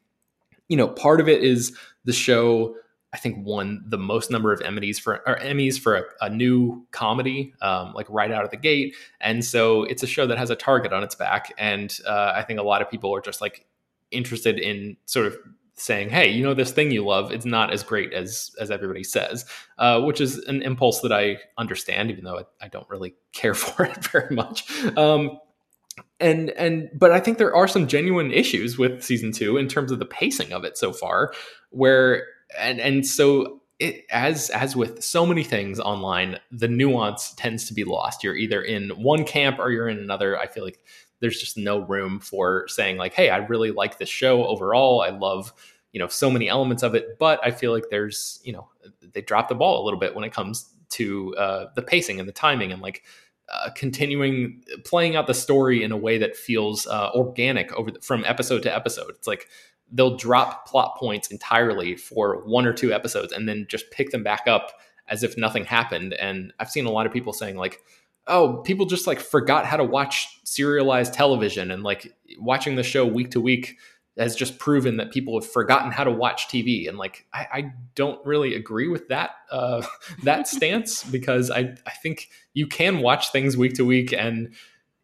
you 0.67 0.77
know 0.77 0.87
part 0.87 1.21
of 1.21 1.27
it 1.27 1.43
is 1.43 1.75
the 2.09 2.13
show 2.13 2.75
I 3.13 3.17
think 3.17 3.45
won 3.45 3.83
the 3.87 3.99
most 3.99 4.31
number 4.31 4.51
of 4.51 4.59
Emmys 4.61 4.99
for 4.99 5.27
or 5.27 5.37
Emmys 5.37 5.79
for 5.79 5.95
a, 5.95 6.03
a 6.21 6.29
new 6.29 6.85
comedy, 6.89 7.53
um, 7.61 7.93
like 7.93 8.07
right 8.09 8.31
out 8.31 8.43
of 8.43 8.49
the 8.49 8.57
gate. 8.57 8.95
And 9.21 9.45
so 9.45 9.83
it's 9.83 10.01
a 10.01 10.07
show 10.07 10.25
that 10.25 10.39
has 10.39 10.49
a 10.49 10.55
target 10.55 10.91
on 10.91 11.03
its 11.03 11.13
back, 11.13 11.53
and 11.57 11.95
uh, 12.07 12.33
I 12.35 12.41
think 12.43 12.59
a 12.59 12.63
lot 12.63 12.81
of 12.81 12.89
people 12.89 13.13
are 13.15 13.21
just 13.21 13.41
like 13.41 13.65
interested 14.09 14.57
in 14.57 14.97
sort 15.05 15.27
of 15.27 15.37
saying, 15.75 16.09
"Hey, 16.09 16.29
you 16.29 16.43
know 16.43 16.55
this 16.55 16.71
thing 16.71 16.89
you 16.89 17.05
love, 17.05 17.31
it's 17.31 17.45
not 17.45 17.71
as 17.71 17.83
great 17.83 18.11
as 18.11 18.51
as 18.59 18.71
everybody 18.71 19.03
says," 19.03 19.45
uh, 19.77 20.01
which 20.01 20.19
is 20.19 20.37
an 20.45 20.63
impulse 20.63 21.01
that 21.01 21.11
I 21.11 21.37
understand, 21.59 22.09
even 22.09 22.23
though 22.23 22.39
I, 22.39 22.65
I 22.65 22.67
don't 22.67 22.89
really 22.89 23.13
care 23.33 23.53
for 23.55 23.85
it 23.85 24.03
very 24.05 24.35
much. 24.35 24.65
Um, 24.97 25.39
and 26.19 26.49
and 26.51 26.89
but 26.93 27.11
I 27.11 27.19
think 27.19 27.37
there 27.37 27.55
are 27.55 27.67
some 27.67 27.87
genuine 27.87 28.31
issues 28.31 28.77
with 28.77 29.03
season 29.03 29.31
two 29.31 29.57
in 29.57 29.67
terms 29.67 29.91
of 29.91 29.99
the 29.99 30.05
pacing 30.05 30.51
of 30.51 30.63
it 30.63 30.77
so 30.77 30.91
far, 30.91 31.33
where 31.69 32.25
and 32.57 32.79
and 32.79 33.05
so 33.05 33.61
it, 33.79 34.05
as 34.11 34.49
as 34.49 34.75
with 34.75 35.03
so 35.03 35.25
many 35.25 35.43
things 35.43 35.79
online, 35.79 36.39
the 36.51 36.67
nuance 36.67 37.33
tends 37.35 37.65
to 37.65 37.73
be 37.73 37.83
lost. 37.83 38.23
You're 38.23 38.35
either 38.35 38.61
in 38.61 38.89
one 38.89 39.23
camp 39.23 39.57
or 39.59 39.71
you're 39.71 39.87
in 39.87 39.99
another. 39.99 40.37
I 40.37 40.47
feel 40.47 40.63
like 40.63 40.79
there's 41.21 41.39
just 41.39 41.57
no 41.57 41.79
room 41.79 42.19
for 42.19 42.67
saying 42.67 42.97
like, 42.97 43.13
hey, 43.13 43.29
I 43.29 43.37
really 43.37 43.71
like 43.71 43.97
this 43.97 44.09
show 44.09 44.45
overall. 44.45 45.01
I 45.01 45.09
love 45.09 45.53
you 45.93 45.99
know 45.99 46.07
so 46.07 46.29
many 46.29 46.49
elements 46.49 46.83
of 46.83 46.93
it, 46.93 47.17
but 47.19 47.39
I 47.43 47.51
feel 47.51 47.71
like 47.71 47.85
there's 47.89 48.39
you 48.43 48.53
know 48.53 48.67
they 49.13 49.21
drop 49.21 49.47
the 49.47 49.55
ball 49.55 49.83
a 49.83 49.85
little 49.85 49.99
bit 49.99 50.13
when 50.13 50.23
it 50.23 50.33
comes 50.33 50.69
to 50.89 51.35
uh, 51.37 51.65
the 51.75 51.81
pacing 51.81 52.19
and 52.19 52.27
the 52.27 52.33
timing 52.33 52.71
and 52.71 52.81
like 52.81 53.03
uh, 53.51 53.69
continuing 53.75 54.61
playing 54.85 55.15
out 55.15 55.27
the 55.27 55.33
story 55.33 55.83
in 55.83 55.91
a 55.91 55.97
way 55.97 56.17
that 56.17 56.35
feels 56.35 56.85
uh, 56.87 57.09
organic 57.13 57.71
over 57.73 57.91
the, 57.91 57.99
from 58.01 58.23
episode 58.25 58.61
to 58.63 58.75
episode. 58.75 59.09
It's 59.11 59.27
like 59.27 59.47
they'll 59.91 60.17
drop 60.17 60.67
plot 60.67 60.95
points 60.97 61.29
entirely 61.29 61.95
for 61.95 62.43
one 62.45 62.65
or 62.65 62.73
two 62.73 62.93
episodes 62.93 63.33
and 63.33 63.47
then 63.47 63.65
just 63.69 63.89
pick 63.91 64.11
them 64.11 64.23
back 64.23 64.47
up 64.47 64.73
as 65.07 65.23
if 65.23 65.37
nothing 65.37 65.65
happened. 65.65 66.13
And 66.13 66.53
I've 66.59 66.69
seen 66.69 66.85
a 66.85 66.91
lot 66.91 67.05
of 67.05 67.11
people 67.11 67.33
saying 67.33 67.57
like, 67.57 67.81
oh, 68.27 68.57
people 68.57 68.85
just 68.85 69.07
like 69.07 69.19
forgot 69.19 69.65
how 69.65 69.77
to 69.77 69.83
watch 69.83 70.39
serialized 70.43 71.13
television 71.13 71.71
and 71.71 71.83
like 71.83 72.13
watching 72.37 72.75
the 72.75 72.83
show 72.83 73.05
week 73.05 73.31
to 73.31 73.41
week 73.41 73.77
has 74.17 74.35
just 74.35 74.59
proven 74.59 74.97
that 74.97 75.11
people 75.11 75.39
have 75.39 75.49
forgotten 75.49 75.91
how 75.91 76.03
to 76.03 76.11
watch 76.11 76.47
TV. 76.47 76.87
And 76.87 76.97
like, 76.97 77.25
I, 77.33 77.47
I 77.51 77.73
don't 77.95 78.23
really 78.25 78.53
agree 78.55 78.87
with 78.87 79.07
that 79.07 79.31
uh, 79.51 79.85
that 80.23 80.47
stance 80.47 81.03
because 81.11 81.49
I 81.49 81.75
I 81.85 81.91
think 82.03 82.29
you 82.53 82.67
can 82.67 82.99
watch 82.99 83.31
things 83.31 83.57
week 83.57 83.73
to 83.75 83.85
week 83.85 84.13
and 84.13 84.53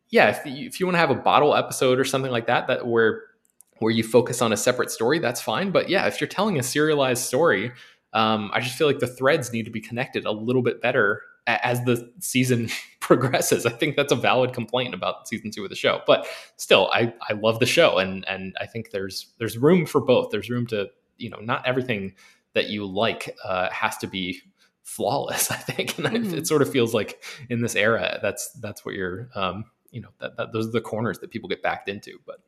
yeah, 0.09 0.29
if 0.29 0.45
you, 0.45 0.67
if 0.67 0.79
you 0.79 0.85
want 0.85 0.95
to 0.95 0.99
have 0.99 1.09
a 1.09 1.15
bottle 1.15 1.55
episode 1.55 1.99
or 1.99 2.05
something 2.05 2.31
like 2.31 2.47
that, 2.47 2.67
that 2.67 2.85
where 2.85 3.23
where 3.79 3.91
you 3.91 4.03
focus 4.03 4.41
on 4.41 4.53
a 4.53 4.57
separate 4.57 4.91
story, 4.91 5.19
that's 5.19 5.41
fine. 5.41 5.71
But 5.71 5.89
yeah, 5.89 6.07
if 6.07 6.21
you're 6.21 6.27
telling 6.27 6.59
a 6.59 6.63
serialized 6.63 7.23
story, 7.23 7.71
um, 8.13 8.49
I 8.53 8.61
just 8.61 8.77
feel 8.77 8.87
like 8.87 8.99
the 8.99 9.07
threads 9.07 9.51
need 9.51 9.65
to 9.65 9.71
be 9.71 9.81
connected 9.81 10.25
a 10.25 10.31
little 10.31 10.61
bit 10.61 10.81
better 10.81 11.21
as 11.47 11.83
the 11.83 12.11
season 12.19 12.69
progresses. 12.99 13.65
I 13.65 13.71
think 13.71 13.95
that's 13.95 14.11
a 14.11 14.15
valid 14.15 14.53
complaint 14.53 14.93
about 14.93 15.27
season 15.27 15.51
two 15.51 15.63
of 15.63 15.69
the 15.69 15.75
show. 15.75 16.01
But 16.07 16.27
still, 16.57 16.89
I 16.91 17.13
I 17.29 17.33
love 17.33 17.59
the 17.59 17.65
show, 17.65 17.97
and 17.97 18.27
and 18.27 18.55
I 18.59 18.65
think 18.65 18.91
there's 18.91 19.33
there's 19.37 19.57
room 19.57 19.85
for 19.85 20.01
both. 20.01 20.31
There's 20.31 20.49
room 20.49 20.65
to 20.67 20.89
you 21.17 21.29
know 21.29 21.39
not 21.39 21.67
everything 21.67 22.15
that 22.53 22.69
you 22.69 22.85
like 22.85 23.35
uh, 23.43 23.69
has 23.69 23.97
to 23.97 24.07
be 24.07 24.41
flawless. 24.83 25.51
I 25.51 25.57
think, 25.57 25.97
and 25.97 26.07
mm-hmm. 26.07 26.37
it, 26.37 26.47
sort 26.47 26.61
of 26.61 26.71
feels 26.71 26.93
like 26.93 27.23
in 27.49 27.61
this 27.61 27.75
era, 27.75 28.19
that's 28.21 28.51
that's 28.61 28.85
what 28.85 28.95
you're 28.95 29.29
um, 29.35 29.65
you 29.91 30.01
know 30.01 30.09
that, 30.19 30.37
that 30.37 30.53
those 30.53 30.67
are 30.67 30.71
the 30.71 30.81
corners 30.81 31.19
that 31.19 31.31
people 31.31 31.49
get 31.49 31.61
backed 31.61 31.89
into. 31.89 32.19
But 32.25 32.39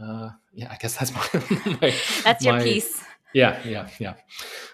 uh, 0.00 0.30
yeah, 0.52 0.68
I 0.70 0.76
guess 0.76 0.96
that's 0.96 1.12
my, 1.34 1.76
my 1.80 1.94
that's 2.22 2.44
your 2.44 2.54
my, 2.54 2.62
piece. 2.62 3.04
Yeah, 3.32 3.60
yeah, 3.64 3.88
yeah. 3.98 4.14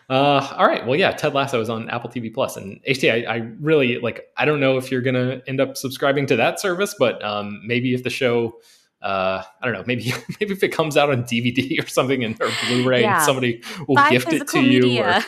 Uh, 0.08 0.54
all 0.56 0.66
right. 0.66 0.86
Well, 0.86 0.98
yeah, 0.98 1.10
Ted 1.12 1.34
Lasso 1.34 1.60
is 1.60 1.68
on 1.68 1.88
Apple 1.90 2.10
TV 2.10 2.32
Plus, 2.32 2.56
and 2.56 2.80
HT. 2.88 3.26
I, 3.26 3.34
I, 3.34 3.36
really 3.58 3.98
like. 3.98 4.26
I 4.36 4.44
don't 4.44 4.60
know 4.60 4.76
if 4.76 4.90
you're 4.90 5.00
gonna 5.00 5.42
end 5.46 5.60
up 5.60 5.76
subscribing 5.76 6.26
to 6.26 6.36
that 6.36 6.60
service, 6.60 6.94
but 6.98 7.24
um, 7.24 7.60
maybe 7.64 7.94
if 7.94 8.04
the 8.04 8.10
show, 8.10 8.60
uh, 9.00 9.42
I 9.60 9.66
don't 9.66 9.72
know, 9.72 9.84
maybe 9.86 10.12
maybe 10.40 10.52
if 10.52 10.62
it 10.62 10.68
comes 10.68 10.96
out 10.96 11.10
on 11.10 11.24
DVD 11.24 11.82
or 11.82 11.88
something 11.88 12.22
and 12.22 12.40
or 12.40 12.50
Blu-ray, 12.68 13.00
yeah. 13.00 13.16
and 13.16 13.24
somebody 13.24 13.62
will 13.88 13.96
Buy 13.96 14.10
gift 14.10 14.32
it 14.32 14.46
to 14.48 14.60
you. 14.60 15.02
Or, 15.02 15.20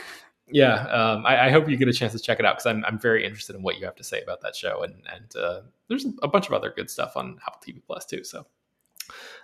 yeah, 0.49 0.87
um, 0.87 1.27
I, 1.27 1.47
I, 1.47 1.51
hope 1.51 1.69
you 1.69 1.77
get 1.77 1.89
a 1.89 1.93
chance 1.93 2.13
to 2.13 2.19
check 2.19 2.39
it 2.39 2.45
out 2.45 2.57
because 2.57 2.67
I'm 2.67 2.85
I'm 2.85 2.99
very 2.99 3.25
interested 3.25 3.57
in 3.57 3.63
what 3.63 3.79
you 3.79 3.87
have 3.87 3.97
to 3.97 4.05
say 4.05 4.21
about 4.21 4.43
that 4.43 4.55
show, 4.55 4.83
and 4.83 4.95
and 5.13 5.35
uh, 5.37 5.61
there's 5.89 6.07
a 6.23 6.29
bunch 6.29 6.47
of 6.47 6.53
other 6.53 6.73
good 6.75 6.91
stuff 6.91 7.17
on 7.17 7.39
Apple 7.47 7.61
TV 7.67 7.81
Plus 7.85 8.05
too. 8.05 8.23
So, 8.23 8.47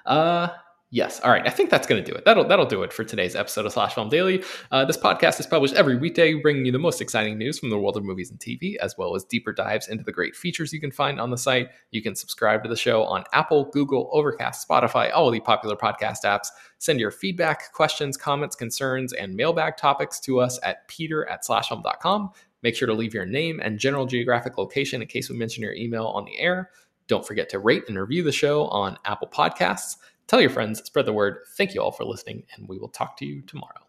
uh, 0.06 0.48
Yes. 0.92 1.20
All 1.20 1.30
right. 1.30 1.46
I 1.46 1.50
think 1.50 1.70
that's 1.70 1.86
going 1.86 2.02
to 2.02 2.10
do 2.10 2.16
it. 2.16 2.24
That'll 2.24 2.42
that'll 2.42 2.66
do 2.66 2.82
it 2.82 2.92
for 2.92 3.04
today's 3.04 3.36
episode 3.36 3.64
of 3.64 3.72
Slash 3.72 3.94
Film 3.94 4.08
Daily. 4.08 4.42
Uh, 4.72 4.84
this 4.84 4.96
podcast 4.96 5.38
is 5.38 5.46
published 5.46 5.74
every 5.74 5.96
weekday, 5.96 6.34
bringing 6.34 6.66
you 6.66 6.72
the 6.72 6.80
most 6.80 7.00
exciting 7.00 7.38
news 7.38 7.60
from 7.60 7.70
the 7.70 7.78
world 7.78 7.96
of 7.96 8.04
movies 8.04 8.28
and 8.32 8.40
TV, 8.40 8.74
as 8.78 8.98
well 8.98 9.14
as 9.14 9.22
deeper 9.22 9.52
dives 9.52 9.86
into 9.86 10.02
the 10.02 10.10
great 10.10 10.34
features 10.34 10.72
you 10.72 10.80
can 10.80 10.90
find 10.90 11.20
on 11.20 11.30
the 11.30 11.38
site. 11.38 11.68
You 11.92 12.02
can 12.02 12.16
subscribe 12.16 12.64
to 12.64 12.68
the 12.68 12.74
show 12.74 13.04
on 13.04 13.22
Apple, 13.32 13.66
Google, 13.66 14.10
Overcast, 14.12 14.68
Spotify, 14.68 15.12
all 15.14 15.30
the 15.30 15.38
popular 15.38 15.76
podcast 15.76 16.24
apps. 16.24 16.48
Send 16.78 16.98
your 16.98 17.12
feedback, 17.12 17.72
questions, 17.72 18.16
comments, 18.16 18.56
concerns, 18.56 19.12
and 19.12 19.36
mailbag 19.36 19.76
topics 19.76 20.18
to 20.20 20.40
us 20.40 20.58
at 20.64 20.88
peter 20.88 21.24
at 21.28 21.44
slashfilm.com. 21.44 22.30
Make 22.64 22.74
sure 22.74 22.88
to 22.88 22.94
leave 22.94 23.14
your 23.14 23.26
name 23.26 23.60
and 23.62 23.78
general 23.78 24.06
geographic 24.06 24.58
location 24.58 25.02
in 25.02 25.08
case 25.08 25.30
we 25.30 25.36
mention 25.36 25.62
your 25.62 25.72
email 25.74 26.06
on 26.06 26.24
the 26.24 26.36
air. 26.38 26.70
Don't 27.10 27.26
forget 27.26 27.48
to 27.48 27.58
rate 27.58 27.82
and 27.88 27.98
review 27.98 28.22
the 28.22 28.30
show 28.30 28.66
on 28.66 28.96
Apple 29.04 29.26
Podcasts. 29.26 29.96
Tell 30.28 30.40
your 30.40 30.48
friends, 30.48 30.80
spread 30.84 31.06
the 31.06 31.12
word. 31.12 31.38
Thank 31.56 31.74
you 31.74 31.82
all 31.82 31.90
for 31.90 32.04
listening, 32.04 32.44
and 32.54 32.68
we 32.68 32.78
will 32.78 32.88
talk 32.88 33.16
to 33.16 33.26
you 33.26 33.42
tomorrow. 33.42 33.80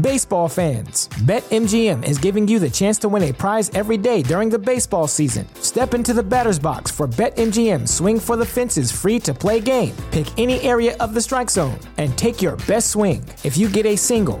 Baseball 0.00 0.48
fans, 0.48 1.08
BetMGM 1.26 2.02
is 2.08 2.16
giving 2.16 2.48
you 2.48 2.58
the 2.58 2.70
chance 2.70 2.96
to 3.00 3.10
win 3.10 3.24
a 3.24 3.32
prize 3.34 3.68
every 3.74 3.98
day 3.98 4.22
during 4.22 4.48
the 4.48 4.58
baseball 4.58 5.06
season. 5.06 5.46
Step 5.56 5.92
into 5.92 6.14
the 6.14 6.22
batter's 6.22 6.58
box 6.58 6.90
for 6.90 7.06
BetMGM 7.06 7.86
Swing 7.86 8.18
for 8.18 8.36
the 8.38 8.46
Fences 8.46 8.90
free 8.90 9.20
to 9.20 9.34
play 9.34 9.60
game. 9.60 9.94
Pick 10.10 10.26
any 10.38 10.60
area 10.62 10.96
of 10.96 11.12
the 11.12 11.20
strike 11.20 11.50
zone 11.50 11.78
and 11.98 12.16
take 12.16 12.40
your 12.40 12.56
best 12.66 12.90
swing. 12.90 13.22
If 13.44 13.58
you 13.58 13.68
get 13.68 13.84
a 13.84 13.96
single, 13.96 14.40